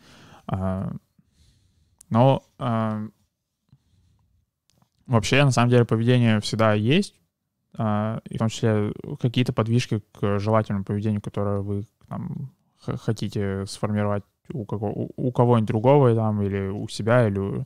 А, 0.46 0.92
но 2.10 2.42
а, 2.58 3.06
вообще, 5.06 5.44
на 5.44 5.50
самом 5.50 5.70
деле, 5.70 5.84
поведение 5.84 6.40
всегда 6.40 6.74
есть, 6.74 7.14
а, 7.76 8.20
и 8.28 8.36
в 8.36 8.38
том 8.38 8.48
числе 8.48 8.92
какие-то 9.20 9.52
подвижки 9.52 10.02
к 10.12 10.38
желательному 10.38 10.84
поведению, 10.84 11.22
которое 11.22 11.60
вы 11.60 11.84
там, 12.08 12.52
хотите 12.78 13.64
сформировать 13.66 14.24
у, 14.52 14.64
кого, 14.64 15.10
у 15.16 15.32
кого-нибудь 15.32 15.68
другого 15.68 16.14
там, 16.14 16.42
или 16.42 16.68
у 16.68 16.88
себя, 16.88 17.28
или... 17.28 17.64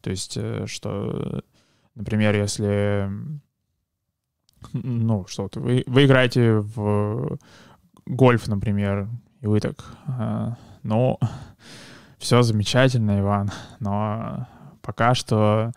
То 0.00 0.10
есть, 0.10 0.36
э, 0.36 0.66
что, 0.66 1.42
например, 1.94 2.34
если... 2.34 3.08
Ну, 4.72 5.26
что 5.26 5.48
то 5.48 5.60
вы, 5.60 5.82
вы 5.86 6.04
играете 6.04 6.58
в 6.58 7.38
гольф, 8.06 8.48
например, 8.48 9.08
и 9.40 9.46
вы 9.46 9.60
так, 9.60 9.76
ну, 10.82 11.18
все 12.18 12.42
замечательно, 12.42 13.20
Иван, 13.20 13.50
но 13.80 14.46
пока 14.80 15.14
что 15.14 15.72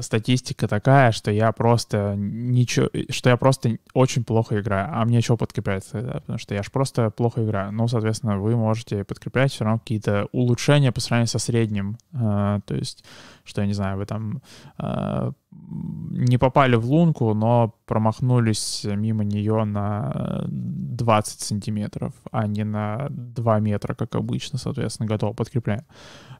статистика 0.00 0.68
такая, 0.68 1.12
что 1.12 1.30
я 1.30 1.52
просто 1.52 2.14
ничего, 2.16 2.88
что 3.10 3.30
я 3.30 3.36
просто 3.36 3.78
очень 3.94 4.24
плохо 4.24 4.60
играю. 4.60 4.88
А 4.92 5.04
мне 5.04 5.20
что 5.20 5.36
подкреплять 5.36 5.88
тогда? 5.90 6.14
Потому 6.14 6.38
что 6.38 6.54
я 6.54 6.62
же 6.62 6.70
просто 6.70 7.10
плохо 7.10 7.44
играю. 7.44 7.72
Ну, 7.72 7.88
соответственно, 7.88 8.38
вы 8.38 8.56
можете 8.56 9.04
подкреплять 9.04 9.52
все 9.52 9.64
равно 9.64 9.78
какие-то 9.78 10.28
улучшения 10.32 10.92
по 10.92 11.00
сравнению 11.00 11.28
со 11.28 11.38
средним. 11.38 11.98
А, 12.14 12.60
то 12.60 12.74
есть, 12.74 13.04
что, 13.44 13.60
я 13.60 13.66
не 13.66 13.74
знаю, 13.74 13.98
вы 13.98 14.06
там 14.06 14.42
а, 14.78 15.32
не 15.50 16.38
попали 16.38 16.76
в 16.76 16.86
лунку, 16.86 17.34
но 17.34 17.74
промахнулись 17.86 18.84
мимо 18.84 19.24
нее 19.24 19.64
на 19.64 20.44
20 20.48 21.40
сантиметров, 21.40 22.12
а 22.30 22.46
не 22.46 22.64
на 22.64 23.08
2 23.10 23.60
метра, 23.60 23.94
как 23.94 24.14
обычно, 24.14 24.58
соответственно, 24.58 25.08
готово 25.08 25.32
подкрепляем. 25.32 25.84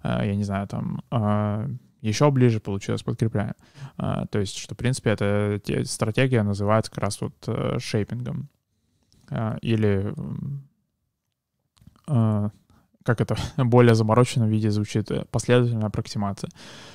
А, 0.03 0.25
я 0.25 0.35
не 0.35 0.45
знаю, 0.45 0.67
там 0.69 1.03
еще 2.01 2.31
ближе 2.31 2.61
получилось, 2.61 3.03
подкрепляем. 3.03 3.55
А, 3.97 4.27
то 4.27 4.39
есть, 4.39 4.57
что, 4.57 4.75
в 4.75 4.79
принципе, 4.79 5.11
эта 5.11 5.61
стратегия 5.85 6.43
называется 6.43 6.91
как 6.91 7.05
раз 7.05 7.21
вот 7.21 7.35
э, 7.47 7.79
шейпингом. 7.79 8.49
А, 9.31 9.57
или 9.61 10.15
а, 12.07 12.51
как 13.07 13.21
это 13.21 13.37
более 13.57 13.95
замороченном 13.95 14.49
виде 14.49 14.71
звучит, 14.71 15.11
э, 15.11 15.25
последовательная 15.31 15.87
аппроксимация. 15.87 16.51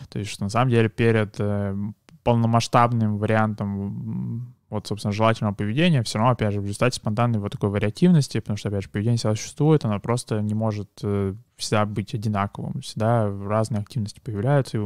То 0.10 0.20
есть, 0.20 0.32
что 0.32 0.43
на 0.43 0.49
самом 0.49 0.70
деле 0.70 0.89
перед 0.89 1.36
э, 1.39 1.76
полномасштабным 2.24 3.18
вариантом 3.18 4.54
вот, 4.72 4.88
собственно, 4.88 5.11
желательного 5.11 5.53
поведения, 5.53 6.01
все 6.01 6.17
равно, 6.17 6.32
опять 6.32 6.53
же, 6.53 6.61
в 6.61 6.63
результате 6.63 6.95
спонтанной 6.95 7.39
вот 7.39 7.51
такой 7.51 7.69
вариативности, 7.69 8.39
потому 8.39 8.55
что, 8.55 8.69
опять 8.69 8.84
же, 8.84 8.89
поведение 8.89 9.17
всегда 9.17 9.36
существует, 9.36 9.84
оно 9.84 9.99
просто 9.99 10.41
не 10.41 10.53
может 10.53 10.89
э, 11.03 11.36
всегда 11.57 11.86
быть 11.86 12.15
одинаковым, 12.15 12.80
всегда 12.80 13.30
разные 13.30 13.82
активности 13.82 14.22
появляются, 14.24 14.78
и, 14.78 14.82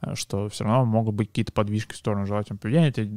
э, 0.00 0.14
что 0.14 0.48
все 0.48 0.62
равно 0.62 0.84
могут 0.84 1.16
быть 1.16 1.28
какие-то 1.28 1.52
подвижки 1.52 1.94
в 1.94 1.96
сторону 1.96 2.24
желательного 2.24 2.60
поведения. 2.60 2.88
Это 2.88 3.08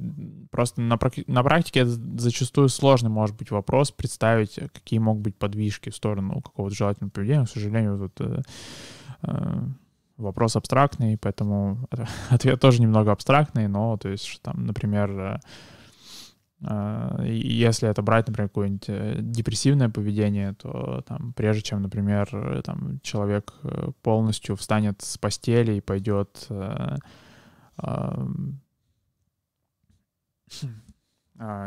просто 0.50 0.82
на, 0.82 0.98
на 1.28 1.44
практике 1.44 1.82
это 1.82 1.92
зачастую 1.92 2.70
сложный 2.70 3.12
может 3.12 3.38
быть 3.38 3.52
вопрос 3.52 3.92
представить, 3.92 4.56
какие 4.74 4.98
могут 4.98 5.22
быть 5.22 5.38
подвижки 5.38 5.92
в 5.92 5.96
сторону 5.96 6.42
какого-то 6.42 6.76
желательного 6.76 7.12
поведения. 7.12 7.46
К 7.46 7.50
сожалению, 7.50 7.98
вот, 7.98 8.20
э, 8.20 8.42
вопрос 10.18 10.56
абстрактный, 10.56 11.18
поэтому 11.18 11.88
ответ 12.30 12.60
тоже 12.60 12.82
немного 12.82 13.12
абстрактный, 13.12 13.68
но, 13.68 13.98
то 13.98 14.10
есть, 14.10 14.42
там, 14.42 14.66
например, 14.66 15.12
э, 15.12 15.40
э, 16.62 17.26
если 17.28 17.88
это 17.90 18.02
брать, 18.02 18.28
например, 18.28 18.50
какое-нибудь 18.50 18.90
э, 18.90 19.18
депрессивное 19.20 19.90
поведение, 19.90 20.54
то 20.54 21.04
там, 21.08 21.34
прежде 21.34 21.62
чем, 21.62 21.82
например, 21.82 22.62
там, 22.64 23.00
человек 23.02 23.54
полностью 24.02 24.56
встанет 24.56 25.02
с 25.02 25.18
постели 25.18 25.74
и 25.76 25.82
пойдет 25.82 26.48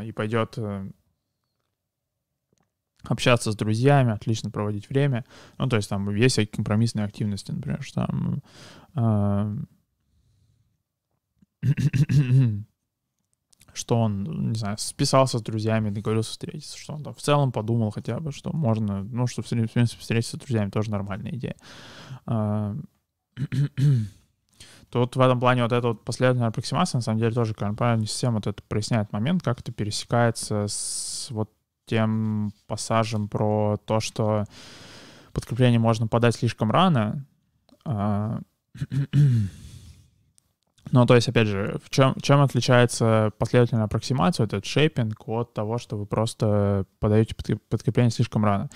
и 0.02 0.12
пойдет 0.12 0.58
общаться 3.04 3.52
с 3.52 3.56
друзьями, 3.56 4.12
отлично 4.12 4.50
проводить 4.50 4.88
время. 4.88 5.24
Ну, 5.58 5.68
то 5.68 5.76
есть 5.76 5.88
там 5.88 6.14
есть 6.14 6.34
всякие 6.34 6.54
компромиссные 6.54 7.04
активности, 7.04 7.52
например, 7.52 7.82
что 7.82 8.06
там... 8.06 8.42
Э, 8.96 9.56
что 13.72 13.96
он, 13.98 14.50
не 14.50 14.56
знаю, 14.56 14.76
списался 14.78 15.38
с 15.38 15.42
друзьями, 15.42 15.90
договорился 15.90 16.32
встретиться, 16.32 16.76
что 16.76 16.94
он 16.94 17.04
там 17.04 17.14
в 17.14 17.20
целом 17.20 17.52
подумал 17.52 17.90
хотя 17.90 18.18
бы, 18.18 18.32
что 18.32 18.50
можно, 18.52 19.04
ну, 19.04 19.26
что 19.26 19.42
в 19.42 19.48
принципе 19.48 20.00
встретиться 20.00 20.36
с 20.36 20.40
друзьями 20.40 20.70
тоже 20.70 20.90
нормальная 20.90 21.32
идея. 21.32 21.56
А, 22.26 22.76
Тут 24.90 25.14
в 25.14 25.20
этом 25.20 25.38
плане 25.38 25.62
вот 25.62 25.72
эта 25.72 25.88
вот 25.88 26.04
последовательная 26.04 26.48
аппроксимация, 26.48 26.98
на 26.98 27.02
самом 27.02 27.20
деле, 27.20 27.32
тоже 27.32 27.54
правильно 27.54 28.00
не 28.00 28.06
совсем 28.06 28.34
вот 28.34 28.48
это 28.48 28.60
проясняет 28.64 29.12
момент, 29.12 29.42
как 29.42 29.60
это 29.60 29.70
пересекается 29.70 30.66
с 30.66 31.28
вот 31.30 31.50
тем 31.90 32.52
пассажем 32.68 33.28
про 33.28 33.76
то, 33.84 33.98
что 33.98 34.44
подкрепление 35.32 35.80
можно 35.80 36.06
подать 36.06 36.36
слишком 36.36 36.70
рано. 36.70 37.26
А, 37.84 38.38
ну, 40.92 41.06
то 41.06 41.16
есть, 41.16 41.28
опять 41.28 41.48
же, 41.48 41.80
в 41.84 41.90
чем, 41.90 42.14
чем 42.22 42.42
отличается 42.42 43.32
последовательная 43.38 43.84
аппроксимация, 43.84 44.46
этот 44.46 44.64
шейпинг, 44.64 45.28
от 45.28 45.52
того, 45.52 45.78
что 45.78 45.96
вы 45.96 46.06
просто 46.06 46.86
подаете 47.00 47.34
подкрепление 47.68 48.12
слишком 48.12 48.44
рано? 48.44 48.70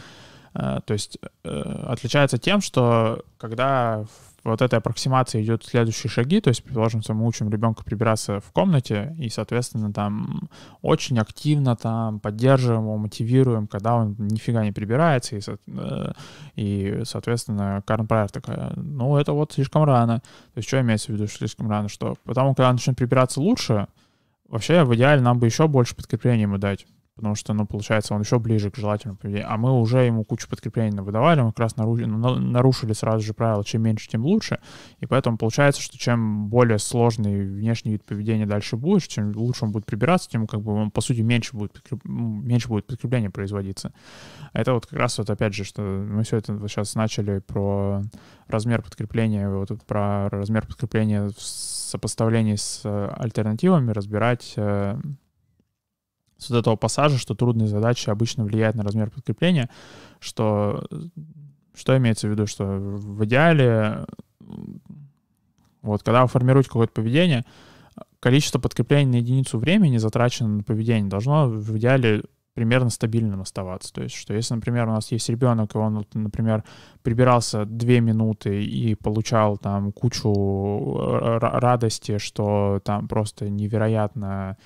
А, 0.53 0.81
то 0.81 0.93
есть, 0.93 1.19
э, 1.45 1.61
отличается 1.87 2.39
тем, 2.39 2.61
что 2.61 3.25
когда 3.39 4.07
вот 4.45 4.61
этой 4.61 4.79
аппроксимации 4.79 5.43
идет 5.43 5.65
следующие 5.65 6.11
шаги, 6.11 6.41
то 6.41 6.49
есть, 6.49 6.63
предположим, 6.63 7.01
мы 7.09 7.27
учим 7.27 7.49
ребенка 7.49 7.83
прибираться 7.83 8.41
в 8.41 8.53
комнате, 8.53 9.17
и, 9.19 9.31
соответственно, 9.31 9.93
там 9.93 10.49
очень 10.83 11.19
активно 11.19 11.77
там 11.77 12.21
поддерживаем 12.21 12.83
его, 12.83 12.97
мотивируем, 12.99 13.67
когда 13.67 13.95
он 13.95 14.17
нифига 14.19 14.63
не 14.63 14.73
прибирается, 14.73 15.37
и, 15.37 15.41
э, 15.67 16.13
и 16.57 17.01
соответственно, 17.05 17.83
Карн 17.87 18.07
Прайер 18.07 18.31
такая, 18.31 18.75
ну, 18.77 19.17
это 19.17 19.33
вот 19.33 19.53
слишком 19.53 19.85
рано. 19.85 20.21
То 20.53 20.59
есть, 20.59 20.69
что 20.69 20.81
имеется 20.81 21.11
в 21.11 21.15
виду, 21.15 21.27
что 21.27 21.39
слишком 21.39 21.71
рано? 21.71 21.89
Что 21.89 22.17
потому, 22.25 22.55
когда 22.55 22.69
он 22.69 22.75
начнет 22.75 22.97
прибираться 22.97 23.41
лучше, 23.41 23.89
вообще, 24.49 24.85
в 24.85 24.95
идеале 24.95 25.23
нам 25.23 25.39
бы 25.39 25.47
еще 25.47 25.69
больше 25.69 25.97
подкрепления 25.97 26.43
ему 26.43 26.59
дать 26.59 26.87
потому 27.15 27.35
что, 27.35 27.53
ну, 27.53 27.67
получается, 27.67 28.15
он 28.15 28.23
еще 28.23 28.39
ближе 28.39 28.71
к 28.71 28.77
желательному 28.77 29.19
поведению. 29.19 29.51
А 29.51 29.57
мы 29.57 29.73
уже 29.73 30.01
ему 30.01 30.25
кучу 30.25 30.49
подкреплений 30.49 31.01
выдавали, 31.01 31.43
мы 31.43 31.53
как 31.53 31.61
раз 31.61 31.77
нарушили 31.77 32.93
сразу 32.93 33.25
же 33.25 33.35
правило, 33.35 33.65
чем 33.65 33.83
меньше, 33.83 34.09
тем 34.09 34.25
лучше. 34.25 34.59
И 35.01 35.07
поэтому 35.07 35.39
получается, 35.39 35.81
что 35.81 35.97
чем 35.97 36.49
более 36.49 36.79
сложный 36.79 37.45
внешний 37.47 37.93
вид 37.93 38.05
поведения 38.05 38.47
дальше 38.47 38.77
будет, 38.77 39.07
чем 39.09 39.33
лучше 39.37 39.65
он 39.65 39.73
будет 39.73 39.87
прибираться, 39.87 40.29
тем, 40.29 40.47
как 40.47 40.61
бы, 40.61 40.73
он, 40.73 40.91
по 40.91 41.01
сути, 41.01 41.21
меньше 41.21 41.57
будет, 41.57 41.73
подкреп... 41.73 42.01
меньше 42.05 42.69
будет 42.69 42.87
подкрепления 42.87 43.31
производиться. 43.31 43.93
Это 44.53 44.75
вот 44.75 44.87
как 44.87 44.99
раз 44.99 45.19
вот, 45.19 45.31
опять 45.31 45.55
же, 45.55 45.65
что 45.65 45.83
мы 45.83 46.25
все 46.25 46.39
это 46.39 46.55
вот 46.55 46.69
сейчас 46.69 46.95
начали 46.95 47.39
про 47.39 48.03
размер 48.49 48.83
подкрепления, 48.83 49.49
вот 49.49 49.71
про 49.87 50.29
размер 50.31 50.67
подкрепления 50.67 51.29
в 51.29 51.41
сопоставлении 51.41 52.57
с 52.57 52.81
э, 52.85 53.13
альтернативами 53.17 53.93
разбирать 53.93 54.55
э, 54.57 54.99
с 56.39 56.51
вот 56.51 56.59
этого 56.59 56.77
пассажа, 56.77 57.19
что 57.19 57.35
трудные 57.35 57.69
задачи 57.69 58.11
обычно 58.11 58.45
влияют 58.45 58.77
на 58.77 58.83
размер 58.83 59.11
подкрепления, 59.11 59.69
что, 60.21 60.85
что 61.75 61.97
имеется 61.97 62.29
в 62.29 62.31
виду, 62.31 62.47
что 62.47 62.65
в 62.65 63.25
идеале, 63.25 64.07
вот, 65.83 66.03
когда 66.03 66.23
вы 66.23 66.29
формируете 66.29 66.69
какое-то 66.69 66.93
поведение, 66.93 67.45
количество 68.21 68.59
подкреплений 68.59 69.11
на 69.11 69.17
единицу 69.17 69.59
времени, 69.59 69.99
затраченное 69.99 70.59
на 70.59 70.63
поведение, 70.63 71.11
должно 71.11 71.49
в 71.49 71.77
идеале 71.77 72.23
примерно 72.55 72.89
стабильным 72.89 73.41
оставаться. 73.43 73.93
То 73.93 74.03
есть, 74.03 74.15
что 74.15 74.33
если, 74.33 74.55
например, 74.55 74.89
у 74.89 74.93
нас 74.93 75.11
есть 75.13 75.29
ребенок, 75.29 75.75
и 75.75 75.79
он, 75.79 76.07
например, 76.15 76.63
прибирался 77.03 77.65
две 77.65 78.01
минуты 78.01 78.65
и 78.65 78.95
получал 78.95 79.59
там 79.59 79.93
кучу 79.93 80.31
э, 80.31 81.39
радости, 81.39 82.19
что 82.19 82.81
там 82.85 83.09
просто 83.09 83.51
невероятно 83.51 84.57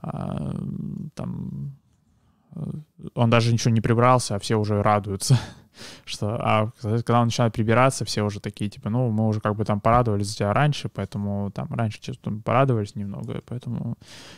там 0.00 1.72
э, 2.54 2.60
он 3.14 3.30
даже 3.30 3.52
ничего 3.52 3.72
не 3.72 3.80
прибрался, 3.80 4.36
а 4.36 4.38
все 4.38 4.56
уже 4.56 4.82
радуются, 4.82 5.38
что, 6.04 6.36
а 6.40 6.70
когда 6.80 7.20
он 7.20 7.26
начинает 7.26 7.52
прибираться, 7.52 8.04
все 8.04 8.22
уже 8.22 8.40
такие, 8.40 8.70
типа, 8.70 8.90
ну, 8.90 9.10
мы 9.10 9.26
уже 9.26 9.40
как 9.40 9.56
бы 9.56 9.64
там 9.64 9.80
порадовались 9.80 10.28
за 10.28 10.36
тебя 10.36 10.52
раньше, 10.52 10.88
поэтому 10.88 11.50
там 11.50 11.68
раньше 11.70 12.00
честно 12.00 12.40
порадовались 12.44 12.94
немного, 12.94 13.42
поэтому 13.46 13.96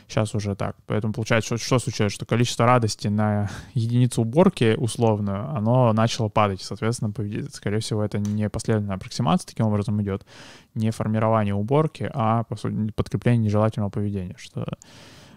сейчас 0.08 0.34
уже 0.34 0.54
так. 0.54 0.76
Поэтому 0.86 1.12
получается, 1.12 1.56
что, 1.56 1.64
что 1.64 1.78
случилось, 1.78 2.12
что 2.12 2.26
количество 2.26 2.66
радости 2.66 3.08
на 3.08 3.50
единицу 3.74 4.22
уборки 4.22 4.74
условную, 4.76 5.48
оно 5.50 5.92
начало 5.92 6.28
падать, 6.28 6.62
соответственно, 6.62 7.12
скорее 7.52 7.80
всего, 7.80 8.02
это 8.02 8.18
не 8.18 8.48
последовательная 8.48 8.96
аппроксимация 8.96 9.48
таким 9.48 9.66
образом 9.66 10.00
идет, 10.02 10.26
не 10.74 10.90
формирование 10.90 11.54
уборки, 11.54 12.10
а, 12.12 12.44
по 12.44 12.56
сути, 12.56 12.92
подкрепление 12.92 13.44
нежелательного 13.44 13.90
поведения, 13.90 14.34
что 14.38 14.66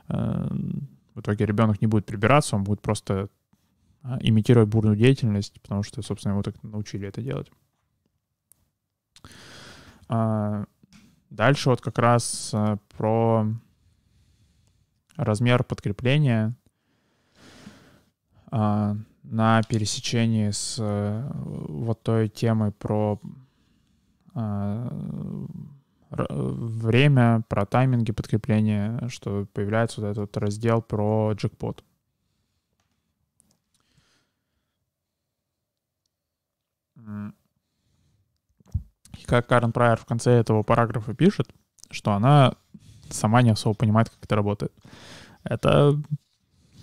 в 0.07 1.19
итоге 1.19 1.45
ребенок 1.45 1.81
не 1.81 1.87
будет 1.87 2.05
прибираться, 2.05 2.55
он 2.55 2.63
будет 2.63 2.81
просто 2.81 3.29
а, 4.03 4.17
имитировать 4.19 4.67
бурную 4.69 4.97
деятельность, 4.97 5.61
потому 5.61 5.81
что, 5.83 6.01
собственно, 6.01 6.33
его 6.33 6.43
так 6.43 6.61
научили 6.61 7.07
это 7.07 7.21
делать. 7.21 7.49
А, 10.09 10.65
дальше 11.29 11.69
вот 11.69 11.79
как 11.81 11.97
раз 11.97 12.51
а, 12.53 12.77
про 12.97 13.47
размер 15.15 15.63
подкрепления 15.63 16.55
на 18.51 19.63
пересечении 19.67 20.51
с 20.51 20.77
вот 20.79 22.03
той 22.03 22.29
темой 22.29 22.71
про 22.71 23.19
время, 26.17 27.43
про 27.49 27.65
тайминги 27.65 28.11
подкрепления, 28.11 29.07
что 29.09 29.47
появляется 29.53 30.01
вот 30.01 30.07
этот 30.07 30.37
раздел 30.37 30.81
про 30.81 31.33
джекпот. 31.33 31.83
И 39.17 39.25
как 39.25 39.47
Карен 39.47 39.71
Прайер 39.71 39.97
в 39.97 40.05
конце 40.05 40.31
этого 40.31 40.63
параграфа 40.63 41.13
пишет, 41.13 41.49
что 41.89 42.11
она 42.11 42.55
сама 43.09 43.41
не 43.41 43.51
особо 43.51 43.75
понимает, 43.75 44.09
как 44.09 44.23
это 44.23 44.35
работает. 44.35 44.73
Это 45.43 46.01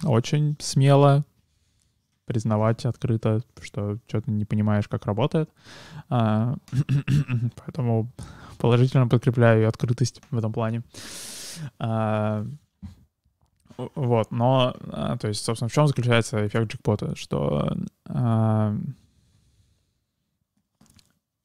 очень 0.05 0.57
смело 0.61 1.25
признавать 2.25 2.85
открыто, 2.87 3.43
что 3.61 3.99
что-то 4.07 4.31
не 4.31 4.45
понимаешь, 4.45 4.87
как 4.89 5.07
работает. 5.07 5.51
А, 6.09 6.55
поэтому 7.57 8.11
положительно 8.61 9.09
подкрепляю 9.09 9.63
ее 9.63 9.69
открытость 9.69 10.21
в 10.31 10.39
этом 10.39 10.53
плане. 10.53 10.83
А, 11.79 12.47
вот, 13.95 14.31
но, 14.31 14.75
а, 14.93 15.17
то 15.17 15.29
есть, 15.29 15.45
собственно, 15.45 15.69
в 15.69 15.73
чем 15.73 15.87
заключается 15.87 16.47
эффект 16.47 16.73
джекпота? 16.73 17.17
Что 17.17 17.73
а, 18.07 18.77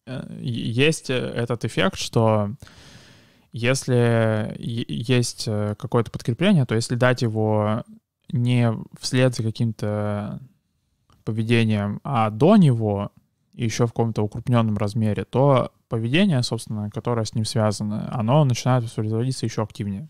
э, 0.06 0.38
есть 0.42 1.10
этот 1.10 1.64
эффект, 1.66 1.98
что 1.98 2.52
если 3.54 4.54
есть 4.60 5.46
э, 5.48 5.76
какое-то 5.80 6.12
подкрепление, 6.12 6.66
то 6.66 6.76
если 6.76 6.96
дать 6.96 7.22
его 7.22 7.84
не 8.30 8.74
вслед 9.00 9.34
за 9.34 9.44
каким-то 9.44 10.42
поведением, 11.24 12.02
а 12.04 12.30
до 12.30 12.58
него, 12.58 13.12
еще 13.54 13.86
в 13.86 13.92
каком-то 13.92 14.24
укрупненном 14.24 14.78
размере, 14.78 15.24
то 15.24 15.72
поведение, 15.96 16.44
собственно, 16.44 16.90
которое 16.90 17.26
с 17.26 17.34
ним 17.36 17.46
связано, 17.46 18.14
оно 18.14 18.44
начинает 18.44 18.84
воспроизводиться 18.84 19.46
еще 19.46 19.64
активнее. 19.64 20.10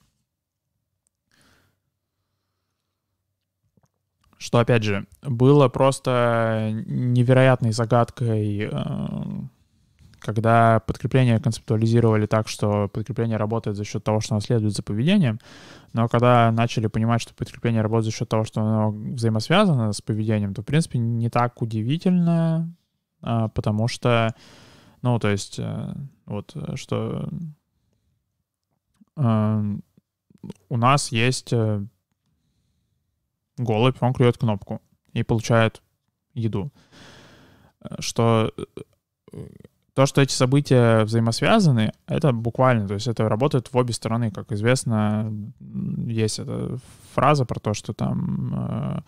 Что, 4.40 4.60
опять 4.60 4.84
же, 4.84 5.06
было 5.22 5.70
просто 5.70 6.72
невероятной 6.86 7.72
загадкой, 7.72 8.70
э, 8.72 8.78
когда 10.20 10.80
подкрепление 10.80 11.40
концептуализировали 11.40 12.26
так, 12.26 12.48
что 12.48 12.88
подкрепление 12.88 13.38
работает 13.38 13.78
за 13.78 13.84
счет 13.84 14.04
того, 14.04 14.22
что 14.22 14.34
оно 14.34 14.42
следует 14.42 14.74
за 14.74 14.82
поведением, 14.82 15.40
но 15.94 16.08
когда 16.08 16.52
начали 16.52 16.88
понимать, 16.88 17.22
что 17.22 17.36
подкрепление 17.36 17.84
работает 17.84 18.06
за 18.06 18.18
счет 18.18 18.30
того, 18.30 18.44
что 18.44 18.62
оно 18.62 18.92
взаимосвязано 18.92 19.94
с 19.94 20.02
поведением, 20.02 20.56
то, 20.56 20.64
в 20.64 20.66
принципе, 20.66 20.98
не 20.98 21.30
так 21.30 21.62
удивительно, 21.62 22.74
а, 23.22 23.50
потому 23.50 23.88
что 23.88 24.34
ну, 25.06 25.20
то 25.20 25.30
есть, 25.30 25.60
э, 25.60 25.94
Вот, 26.26 26.56
э, 26.56 26.76
что 26.76 27.30
э, 29.16 29.76
у 30.70 30.78
нас 30.78 31.12
есть 31.12 31.54
э, 31.54 31.86
голубь, 33.58 33.98
он 34.02 34.14
клюет 34.14 34.40
кнопку 34.40 34.82
и 35.14 35.22
получает 35.22 35.84
еду. 36.34 36.72
Что 38.00 38.52
то, 39.94 40.08
что 40.08 40.22
эти 40.22 40.34
события 40.34 41.04
взаимосвязаны, 41.04 41.92
это 42.08 42.32
буквально, 42.32 42.88
то 42.88 42.96
есть 42.96 43.08
это 43.08 43.30
работает 43.30 43.72
в 43.72 43.78
обе 43.78 43.94
стороны. 43.94 44.32
Как 44.32 44.52
известно, 44.52 45.32
есть 46.08 46.40
эта 46.40 46.80
фраза 47.14 47.46
про 47.46 47.60
то, 47.60 47.76
что 47.76 47.94
там 47.94 49.04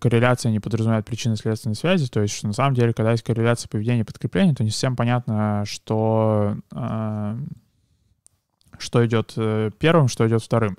корреляция 0.00 0.52
не 0.52 0.60
подразумевает 0.60 1.06
причинно-следственной 1.06 1.74
связи, 1.74 2.08
то 2.08 2.20
есть 2.20 2.34
что 2.34 2.46
на 2.46 2.52
самом 2.52 2.74
деле, 2.74 2.92
когда 2.92 3.12
есть 3.12 3.22
корреляция 3.22 3.68
поведения 3.68 4.00
и 4.00 4.04
подкрепления, 4.04 4.54
то 4.54 4.64
не 4.64 4.70
совсем 4.70 4.96
понятно, 4.96 5.64
что, 5.66 6.56
э, 6.72 7.38
что 8.78 9.06
идет 9.06 9.34
первым, 9.78 10.08
что 10.08 10.26
идет 10.26 10.42
вторым. 10.42 10.76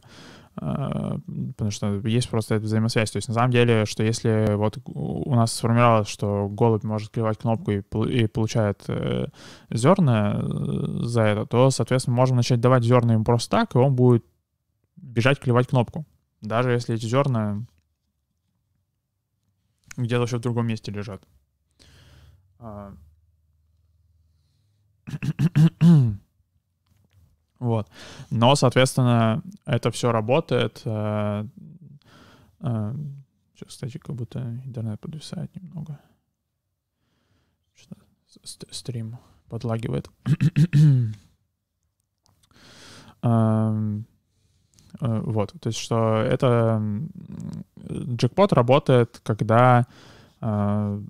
Э, 0.59 1.17
потому 1.51 1.71
что 1.71 1.99
есть 2.07 2.29
просто 2.29 2.55
эта 2.55 2.65
взаимосвязь. 2.65 3.11
То 3.11 3.17
есть 3.17 3.27
на 3.27 3.33
самом 3.33 3.51
деле, 3.51 3.85
что 3.85 4.03
если 4.03 4.55
вот 4.55 4.77
у 4.85 5.35
нас 5.35 5.53
сформировалось, 5.53 6.07
что 6.07 6.49
голубь 6.49 6.83
может 6.83 7.09
клевать 7.09 7.37
кнопку 7.37 7.71
и, 7.71 7.81
и 8.09 8.27
получает 8.27 8.83
э, 8.87 9.27
зерна 9.69 10.39
э, 10.41 11.03
за 11.03 11.21
это, 11.21 11.45
то, 11.45 11.69
соответственно, 11.71 12.15
можем 12.15 12.37
начать 12.37 12.59
давать 12.59 12.83
зерна 12.83 13.13
ему 13.13 13.23
просто 13.23 13.49
так, 13.49 13.75
и 13.75 13.77
он 13.77 13.95
будет 13.95 14.25
бежать 14.97 15.39
клевать 15.39 15.67
кнопку. 15.67 16.05
Даже 16.41 16.71
если 16.71 16.95
эти 16.95 17.05
зерна 17.05 17.63
где-то 19.97 20.19
вообще 20.19 20.37
в 20.37 20.41
другом 20.41 20.67
месте 20.67 20.91
лежат. 20.91 21.23
А. 22.59 22.93
Вот. 27.59 27.87
Но, 28.31 28.55
соответственно, 28.55 29.43
это 29.67 29.91
все 29.91 30.11
работает. 30.11 30.81
Э, 30.83 31.45
э, 32.59 32.95
сейчас, 33.53 33.67
кстати, 33.67 33.99
как 33.99 34.15
будто 34.15 34.39
интернет 34.65 34.99
подвисает 34.99 35.55
немного. 35.55 35.99
Стрим 38.71 39.19
подлагивает. 39.47 40.09
вот, 45.01 45.53
то 45.59 45.67
есть 45.67 45.79
что 45.79 46.21
это 46.21 46.81
джекпот 47.89 48.53
работает, 48.53 49.19
когда 49.23 49.87
э, 50.41 51.01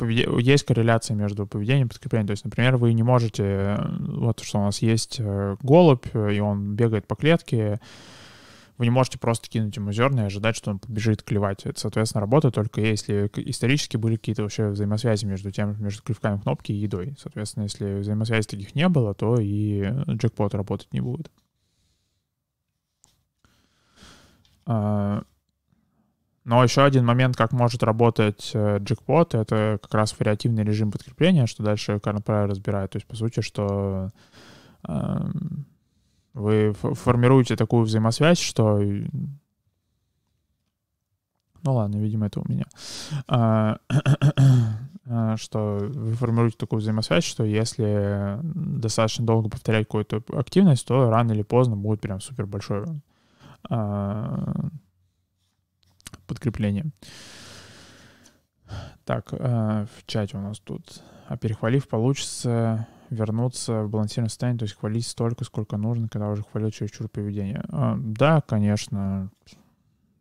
есть 0.00 0.64
корреляция 0.64 1.14
между 1.14 1.46
поведением 1.46 1.86
и 1.86 1.90
подкреплением. 1.90 2.26
То 2.26 2.32
есть, 2.32 2.44
например, 2.44 2.76
вы 2.76 2.92
не 2.92 3.02
можете, 3.02 3.78
вот 3.98 4.40
что 4.40 4.58
у 4.58 4.64
нас 4.64 4.82
есть 4.82 5.16
э, 5.20 5.56
голубь, 5.62 6.06
и 6.14 6.40
он 6.40 6.74
бегает 6.74 7.06
по 7.06 7.14
клетке, 7.14 7.80
вы 8.76 8.86
не 8.86 8.90
можете 8.90 9.18
просто 9.18 9.48
кинуть 9.48 9.76
ему 9.76 9.92
зерна 9.92 10.24
и 10.24 10.26
ожидать, 10.26 10.56
что 10.56 10.72
он 10.72 10.80
побежит 10.80 11.22
клевать. 11.22 11.64
Это, 11.64 11.78
соответственно, 11.78 12.22
работает 12.22 12.56
только 12.56 12.80
если 12.80 13.30
исторически 13.36 13.96
были 13.96 14.16
какие-то 14.16 14.42
вообще 14.42 14.68
взаимосвязи 14.68 15.26
между 15.26 15.52
тем, 15.52 15.80
между 15.80 16.02
клевками 16.02 16.40
кнопки 16.40 16.72
и 16.72 16.76
едой. 16.76 17.14
Соответственно, 17.20 17.64
если 17.64 18.00
взаимосвязи 18.00 18.48
таких 18.48 18.74
не 18.74 18.88
было, 18.88 19.14
то 19.14 19.38
и 19.38 19.84
джекпот 20.08 20.54
работать 20.54 20.92
не 20.92 21.00
будет. 21.00 21.28
А, 21.28 21.30
но 24.66 26.62
еще 26.62 26.84
один 26.84 27.06
момент, 27.06 27.36
как 27.36 27.52
может 27.52 27.82
работать 27.82 28.50
э, 28.52 28.78
джекпот, 28.78 29.34
это 29.34 29.78
как 29.82 29.94
раз 29.94 30.14
вариативный 30.18 30.62
режим 30.62 30.92
подкрепления, 30.92 31.46
что 31.46 31.62
дальше 31.62 31.98
Карн 32.00 32.22
Прайер 32.22 32.50
разбирает. 32.50 32.90
То 32.90 32.96
есть, 32.96 33.06
по 33.06 33.16
сути, 33.16 33.40
что 33.40 34.10
эм, 34.86 35.64
вы 36.34 36.74
формируете 36.74 37.56
такую 37.56 37.84
взаимосвязь, 37.84 38.38
что... 38.38 38.78
Ну 41.62 41.74
ладно, 41.74 41.96
видимо, 41.96 42.26
это 42.26 42.40
у 42.40 42.44
меня. 42.46 42.66
А, 43.26 43.78
а, 45.06 45.36
что 45.38 45.78
вы 45.80 46.12
формируете 46.12 46.58
такую 46.58 46.80
взаимосвязь, 46.80 47.24
что 47.24 47.44
если 47.44 48.38
достаточно 48.42 49.24
долго 49.24 49.48
повторять 49.48 49.86
какую-то 49.86 50.22
активность, 50.38 50.86
то 50.86 51.08
рано 51.08 51.32
или 51.32 51.42
поздно 51.42 51.74
будет 51.74 52.02
прям 52.02 52.20
супер 52.20 52.44
большой 52.44 52.84
а, 52.84 52.86
подкрепление. 56.26 56.86
Так, 59.04 59.28
а, 59.32 59.86
в 59.86 60.06
чате 60.06 60.36
у 60.36 60.40
нас 60.40 60.58
тут. 60.58 61.02
А 61.28 61.36
перехвалив, 61.36 61.86
получится 61.88 62.86
вернуться 63.10 63.82
в 63.82 63.90
балансированное 63.90 64.30
состояние, 64.30 64.58
то 64.58 64.64
есть 64.64 64.76
хвалить 64.76 65.06
столько, 65.06 65.44
сколько 65.44 65.76
нужно, 65.76 66.08
когда 66.08 66.28
уже 66.28 66.42
хвалил 66.42 66.70
чересчур 66.70 67.08
поведение. 67.08 67.62
А, 67.68 67.96
да, 67.98 68.40
конечно. 68.40 69.30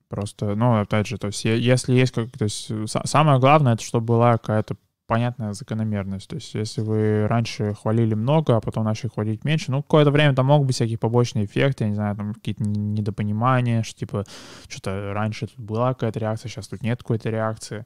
Просто, 0.09 0.55
ну, 0.55 0.79
опять 0.79 1.07
же, 1.07 1.17
то 1.17 1.27
есть 1.27 1.43
если 1.43 1.93
есть 1.93 2.13
как... 2.13 2.29
То 2.31 2.43
есть 2.43 2.71
самое 3.05 3.39
главное, 3.39 3.73
это 3.73 3.83
чтобы 3.83 4.05
была 4.05 4.33
какая-то 4.33 4.75
понятная 5.08 5.54
закономерность. 5.54 6.30
То 6.30 6.36
есть 6.36 6.54
если 6.54 6.82
вы 6.82 7.28
раньше 7.28 7.74
хвалили 7.74 8.14
много, 8.14 8.56
а 8.56 8.62
потом 8.62 8.86
начали 8.86 9.10
хвалить 9.10 9.43
меньше, 9.43 9.72
ну, 9.72 9.84
какое-то 9.84 10.12
время 10.12 10.34
там 10.34 10.45
могут 10.45 10.68
быть 10.68 10.76
всякие 10.76 10.97
побочные 10.97 11.45
эффекты, 11.45 11.84
я 11.84 11.89
не 11.89 11.95
знаю, 11.95 12.16
там 12.16 12.34
какие-то 12.34 12.64
недопонимания, 12.64 13.84
что 13.84 13.99
типа 13.99 14.24
что-то 14.68 15.14
раньше 15.14 15.47
тут 15.47 15.60
была 15.60 15.93
какая-то 15.93 16.20
реакция, 16.20 16.49
сейчас 16.49 16.68
тут 16.68 16.82
нет 16.82 16.99
какой-то 16.99 17.30
реакции, 17.30 17.86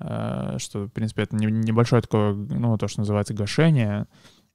э, 0.00 0.56
что, 0.58 0.84
в 0.84 0.90
принципе, 0.90 1.22
это 1.22 1.36
небольшое 1.36 2.02
такое, 2.02 2.34
ну, 2.34 2.76
то, 2.76 2.88
что 2.88 3.00
называется 3.00 3.34
гашение. 3.34 4.06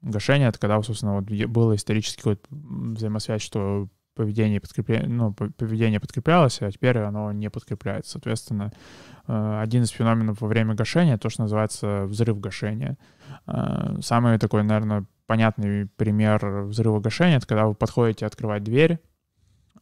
Гашение— 0.01 0.47
это 0.49 0.59
когда, 0.59 0.81
собственно, 0.81 1.15
вот 1.15 1.25
было 1.25 1.75
исторически 1.75 2.17
какой-то 2.17 2.43
взаимосвязь, 2.49 3.41
что 3.41 3.87
поведение, 4.15 4.59
подкрепле... 4.59 5.03
ну, 5.07 5.33
поведение 5.33 5.99
подкреплялось, 5.99 6.61
а 6.61 6.71
теперь 6.71 6.97
оно 6.99 7.31
не 7.31 7.49
подкрепляется. 7.49 8.13
Соответственно, 8.13 8.71
э, 9.27 9.59
один 9.61 9.83
из 9.83 9.89
феноменов 9.89 10.41
во 10.41 10.47
время 10.47 10.75
гашения, 10.75 11.17
то, 11.17 11.29
что 11.29 11.43
называется 11.43 12.05
взрыв 12.05 12.39
гашения. 12.39 12.97
Э, 13.47 13.95
самый 14.01 14.37
такой, 14.39 14.63
наверное, 14.63 15.05
понятный 15.25 15.87
пример 15.87 16.63
взрыва 16.63 16.99
гашения— 16.99 17.37
это 17.37 17.47
когда 17.47 17.65
вы 17.65 17.73
подходите 17.73 18.25
открывать 18.25 18.63
дверь, 18.63 18.99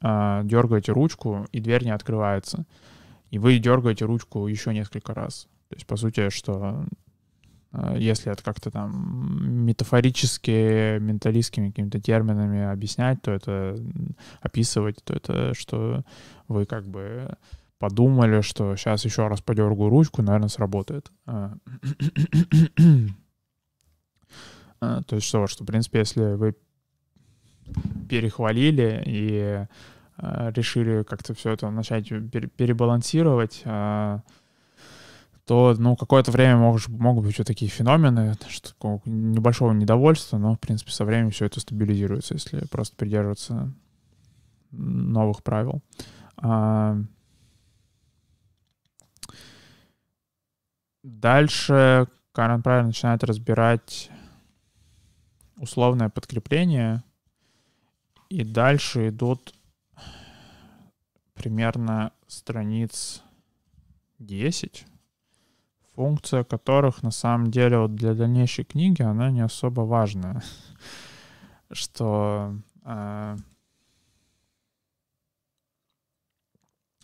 э, 0.02 0.42
дергаете 0.44 0.92
ручку, 0.92 1.48
и 1.52 1.60
дверь 1.60 1.84
не 1.84 1.92
открывается. 1.92 2.66
И 3.30 3.40
вы 3.40 3.58
дергаете 3.60 4.06
ручку 4.06 4.48
еще 4.48 4.74
несколько 4.74 5.14
раз. 5.14 5.48
То 5.70 5.76
есть, 5.76 5.88
по 5.88 5.96
сути, 5.96 6.30
что 6.30 6.86
если 7.96 8.32
это 8.32 8.44
как-то 8.44 8.70
там 8.70 9.66
метафорически, 9.66 11.00
менталистскими 11.00 11.70
какими-то 11.70 12.00
терминами 12.02 12.64
объяснять, 12.64 13.22
то 13.22 13.32
это 13.32 13.78
описывать, 14.42 15.02
то 15.04 15.14
это 15.14 15.54
что 15.54 16.04
вы 16.48 16.66
как 16.66 16.86
бы 16.86 17.38
подумали, 17.80 18.42
что 18.42 18.76
сейчас 18.76 19.06
еще 19.06 19.28
раз 19.28 19.42
подергаю 19.42 19.90
ручку, 19.90 20.22
наверное, 20.22 20.50
сработает. 20.50 21.12
Э, 21.26 21.56
э, 24.82 25.02
то 25.08 25.16
есть 25.16 25.26
что, 25.28 25.48
что, 25.48 25.64
в 25.64 25.68
принципе, 25.68 26.00
если 26.00 26.34
вы 26.36 26.56
перехвалили 28.10 29.02
и 29.06 29.66
решили 30.18 31.04
как-то 31.04 31.34
все 31.34 31.52
это 31.54 31.70
начать 31.72 32.10
перебалансировать, 32.10 33.64
то, 35.52 35.76
ну, 35.78 35.98
какое-то 35.98 36.32
время 36.32 36.56
мог, 36.56 36.88
могут 36.88 37.26
быть 37.26 37.38
вот 37.38 37.46
такие 37.46 37.70
феномены, 37.70 38.38
что 38.48 39.02
небольшого 39.04 39.74
недовольства, 39.74 40.38
но, 40.38 40.56
в 40.56 40.60
принципе, 40.62 40.92
со 40.92 41.04
временем 41.04 41.32
все 41.32 41.44
это 41.44 41.60
стабилизируется, 41.60 42.36
если 42.36 42.66
просто 42.68 42.96
придерживаться 42.96 43.74
новых 44.72 45.44
правил. 45.44 45.82
А... 46.38 46.96
Дальше 51.04 52.08
Карен 52.32 52.64
правильно 52.64 52.88
начинает 52.88 53.22
разбирать 53.26 54.10
условное 55.58 56.08
подкрепление, 56.08 57.04
и 58.30 58.46
дальше 58.46 59.10
идут 59.10 59.54
примерно 61.34 62.14
страниц 62.28 63.22
10 64.20 64.86
функция 65.96 66.44
которых 66.44 67.04
на 67.04 67.12
самом 67.12 67.52
деле 67.52 67.80
вот 67.80 67.96
для 67.96 68.14
дальнейшей 68.14 68.66
книги 68.66 69.02
она 69.02 69.30
не 69.32 69.42
особо 69.42 69.82
важная. 69.82 70.42
Что 71.72 72.54
э, 72.84 73.38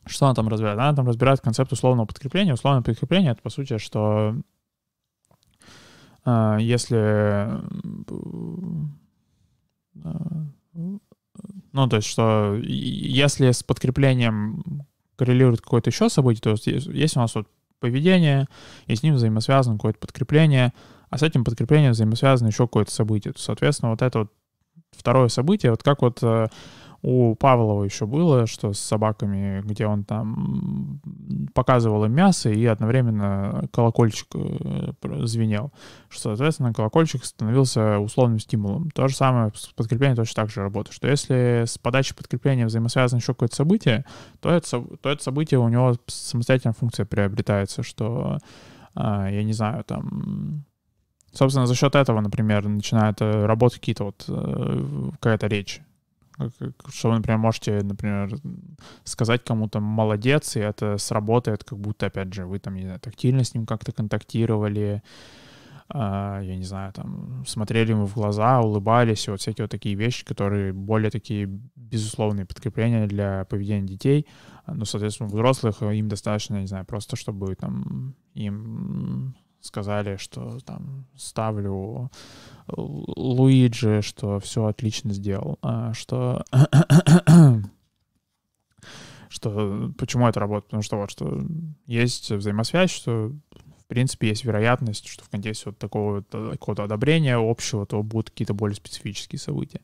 что 0.09 0.25
она 0.25 0.35
там 0.35 0.47
разбирает? 0.47 0.79
Она 0.79 0.93
там 0.93 1.07
разбирает 1.07 1.41
концепт 1.41 1.71
условного 1.71 2.05
подкрепления. 2.05 2.53
Условное 2.53 2.81
подкрепление— 2.81 3.31
это, 3.33 3.41
по 3.41 3.49
сути, 3.49 3.77
что 3.77 4.35
э, 6.25 6.57
если... 6.59 6.97
Э, 6.97 7.61
ну, 11.73 11.87
то 11.89 11.97
есть, 11.97 12.07
что 12.07 12.55
если 12.63 13.51
с 13.51 13.63
подкреплением 13.63 14.85
коррелирует 15.15 15.61
какое-то 15.61 15.89
еще 15.89 16.09
событие, 16.09 16.41
то 16.41 16.51
есть, 16.51 16.87
есть 16.87 17.17
у 17.17 17.19
нас 17.19 17.35
вот 17.35 17.47
поведение, 17.79 18.47
и 18.85 18.95
с 18.95 19.03
ним 19.03 19.15
взаимосвязано 19.15 19.77
какое-то 19.77 19.99
подкрепление, 19.99 20.73
а 21.09 21.17
с 21.17 21.23
этим 21.23 21.43
подкреплением 21.43 21.91
взаимосвязано 21.91 22.47
еще 22.47 22.65
какое-то 22.65 22.91
событие. 22.91 23.33
Соответственно, 23.37 23.91
вот 23.91 24.01
это 24.01 24.19
вот 24.19 24.31
второе 24.91 25.29
событие, 25.29 25.71
вот 25.71 25.83
как 25.83 26.01
вот 26.01 26.19
э, 26.21 26.47
у 27.01 27.35
Павлова 27.35 27.83
еще 27.83 28.05
было, 28.05 28.47
что 28.47 28.73
с 28.73 28.79
собаками, 28.79 29.61
где 29.63 29.85
он 29.85 30.03
там 30.03 30.99
показывал 31.53 32.05
им 32.05 32.13
мясо 32.13 32.49
и 32.49 32.65
одновременно 32.65 33.67
колокольчик 33.71 34.27
э, 34.33 34.91
звенел, 35.25 35.71
что, 36.09 36.29
соответственно, 36.29 36.73
колокольчик 36.73 37.23
становился 37.23 37.99
условным 37.99 38.39
стимулом. 38.39 38.89
То 38.91 39.07
же 39.07 39.15
самое 39.15 39.51
с 39.55 39.67
подкреплением 39.67 40.15
точно 40.15 40.43
так 40.43 40.49
же 40.49 40.61
работает, 40.61 40.95
что 40.95 41.07
если 41.07 41.63
с 41.65 41.77
подачей 41.77 42.15
подкрепления 42.15 42.65
взаимосвязано 42.65 43.19
еще 43.19 43.33
какое-то 43.33 43.55
событие, 43.55 44.05
то 44.39 44.49
это, 44.49 44.67
то 45.01 45.09
это 45.09 45.23
событие 45.23 45.59
у 45.59 45.67
него 45.69 45.95
самостоятельная 46.07 46.73
функция 46.73 47.05
приобретается, 47.05 47.83
что, 47.83 48.39
а, 48.95 49.29
я 49.29 49.43
не 49.43 49.53
знаю, 49.53 49.83
там 49.83 50.65
Собственно, 51.33 51.67
за 51.67 51.75
счет 51.75 51.93
этого, 51.93 52.19
например, 52.21 52.67
начинают 52.67 53.21
э, 53.21 53.45
работать 53.45 53.79
какие-то 53.79 54.05
вот 54.05 54.25
э, 54.27 55.09
какая-то 55.19 55.45
речь. 55.47 55.81
Что 56.89 57.09
вы, 57.09 57.15
например, 57.15 57.39
можете, 57.39 57.81
например, 57.81 58.29
сказать 59.03 59.43
кому-то 59.43 59.79
«молодец», 59.79 60.55
и 60.55 60.59
это 60.59 60.97
сработает, 60.97 61.63
как 61.63 61.79
будто, 61.79 62.07
опять 62.07 62.33
же, 62.33 62.45
вы 62.45 62.59
там, 62.59 62.75
не 62.75 62.83
знаю, 62.83 62.99
тактильно 62.99 63.43
с 63.43 63.53
ним 63.55 63.65
как-то 63.65 63.91
контактировали, 63.91 65.01
а, 65.89 66.41
я 66.41 66.55
не 66.57 66.63
знаю, 66.63 66.93
там, 66.93 67.43
смотрели 67.47 67.91
ему 67.91 68.05
в 68.05 68.13
глаза, 68.13 68.61
улыбались, 68.61 69.27
и 69.27 69.31
вот 69.31 69.39
всякие 69.39 69.63
вот 69.63 69.71
такие 69.71 69.95
вещи, 69.95 70.25
которые 70.25 70.73
более 70.73 71.09
такие 71.09 71.47
безусловные 71.75 72.45
подкрепления 72.45 73.07
для 73.07 73.45
поведения 73.45 73.87
детей. 73.87 74.27
Ну, 74.67 74.85
соответственно, 74.85 75.29
взрослых 75.29 75.81
им 75.81 76.09
достаточно, 76.09 76.59
не 76.59 76.67
знаю, 76.67 76.85
просто 76.85 77.15
чтобы 77.15 77.55
там 77.55 78.15
им 78.33 79.35
сказали, 79.61 80.17
что 80.17 80.59
там 80.59 81.05
ставлю 81.15 82.11
Луиджи, 82.67 84.01
что 84.01 84.39
все 84.39 84.65
отлично 84.65 85.13
сделал, 85.13 85.57
а 85.61 85.93
что 85.93 86.43
что 89.29 89.91
почему 89.97 90.27
это 90.27 90.39
работает? 90.39 90.65
Потому 90.65 90.83
что 90.83 90.97
вот 90.97 91.11
что 91.11 91.41
есть 91.85 92.31
взаимосвязь, 92.31 92.91
что 92.91 93.31
в 93.79 93.85
принципе 93.87 94.27
есть 94.29 94.43
вероятность, 94.43 95.07
что 95.07 95.23
в 95.23 95.29
контексте 95.29 95.69
вот 95.69 95.77
такого 95.77 96.21
какого-то 96.21 96.83
одобрения 96.83 97.37
общего, 97.37 97.85
то 97.85 98.03
будут 98.03 98.31
какие-то 98.31 98.53
более 98.53 98.75
специфические 98.75 99.39
события 99.39 99.81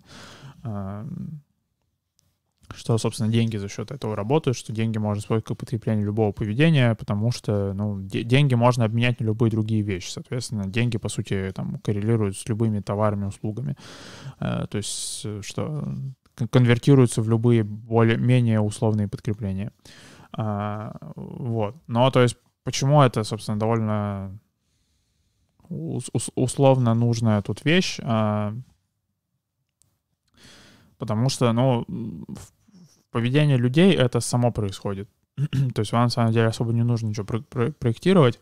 что, 2.75 2.97
собственно, 2.97 3.31
деньги 3.31 3.57
за 3.57 3.69
счет 3.69 3.91
этого 3.91 4.15
работают, 4.15 4.57
что 4.57 4.73
деньги 4.73 4.97
можно 4.97 5.19
использовать 5.19 5.45
как 5.45 5.57
подкрепление 5.57 6.05
любого 6.05 6.31
поведения, 6.31 6.95
потому 6.95 7.31
что, 7.31 7.73
ну, 7.73 7.99
деньги 8.01 8.55
можно 8.55 8.85
обменять 8.85 9.19
на 9.19 9.25
любые 9.25 9.51
другие 9.51 9.81
вещи. 9.81 10.09
Соответственно, 10.09 10.67
деньги, 10.67 10.97
по 10.97 11.09
сути, 11.09 11.51
там, 11.55 11.79
коррелируют 11.79 12.37
с 12.37 12.47
любыми 12.47 12.79
товарами, 12.79 13.25
услугами. 13.25 13.75
Э, 14.39 14.65
то 14.69 14.77
есть, 14.77 15.25
что 15.45 15.87
конвертируются 16.49 17.21
в 17.21 17.29
любые 17.29 17.63
более-менее 17.63 18.59
условные 18.59 19.07
подкрепления. 19.07 19.71
А, 20.35 20.95
вот. 21.15 21.75
Но, 21.87 22.09
то 22.11 22.21
есть, 22.21 22.37
почему 22.63 23.01
это, 23.01 23.23
собственно, 23.23 23.59
довольно 23.59 24.39
условно 25.69 26.93
нужная 26.93 27.41
тут 27.41 27.63
вещь? 27.65 27.99
А, 28.03 28.55
потому 30.97 31.29
что, 31.29 31.51
ну, 31.53 31.85
поведение 33.13 33.57
людей 33.57 33.93
это 33.93 34.19
само 34.19 34.51
происходит. 34.51 35.07
То 35.75 35.79
есть 35.79 35.91
вам 35.91 36.03
на 36.03 36.09
самом 36.09 36.33
деле 36.33 36.47
особо 36.47 36.73
не 36.73 36.83
нужно 36.83 37.07
ничего 37.07 37.25
про- 37.25 37.41
про- 37.41 37.71
проектировать. 37.71 38.39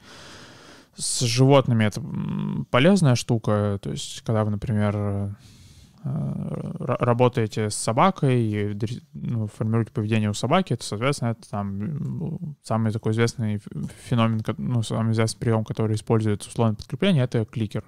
С 0.95 1.22
животными 1.22 1.86
это 1.86 2.01
полезная 2.69 3.15
штука. 3.15 3.80
То 3.82 3.91
есть, 3.91 4.22
когда 4.24 4.43
вы, 4.43 4.51
например, 4.51 4.95
э, 4.95 5.30
работаете 6.03 7.69
с 7.69 7.76
собакой 7.76 8.41
и 8.41 8.78
ну, 9.13 9.47
формируете 9.47 9.91
поведение 9.93 10.30
у 10.30 10.34
собаки, 10.34 10.76
то, 10.76 10.84
соответственно, 10.84 11.30
это 11.30 11.49
там 11.49 12.55
самый 12.63 12.91
такой 12.91 13.13
известный 13.13 13.61
феномен, 14.03 14.41
ну, 14.57 14.84
самый 14.84 15.13
известный 15.13 15.39
прием, 15.39 15.63
который 15.63 15.95
используется 15.95 16.49
условное 16.49 16.76
подкрепление, 16.76 17.24
это 17.24 17.45
кликер 17.45 17.84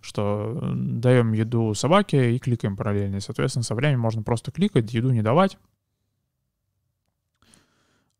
что 0.00 0.72
даем 0.74 1.32
еду 1.32 1.74
собаке 1.74 2.34
и 2.34 2.38
кликаем 2.38 2.76
параллельно. 2.76 3.16
И, 3.16 3.20
соответственно, 3.20 3.62
со 3.62 3.74
временем 3.74 4.00
можно 4.00 4.22
просто 4.22 4.50
кликать, 4.50 4.92
еду 4.94 5.10
не 5.10 5.22
давать, 5.22 5.58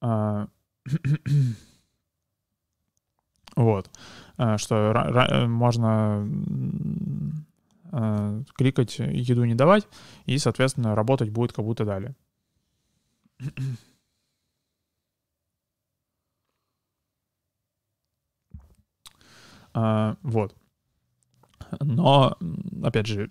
вот. 3.57 3.91
А, 4.37 4.59
что 4.59 5.47
можно 5.49 6.27
а, 7.93 8.43
кликать 8.55 8.99
еду 8.99 9.45
не 9.45 9.55
давать, 9.55 9.87
и, 10.27 10.39
соответственно, 10.39 10.95
работать 10.95 11.31
будет 11.31 11.53
как 11.53 11.65
будто 11.65 11.85
далее. 11.85 12.15
Вот. 19.73 20.57
Но, 21.81 22.37
опять 22.83 23.07
же, 23.07 23.31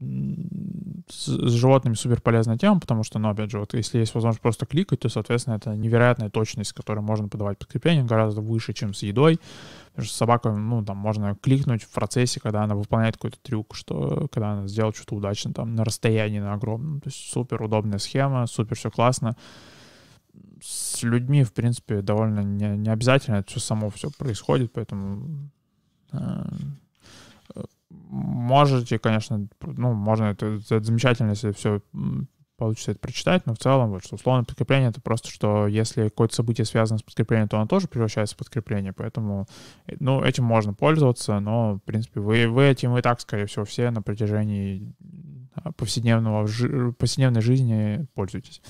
с, 0.00 1.26
с 1.26 1.52
животными 1.52 1.94
супер 1.94 2.20
полезная 2.20 2.56
тема, 2.56 2.80
потому 2.80 3.02
что, 3.02 3.18
ну, 3.18 3.28
опять 3.28 3.50
же, 3.50 3.58
вот 3.58 3.74
если 3.74 3.98
есть 3.98 4.14
возможность 4.14 4.42
просто 4.42 4.66
кликать, 4.66 5.00
то, 5.00 5.08
соответственно, 5.08 5.54
это 5.54 5.74
невероятная 5.74 6.30
точность, 6.30 6.70
с 6.70 6.72
которой 6.72 7.00
можно 7.00 7.28
подавать 7.28 7.58
подкрепление, 7.58 8.04
гораздо 8.04 8.40
выше, 8.40 8.72
чем 8.72 8.94
с 8.94 9.02
едой. 9.02 9.38
Потому 9.90 10.06
что 10.06 10.16
собака, 10.16 10.52
ну, 10.52 10.84
там, 10.84 10.96
можно 10.96 11.36
кликнуть 11.36 11.84
в 11.84 11.90
процессе, 11.90 12.40
когда 12.40 12.64
она 12.64 12.74
выполняет 12.74 13.16
какой-то 13.16 13.38
трюк, 13.42 13.74
что, 13.74 14.28
когда 14.32 14.52
она 14.52 14.66
сделала 14.66 14.94
что-то 14.94 15.14
удачно, 15.14 15.52
там, 15.52 15.74
на 15.74 15.84
расстоянии, 15.84 16.40
на 16.40 16.54
огромном. 16.54 17.00
То 17.00 17.08
есть 17.08 17.30
супер 17.30 17.62
удобная 17.62 17.98
схема, 17.98 18.46
супер 18.46 18.76
все 18.76 18.90
классно. 18.90 19.36
С 20.60 21.02
людьми, 21.02 21.44
в 21.44 21.52
принципе, 21.52 22.00
довольно 22.00 22.40
не, 22.40 22.76
не 22.76 22.90
обязательно 22.90 23.36
это 23.36 23.50
все 23.50 23.60
само 23.60 23.90
все 23.90 24.10
происходит, 24.10 24.72
поэтому 24.72 25.50
э, 26.12 26.44
можете, 28.08 28.98
конечно, 28.98 29.48
ну, 29.60 29.92
можно 29.92 30.24
это, 30.24 30.60
это 30.68 30.82
замечательно, 30.82 31.30
если 31.30 31.52
все 31.52 31.80
получится 32.56 32.92
это 32.92 33.00
прочитать, 33.00 33.46
но 33.46 33.54
в 33.54 33.58
целом, 33.58 33.90
вот, 33.90 34.04
что 34.04 34.14
условное 34.14 34.44
подкрепление— 34.44 34.88
это 34.90 35.00
просто, 35.00 35.28
что 35.28 35.66
если 35.66 36.04
какое-то 36.04 36.34
событие 36.36 36.64
связано 36.64 36.98
с 36.98 37.02
подкреплением, 37.02 37.48
то 37.48 37.56
оно 37.56 37.66
тоже 37.66 37.88
превращается 37.88 38.36
в 38.36 38.38
подкрепление, 38.38 38.92
поэтому, 38.92 39.46
э, 39.86 39.96
ну, 39.98 40.22
этим 40.22 40.44
можно 40.44 40.72
пользоваться, 40.72 41.40
но, 41.40 41.74
в 41.74 41.80
принципе, 41.80 42.20
вы, 42.20 42.48
вы 42.48 42.64
этим 42.64 42.96
и 42.96 43.02
так, 43.02 43.20
скорее 43.20 43.46
всего, 43.46 43.64
все 43.64 43.90
на 43.90 44.02
протяжении 44.02 44.94
повседневного, 45.76 46.46
повседневной 46.92 47.40
жизни 47.40 48.06
пользуетесь. 48.14 48.62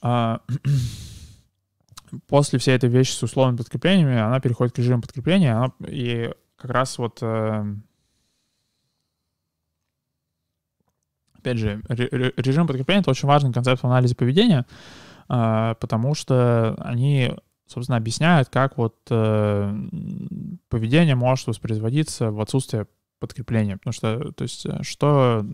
А, 0.00 0.40
после 2.28 2.58
всей 2.58 2.74
этой 2.76 2.88
вещи 2.88 3.12
с 3.12 3.22
условными 3.22 3.56
подкреплениями 3.56 4.18
она 4.18 4.40
переходит 4.40 4.74
к 4.74 4.78
режиму 4.78 5.02
подкрепления, 5.02 5.56
она, 5.56 5.72
и 5.86 6.32
как 6.56 6.70
раз 6.70 6.98
вот 6.98 7.18
э, 7.22 7.64
опять 11.34 11.58
же, 11.58 11.82
режим 11.88 12.66
подкрепления— 12.66 13.00
это 13.02 13.10
очень 13.10 13.28
важный 13.28 13.52
концепт 13.52 13.82
в 13.82 13.86
анализе 13.86 14.16
поведения, 14.16 14.66
э, 15.28 15.74
потому 15.78 16.14
что 16.14 16.74
они, 16.80 17.32
собственно, 17.66 17.98
объясняют, 17.98 18.48
как 18.48 18.78
вот 18.78 18.96
э, 19.10 19.74
поведение 20.68 21.14
может 21.14 21.46
воспроизводиться 21.46 22.32
в 22.32 22.40
отсутствие 22.40 22.86
подкрепления. 23.20 23.76
Потому 23.76 23.92
что, 23.92 24.32
то 24.32 24.42
есть, 24.42 24.66
что, 24.82 25.46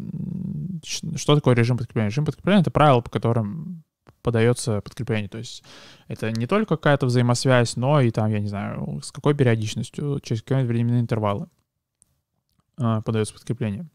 что 0.83 1.35
такое 1.35 1.55
режим 1.55 1.77
подкрепления? 1.77 2.11
Режим 2.11 2.25
подкрепления— 2.25 2.61
это 2.63 2.71
правило, 2.71 3.01
по 3.01 3.11
которым 3.11 3.85
подается 4.23 4.81
подкрепление. 4.81 5.29
То 5.29 5.39
есть 5.39 5.63
это 6.09 6.31
не 6.31 6.47
только 6.47 6.77
какая-то 6.77 7.07
взаимосвязь, 7.07 7.77
но 7.77 8.01
и 8.01 8.11
там, 8.11 8.31
я 8.31 8.41
не 8.41 8.49
знаю, 8.49 9.01
с 9.03 9.13
какой 9.13 9.35
периодичностью, 9.35 10.21
через 10.21 10.43
какие 10.43 10.65
временные 10.65 11.01
интервалы 11.01 11.49
э, 12.79 13.03
подается 13.05 13.35
подкрепление. 13.35 13.89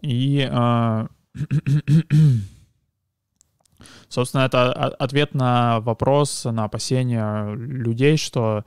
И, 0.00 0.48
э, 0.50 1.06
собственно, 4.08 4.42
это 4.42 4.72
ответ 4.72 5.34
на 5.34 5.80
вопрос, 5.80 6.44
на 6.44 6.64
опасения 6.64 7.54
людей, 7.54 8.16
что 8.16 8.64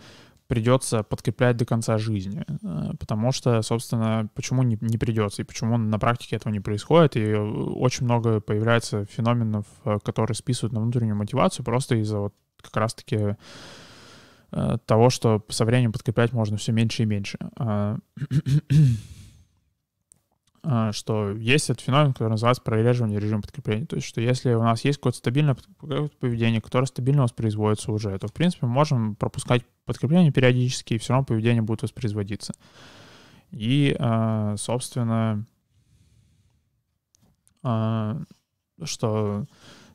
придется 0.51 1.03
подкреплять 1.03 1.55
до 1.55 1.65
конца 1.65 1.97
жизни. 1.97 2.43
Э, 2.61 2.91
потому 2.99 3.31
что, 3.31 3.61
собственно, 3.61 4.27
почему 4.35 4.63
не, 4.63 4.77
не 4.81 4.97
придется 4.97 5.41
и 5.41 5.45
почему 5.45 5.77
на 5.77 5.97
практике 5.97 6.35
этого 6.35 6.51
не 6.51 6.59
происходит. 6.59 7.15
И 7.15 7.33
очень 7.33 8.03
много 8.03 8.41
появляется 8.41 9.05
феноменов, 9.05 9.65
э, 9.85 9.99
которые 10.03 10.35
списывают 10.35 10.73
на 10.73 10.81
внутреннюю 10.81 11.15
мотивацию 11.15 11.63
просто 11.63 11.95
из-за 11.95 12.19
вот 12.19 12.33
как 12.61 12.75
раз-таки 12.75 13.37
э, 14.51 14.77
того, 14.85 15.09
что 15.09 15.41
со 15.47 15.63
временем 15.63 15.93
подкреплять 15.93 16.33
можно 16.33 16.57
все 16.57 16.73
меньше 16.73 17.03
и 17.03 17.05
меньше. 17.05 17.37
А, 20.63 20.91
что 20.91 21.31
есть 21.31 21.69
этот 21.69 21.83
феномен, 21.83 22.13
который 22.13 22.29
называется 22.29 22.61
прореживание 22.61 23.19
режима 23.19 23.41
подкрепления. 23.41 23.85
То 23.87 23.95
есть, 23.95 24.07
что 24.07 24.21
если 24.21 24.53
у 24.53 24.61
нас 24.61 24.85
есть 24.85 24.99
какое-то 24.99 25.17
стабильное 25.17 25.57
поведение, 26.19 26.61
которое 26.61 26.85
стабильно 26.85 27.23
воспроизводится 27.23 27.91
уже, 27.91 28.17
то, 28.19 28.27
в 28.27 28.33
принципе, 28.33 28.67
мы 28.67 28.73
можем 28.73 29.15
пропускать 29.15 29.63
подкрепление 29.85 30.31
периодически, 30.31 30.93
и 30.93 30.97
все 30.99 31.13
равно 31.13 31.25
поведение 31.25 31.63
будет 31.63 31.81
воспроизводиться. 31.81 32.53
И, 33.49 33.95
а, 33.99 34.55
собственно, 34.57 35.45
а, 37.63 38.21
что 38.83 39.45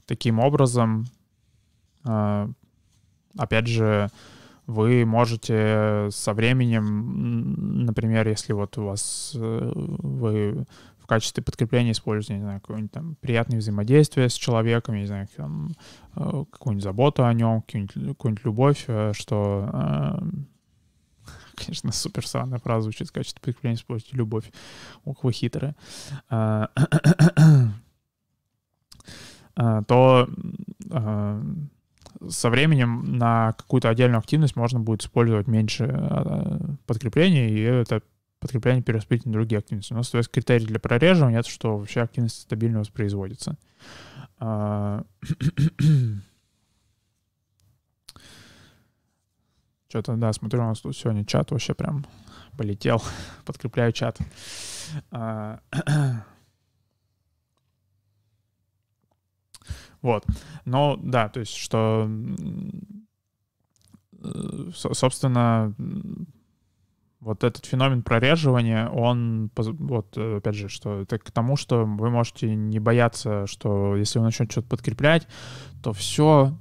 таким 0.07 0.39
образом, 0.39 1.07
опять 2.05 3.67
же, 3.67 4.09
вы 4.67 5.05
можете 5.07 6.09
со 6.11 6.35
временем, 6.35 7.85
например, 7.85 8.27
если 8.29 8.53
вот 8.53 8.77
у 8.79 8.85
вас 8.87 9.33
э, 9.35 9.73
вы 9.75 10.67
в 10.99 11.07
качестве 11.07 11.45
подкрепления 11.45 11.93
используете, 11.93 12.35
не 12.35 12.43
знаю, 12.43 12.61
какое-нибудь 12.61 12.91
там 12.91 13.14
приятное 13.21 13.61
взаимодействие 13.61 14.29
с 14.29 14.35
человеком, 14.35 14.97
не 14.97 15.07
знаю, 15.07 15.29
там, 15.37 15.71
э, 16.17 16.45
какую-нибудь 16.51 16.83
заботу 16.83 17.25
о 17.25 17.33
нем, 17.33 17.62
какую-нибудь, 17.62 18.09
какую 18.17 18.37
любовь, 18.43 18.85
э, 18.89 19.12
что 19.14 20.21
конечно, 21.55 21.93
супер 21.93 22.27
странная 22.27 22.59
фраза 22.59 22.83
звучит 22.83 23.09
в 23.09 23.12
качестве 23.12 23.41
подкрепления 23.41 23.77
используйте 23.77 24.17
любовь. 24.17 24.51
Ох, 25.05 25.23
вы 25.23 25.33
хитрые. 25.33 25.77
То 29.57 30.29
со 32.29 32.51
временем 32.51 33.05
на 33.19 33.53
какую-то 33.53 33.89
отдельную 33.89 34.19
активность 34.19 34.57
можно 34.57 34.81
будет 34.81 35.03
использовать 35.03 35.47
меньше 35.47 35.85
э, 35.85 36.59
подкреплений, 36.87 37.49
и 37.49 37.61
это 37.61 38.03
подкрепление 38.41 38.83
перераспределить 38.83 39.27
на 39.27 39.33
другие 39.33 39.59
активности. 39.59 39.93
У 39.93 39.97
нас, 39.97 40.12
есть, 40.14 40.31
критерий 40.31 40.67
для 40.67 40.79
прореживания— 40.79 41.39
это 41.41 41.49
что 41.49 41.79
вообще 41.79 42.03
активность 42.03 42.43
стабильно 42.43 42.79
воспроизводится. 42.81 43.57
А, 44.39 45.05
Что-то, 49.89 50.17
да, 50.17 50.33
смотрю, 50.33 50.61
у 50.62 50.67
нас 50.67 50.81
тут 50.81 50.97
сегодня 50.97 51.25
чат 51.25 51.51
вообще 51.51 51.75
прям 51.75 52.05
полетел. 52.57 53.03
Подкрепляю 53.45 53.93
чат. 53.93 54.19
А, 55.11 55.59
Вот. 60.07 60.25
Но 60.65 60.97
да, 61.03 61.29
то 61.29 61.41
есть, 61.41 61.57
что, 61.57 62.09
э, 64.23 64.71
собственно, 64.73 65.75
вот 67.19 67.43
этот 67.43 67.67
феномен 67.67 68.05
прореживания, 68.05 68.89
он, 68.89 69.51
вот, 69.57 70.17
опять 70.17 70.55
же, 70.55 70.69
что 70.69 71.01
это 71.01 71.19
к 71.19 71.33
тому, 71.33 71.57
что 71.57 71.85
вы 71.85 72.09
можете 72.09 72.55
не 72.55 72.79
бояться, 72.79 73.49
что 73.49 73.97
если 73.97 74.21
вы 74.21 74.27
начнете 74.27 74.53
что-то 74.53 74.69
подкреплять, 74.69 75.27
то 75.83 75.93
все, 75.93 76.57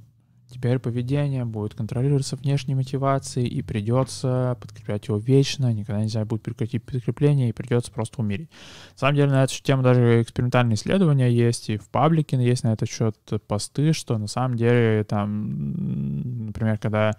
Теперь 0.56 0.78
поведение 0.78 1.44
будет 1.44 1.74
контролироваться 1.74 2.34
внешней 2.34 2.74
мотивацией, 2.74 3.46
и 3.46 3.60
придется 3.60 4.56
подкреплять 4.58 5.06
его 5.06 5.18
вечно, 5.18 5.70
никогда 5.70 6.00
нельзя 6.00 6.24
будет 6.24 6.42
прекратить 6.42 6.82
подкрепление, 6.82 7.50
и 7.50 7.52
придется 7.52 7.92
просто 7.92 8.22
умереть. 8.22 8.48
На 8.92 8.98
самом 8.98 9.16
деле 9.16 9.32
на 9.32 9.44
эту 9.44 9.62
тему 9.62 9.82
даже 9.82 10.22
экспериментальные 10.22 10.76
исследования 10.76 11.28
есть, 11.28 11.68
и 11.68 11.76
в 11.76 11.90
паблике 11.90 12.42
есть 12.42 12.64
на 12.64 12.72
этот 12.72 12.88
счет 12.88 13.14
посты, 13.46 13.92
что 13.92 14.16
на 14.16 14.28
самом 14.28 14.56
деле 14.56 15.04
там, 15.04 16.46
например, 16.46 16.78
когда 16.78 17.12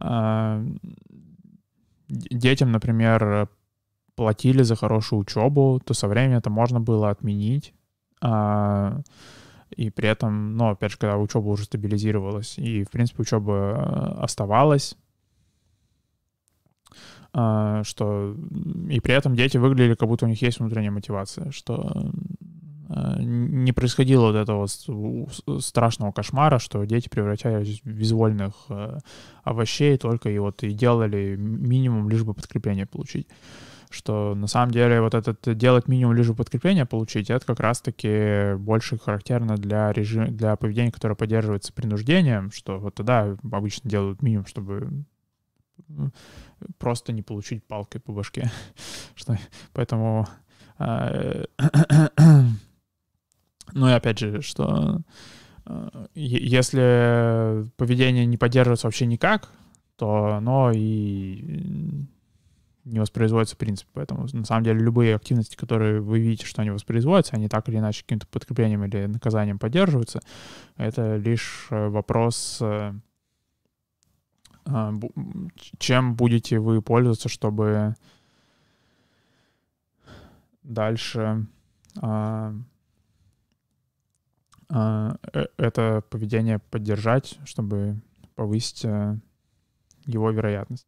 э, 0.00 0.66
детям, 2.08 2.72
например, 2.72 3.50
платили 4.14 4.62
за 4.62 4.74
хорошую 4.74 5.20
учебу, 5.20 5.82
то 5.84 5.92
со 5.92 6.08
временем 6.08 6.38
это 6.38 6.48
можно 6.48 6.80
было 6.80 7.10
отменить. 7.10 7.74
Э, 8.22 9.02
и 9.76 9.90
при 9.90 10.08
этом, 10.08 10.56
ну, 10.56 10.70
опять 10.70 10.92
же, 10.92 10.98
когда 10.98 11.16
учеба 11.16 11.48
уже 11.48 11.64
стабилизировалась, 11.64 12.58
и, 12.58 12.84
в 12.84 12.90
принципе, 12.90 13.22
учеба 13.22 13.54
э, 13.54 14.22
оставалась, 14.22 14.96
а, 17.32 17.84
что 17.84 18.34
и 18.88 18.98
при 19.00 19.14
этом 19.14 19.36
дети 19.36 19.56
выглядели, 19.56 19.94
как 19.94 20.08
будто 20.08 20.26
у 20.26 20.28
них 20.28 20.42
есть 20.42 20.58
внутренняя 20.58 20.90
мотивация, 20.90 21.52
что 21.52 22.10
э, 22.88 23.22
не 23.22 23.72
происходило 23.72 24.32
вот 24.32 24.34
этого 24.34 24.66
страшного 25.60 26.10
кошмара, 26.10 26.58
что 26.58 26.84
дети 26.84 27.08
превращались 27.08 27.82
в 27.84 27.86
безвольных 27.86 28.54
э, 28.68 28.98
овощей 29.44 29.96
только 29.96 30.28
и 30.28 30.38
вот 30.38 30.64
и 30.64 30.72
делали 30.72 31.36
минимум, 31.36 32.08
лишь 32.08 32.24
бы 32.24 32.34
подкрепление 32.34 32.86
получить 32.86 33.28
что 33.90 34.34
на 34.36 34.46
самом 34.46 34.70
деле 34.70 35.00
вот 35.00 35.14
этот 35.14 35.56
делать 35.58 35.88
минимум 35.88 36.14
лишь 36.14 36.28
подкрепления 36.34 36.86
получить, 36.86 37.28
это 37.28 37.44
как 37.44 37.58
раз-таки 37.58 38.54
больше 38.54 38.96
характерно 38.98 39.56
для 39.56 39.92
режима, 39.92 40.28
для 40.28 40.54
поведения, 40.56 40.92
которое 40.92 41.16
поддерживается 41.16 41.72
принуждением, 41.72 42.52
что 42.52 42.78
вот 42.78 42.94
тогда 42.94 43.36
обычно 43.50 43.90
делают 43.90 44.22
минимум, 44.22 44.46
чтобы 44.46 45.04
просто 46.78 47.12
не 47.12 47.22
получить 47.22 47.64
палкой 47.64 48.00
по 48.00 48.12
башке. 48.12 48.50
что, 49.14 49.36
поэтому... 49.72 50.26
А, 50.78 51.44
ну 53.72 53.88
и 53.88 53.92
опять 53.92 54.20
же, 54.20 54.40
что 54.40 55.00
а, 55.66 56.06
если 56.14 57.68
поведение 57.76 58.24
не 58.24 58.36
поддерживается 58.36 58.86
вообще 58.86 59.06
никак, 59.06 59.50
то 59.96 60.34
оно 60.36 60.70
и 60.72 62.06
не 62.90 63.00
воспроизводится 63.00 63.54
в 63.54 63.58
принципе. 63.58 63.90
Поэтому, 63.94 64.26
на 64.32 64.44
самом 64.44 64.64
деле, 64.64 64.80
любые 64.80 65.14
активности, 65.14 65.56
которые 65.56 66.00
вы 66.00 66.18
видите, 66.20 66.46
что 66.46 66.62
они 66.62 66.70
воспроизводятся, 66.70 67.36
они 67.36 67.48
так 67.48 67.68
или 67.68 67.78
иначе 67.78 68.02
каким-то 68.02 68.26
подкреплением 68.26 68.84
или 68.84 69.06
наказанием 69.06 69.58
поддерживаются. 69.58 70.20
Это 70.76 71.16
лишь 71.16 71.68
э, 71.70 71.88
вопрос, 71.88 72.58
э, 72.60 72.92
а, 74.66 74.94
чем 75.78 76.14
будете 76.14 76.58
вы 76.58 76.82
пользоваться, 76.82 77.28
чтобы 77.28 77.94
дальше 80.62 81.46
а, 82.00 82.54
а, 84.68 85.16
э, 85.32 85.46
это 85.56 86.02
поведение 86.10 86.58
поддержать, 86.58 87.38
чтобы 87.44 88.00
повысить 88.34 88.84
его 90.06 90.30
вероятность. 90.30 90.86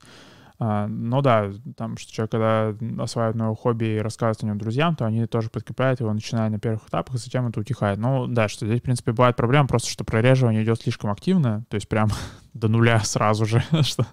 А, 0.65 0.87
ну 0.87 1.23
да, 1.23 1.51
там, 1.77 1.97
что 1.97 2.13
человек, 2.13 2.31
когда 2.31 2.73
осваивает 3.03 3.35
новое 3.35 3.57
хобби 3.57 3.97
и 3.97 3.99
рассказывает 3.99 4.45
о 4.45 4.47
нем 4.47 4.59
друзьям, 4.59 4.95
то 4.95 5.05
они 5.05 5.27
тоже 5.27 5.51
подкрепляют 5.51 5.99
его, 5.99 6.13
начиная 6.13 6.51
на 6.51 6.61
первых 6.61 6.87
этапах, 6.87 7.17
и 7.17 7.19
затем 7.19 7.49
это 7.49 7.59
утихает. 7.59 7.99
Ну 7.99 8.29
да, 8.29 8.47
что 8.47 8.65
здесь, 8.67 8.79
в 8.79 8.85
принципе, 8.85 9.11
бывает 9.11 9.35
проблема 9.35 9.67
просто, 9.67 9.91
что 9.91 10.05
прореживание 10.05 10.63
идет 10.63 10.81
слишком 10.81 11.11
активно, 11.11 11.65
то 11.69 11.75
есть 11.75 11.89
прям 11.89 12.11
до 12.55 12.69
нуля 12.69 13.01
сразу 13.01 13.45
же, 13.45 13.65
что 13.83 14.07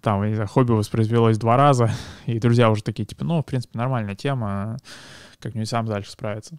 там, 0.00 0.26
не 0.26 0.32
знаю, 0.32 0.48
хобби 0.48 0.72
воспроизвелось 0.72 1.36
два 1.36 1.58
раза, 1.58 1.90
и 2.26 2.38
друзья 2.38 2.70
уже 2.70 2.82
такие, 2.82 3.04
типа, 3.04 3.24
ну, 3.24 3.42
в 3.42 3.44
принципе, 3.44 3.76
нормальная 3.76 4.14
тема, 4.14 4.78
как-нибудь 5.40 5.68
сам 5.68 5.84
дальше 5.84 6.10
справится. 6.10 6.56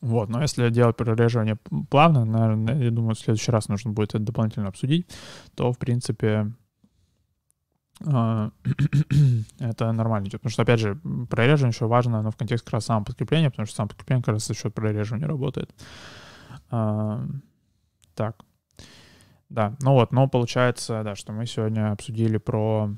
Вот, 0.00 0.28
но 0.28 0.40
если 0.42 0.70
делать 0.70 0.96
прореживание 0.96 1.56
плавно, 1.90 2.24
наверное, 2.24 2.84
я 2.84 2.90
думаю, 2.90 3.14
в 3.14 3.18
следующий 3.18 3.50
раз 3.50 3.68
нужно 3.68 3.90
будет 3.90 4.10
это 4.10 4.20
дополнительно 4.20 4.68
обсудить, 4.68 5.08
то, 5.56 5.72
в 5.72 5.78
принципе, 5.78 6.52
а, 8.06 8.50
это 9.58 9.92
нормально 9.92 10.26
идет. 10.26 10.40
Потому 10.40 10.52
что, 10.52 10.62
опять 10.62 10.80
же, 10.80 11.00
прореживание 11.28 11.74
еще 11.74 11.86
важно, 11.86 12.22
но 12.22 12.30
в 12.30 12.36
контексте 12.36 12.64
как 12.64 12.74
раз 12.74 12.84
самого 12.84 13.04
подкрепления, 13.04 13.50
потому 13.50 13.66
что 13.66 13.76
сам 13.76 13.88
подкрепление 13.88 14.22
как 14.22 14.34
раз 14.34 14.46
за 14.46 14.54
счет 14.54 14.72
прореживания 14.74 15.26
работает. 15.26 15.74
А, 16.70 17.24
так. 18.14 18.44
Да, 19.48 19.74
ну 19.80 19.92
вот, 19.94 20.12
но 20.12 20.28
получается, 20.28 21.02
да, 21.02 21.14
что 21.14 21.32
мы 21.32 21.46
сегодня 21.46 21.90
обсудили 21.90 22.36
про 22.36 22.90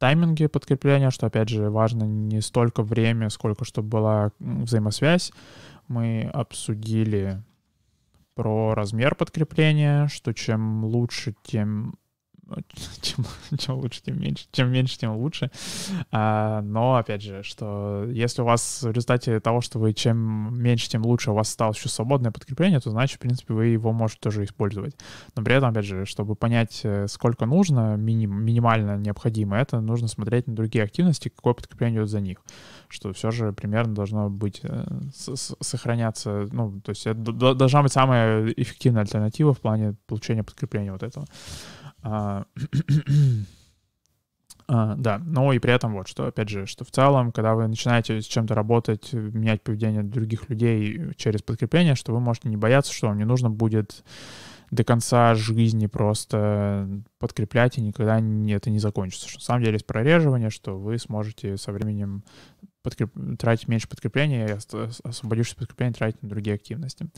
тайминге 0.00 0.48
подкрепления, 0.48 1.10
что, 1.10 1.26
опять 1.26 1.50
же, 1.50 1.70
важно 1.70 2.04
не 2.04 2.40
столько 2.40 2.82
время, 2.82 3.28
сколько 3.28 3.64
чтобы 3.64 3.88
была 3.88 4.32
взаимосвязь. 4.40 5.30
Мы 5.86 6.28
обсудили 6.32 7.42
про 8.34 8.74
размер 8.74 9.14
подкрепления, 9.14 10.08
что 10.08 10.32
чем 10.32 10.84
лучше, 10.84 11.34
тем 11.42 11.94
чем, 13.00 13.24
чем 13.58 13.76
лучше, 13.76 14.02
тем 14.02 14.20
меньше. 14.20 14.46
Чем 14.52 14.70
меньше, 14.72 14.98
тем 14.98 15.16
лучше. 15.16 15.50
А, 16.10 16.60
но, 16.62 16.96
опять 16.96 17.22
же, 17.22 17.42
что 17.42 18.06
если 18.08 18.42
у 18.42 18.44
вас 18.44 18.82
в 18.82 18.90
результате 18.90 19.40
того, 19.40 19.60
что 19.60 19.78
вы 19.78 19.92
чем 19.92 20.60
меньше, 20.60 20.88
тем 20.88 21.04
лучше, 21.04 21.30
у 21.30 21.34
вас 21.34 21.48
стало 21.48 21.72
еще 21.72 21.88
свободное 21.88 22.30
подкрепление, 22.30 22.80
то 22.80 22.90
значит, 22.90 23.16
в 23.16 23.20
принципе, 23.20 23.54
вы 23.54 23.66
его 23.66 23.92
можете 23.92 24.20
тоже 24.20 24.44
использовать. 24.44 24.96
Но 25.36 25.42
при 25.42 25.54
этом, 25.54 25.70
опять 25.70 25.84
же, 25.84 26.04
чтобы 26.06 26.34
понять, 26.34 26.80
э, 26.84 27.06
сколько 27.08 27.46
нужно, 27.46 27.96
миним, 27.96 28.42
минимально 28.42 28.96
необходимо, 28.96 29.56
это 29.56 29.80
нужно 29.80 30.08
смотреть 30.08 30.46
на 30.46 30.54
другие 30.54 30.84
активности, 30.84 31.28
какое 31.28 31.54
подкрепление 31.54 32.00
идет 32.00 32.10
за 32.10 32.20
них. 32.20 32.38
Что 32.88 33.12
все 33.12 33.30
же 33.30 33.52
примерно 33.52 33.94
должно 33.94 34.28
быть 34.28 34.60
э, 34.62 34.84
сохраняться, 35.12 36.48
ну, 36.52 36.80
то 36.80 36.90
есть 36.90 37.06
это 37.06 37.20
должна 37.54 37.82
быть 37.82 37.92
самая 37.92 38.48
эффективная 38.56 39.02
альтернатива 39.02 39.54
в 39.54 39.60
плане 39.60 39.94
получения 40.06 40.42
подкрепления 40.42 40.92
вот 40.92 41.02
этого. 41.02 41.26
А, 42.02 42.44
А, 44.72 44.94
да, 44.94 45.20
ну 45.26 45.50
и 45.52 45.58
при 45.58 45.72
этом 45.72 45.94
вот, 45.94 46.06
что, 46.06 46.28
опять 46.28 46.48
же, 46.48 46.64
что 46.64 46.84
в 46.84 46.92
целом, 46.92 47.32
когда 47.32 47.56
вы 47.56 47.66
начинаете 47.66 48.22
с 48.22 48.24
чем-то 48.24 48.54
работать, 48.54 49.12
менять 49.12 49.62
поведение 49.62 50.04
других 50.04 50.48
людей 50.48 51.12
через 51.16 51.42
подкрепление, 51.42 51.96
что 51.96 52.12
вы 52.12 52.20
можете 52.20 52.48
не 52.48 52.56
бояться, 52.56 52.92
что 52.92 53.08
вам 53.08 53.18
не 53.18 53.24
нужно 53.24 53.50
будет 53.50 54.04
до 54.70 54.84
конца 54.84 55.34
жизни 55.34 55.86
просто 55.86 56.88
подкреплять, 57.18 57.78
и 57.78 57.80
никогда 57.80 58.20
это 58.20 58.70
не 58.70 58.78
закончится. 58.78 59.28
Что 59.28 59.40
на 59.40 59.44
самом 59.44 59.62
деле 59.62 59.72
есть 59.72 59.86
прореживание, 59.86 60.50
что 60.50 60.78
вы 60.78 60.98
сможете 60.98 61.56
со 61.56 61.72
временем 61.72 62.22
подкреп... 62.82 63.12
тратить 63.38 63.68
меньше 63.68 63.88
подкрепления 63.88 64.46
и 64.46 64.52
освободившись 65.04 65.54
подкрепление 65.54 65.94
тратить 65.94 66.22
на 66.22 66.28
другие 66.28 66.54
активности. 66.54 67.08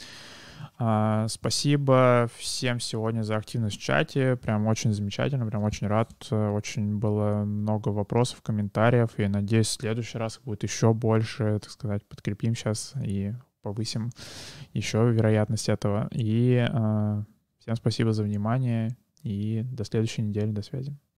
А, 0.79 1.29
спасибо 1.29 2.29
всем 2.37 2.81
сегодня 2.81 3.23
за 3.23 3.37
активность 3.37 3.77
в 3.77 3.81
чате. 3.81 4.37
Прям 4.37 4.67
очень 4.67 4.93
замечательно, 4.93 5.47
прям 5.47 5.63
очень 5.63 5.87
рад. 5.87 6.11
Очень 6.31 6.99
было 6.99 7.45
много 7.45 7.89
вопросов, 7.89 8.43
комментариев. 8.43 9.11
И 9.19 9.27
надеюсь, 9.27 9.69
в 9.69 9.81
следующий 9.81 10.19
раз 10.19 10.41
будет 10.45 10.63
еще 10.63 10.93
больше, 10.93 11.59
так 11.61 11.71
сказать, 11.71 12.05
подкрепим 12.07 12.55
сейчас 12.55 12.95
и 13.03 13.35
повысим 13.63 14.11
еще 14.73 15.11
вероятность 15.11 15.69
этого. 15.69 16.09
И 16.11 16.67
э, 16.69 17.25
всем 17.61 17.77
спасибо 17.77 18.13
за 18.13 18.25
внимание 18.25 18.97
и 19.23 19.63
до 19.65 19.85
следующей 19.85 20.23
недели. 20.23 20.51
До 20.51 20.63
связи. 20.63 20.97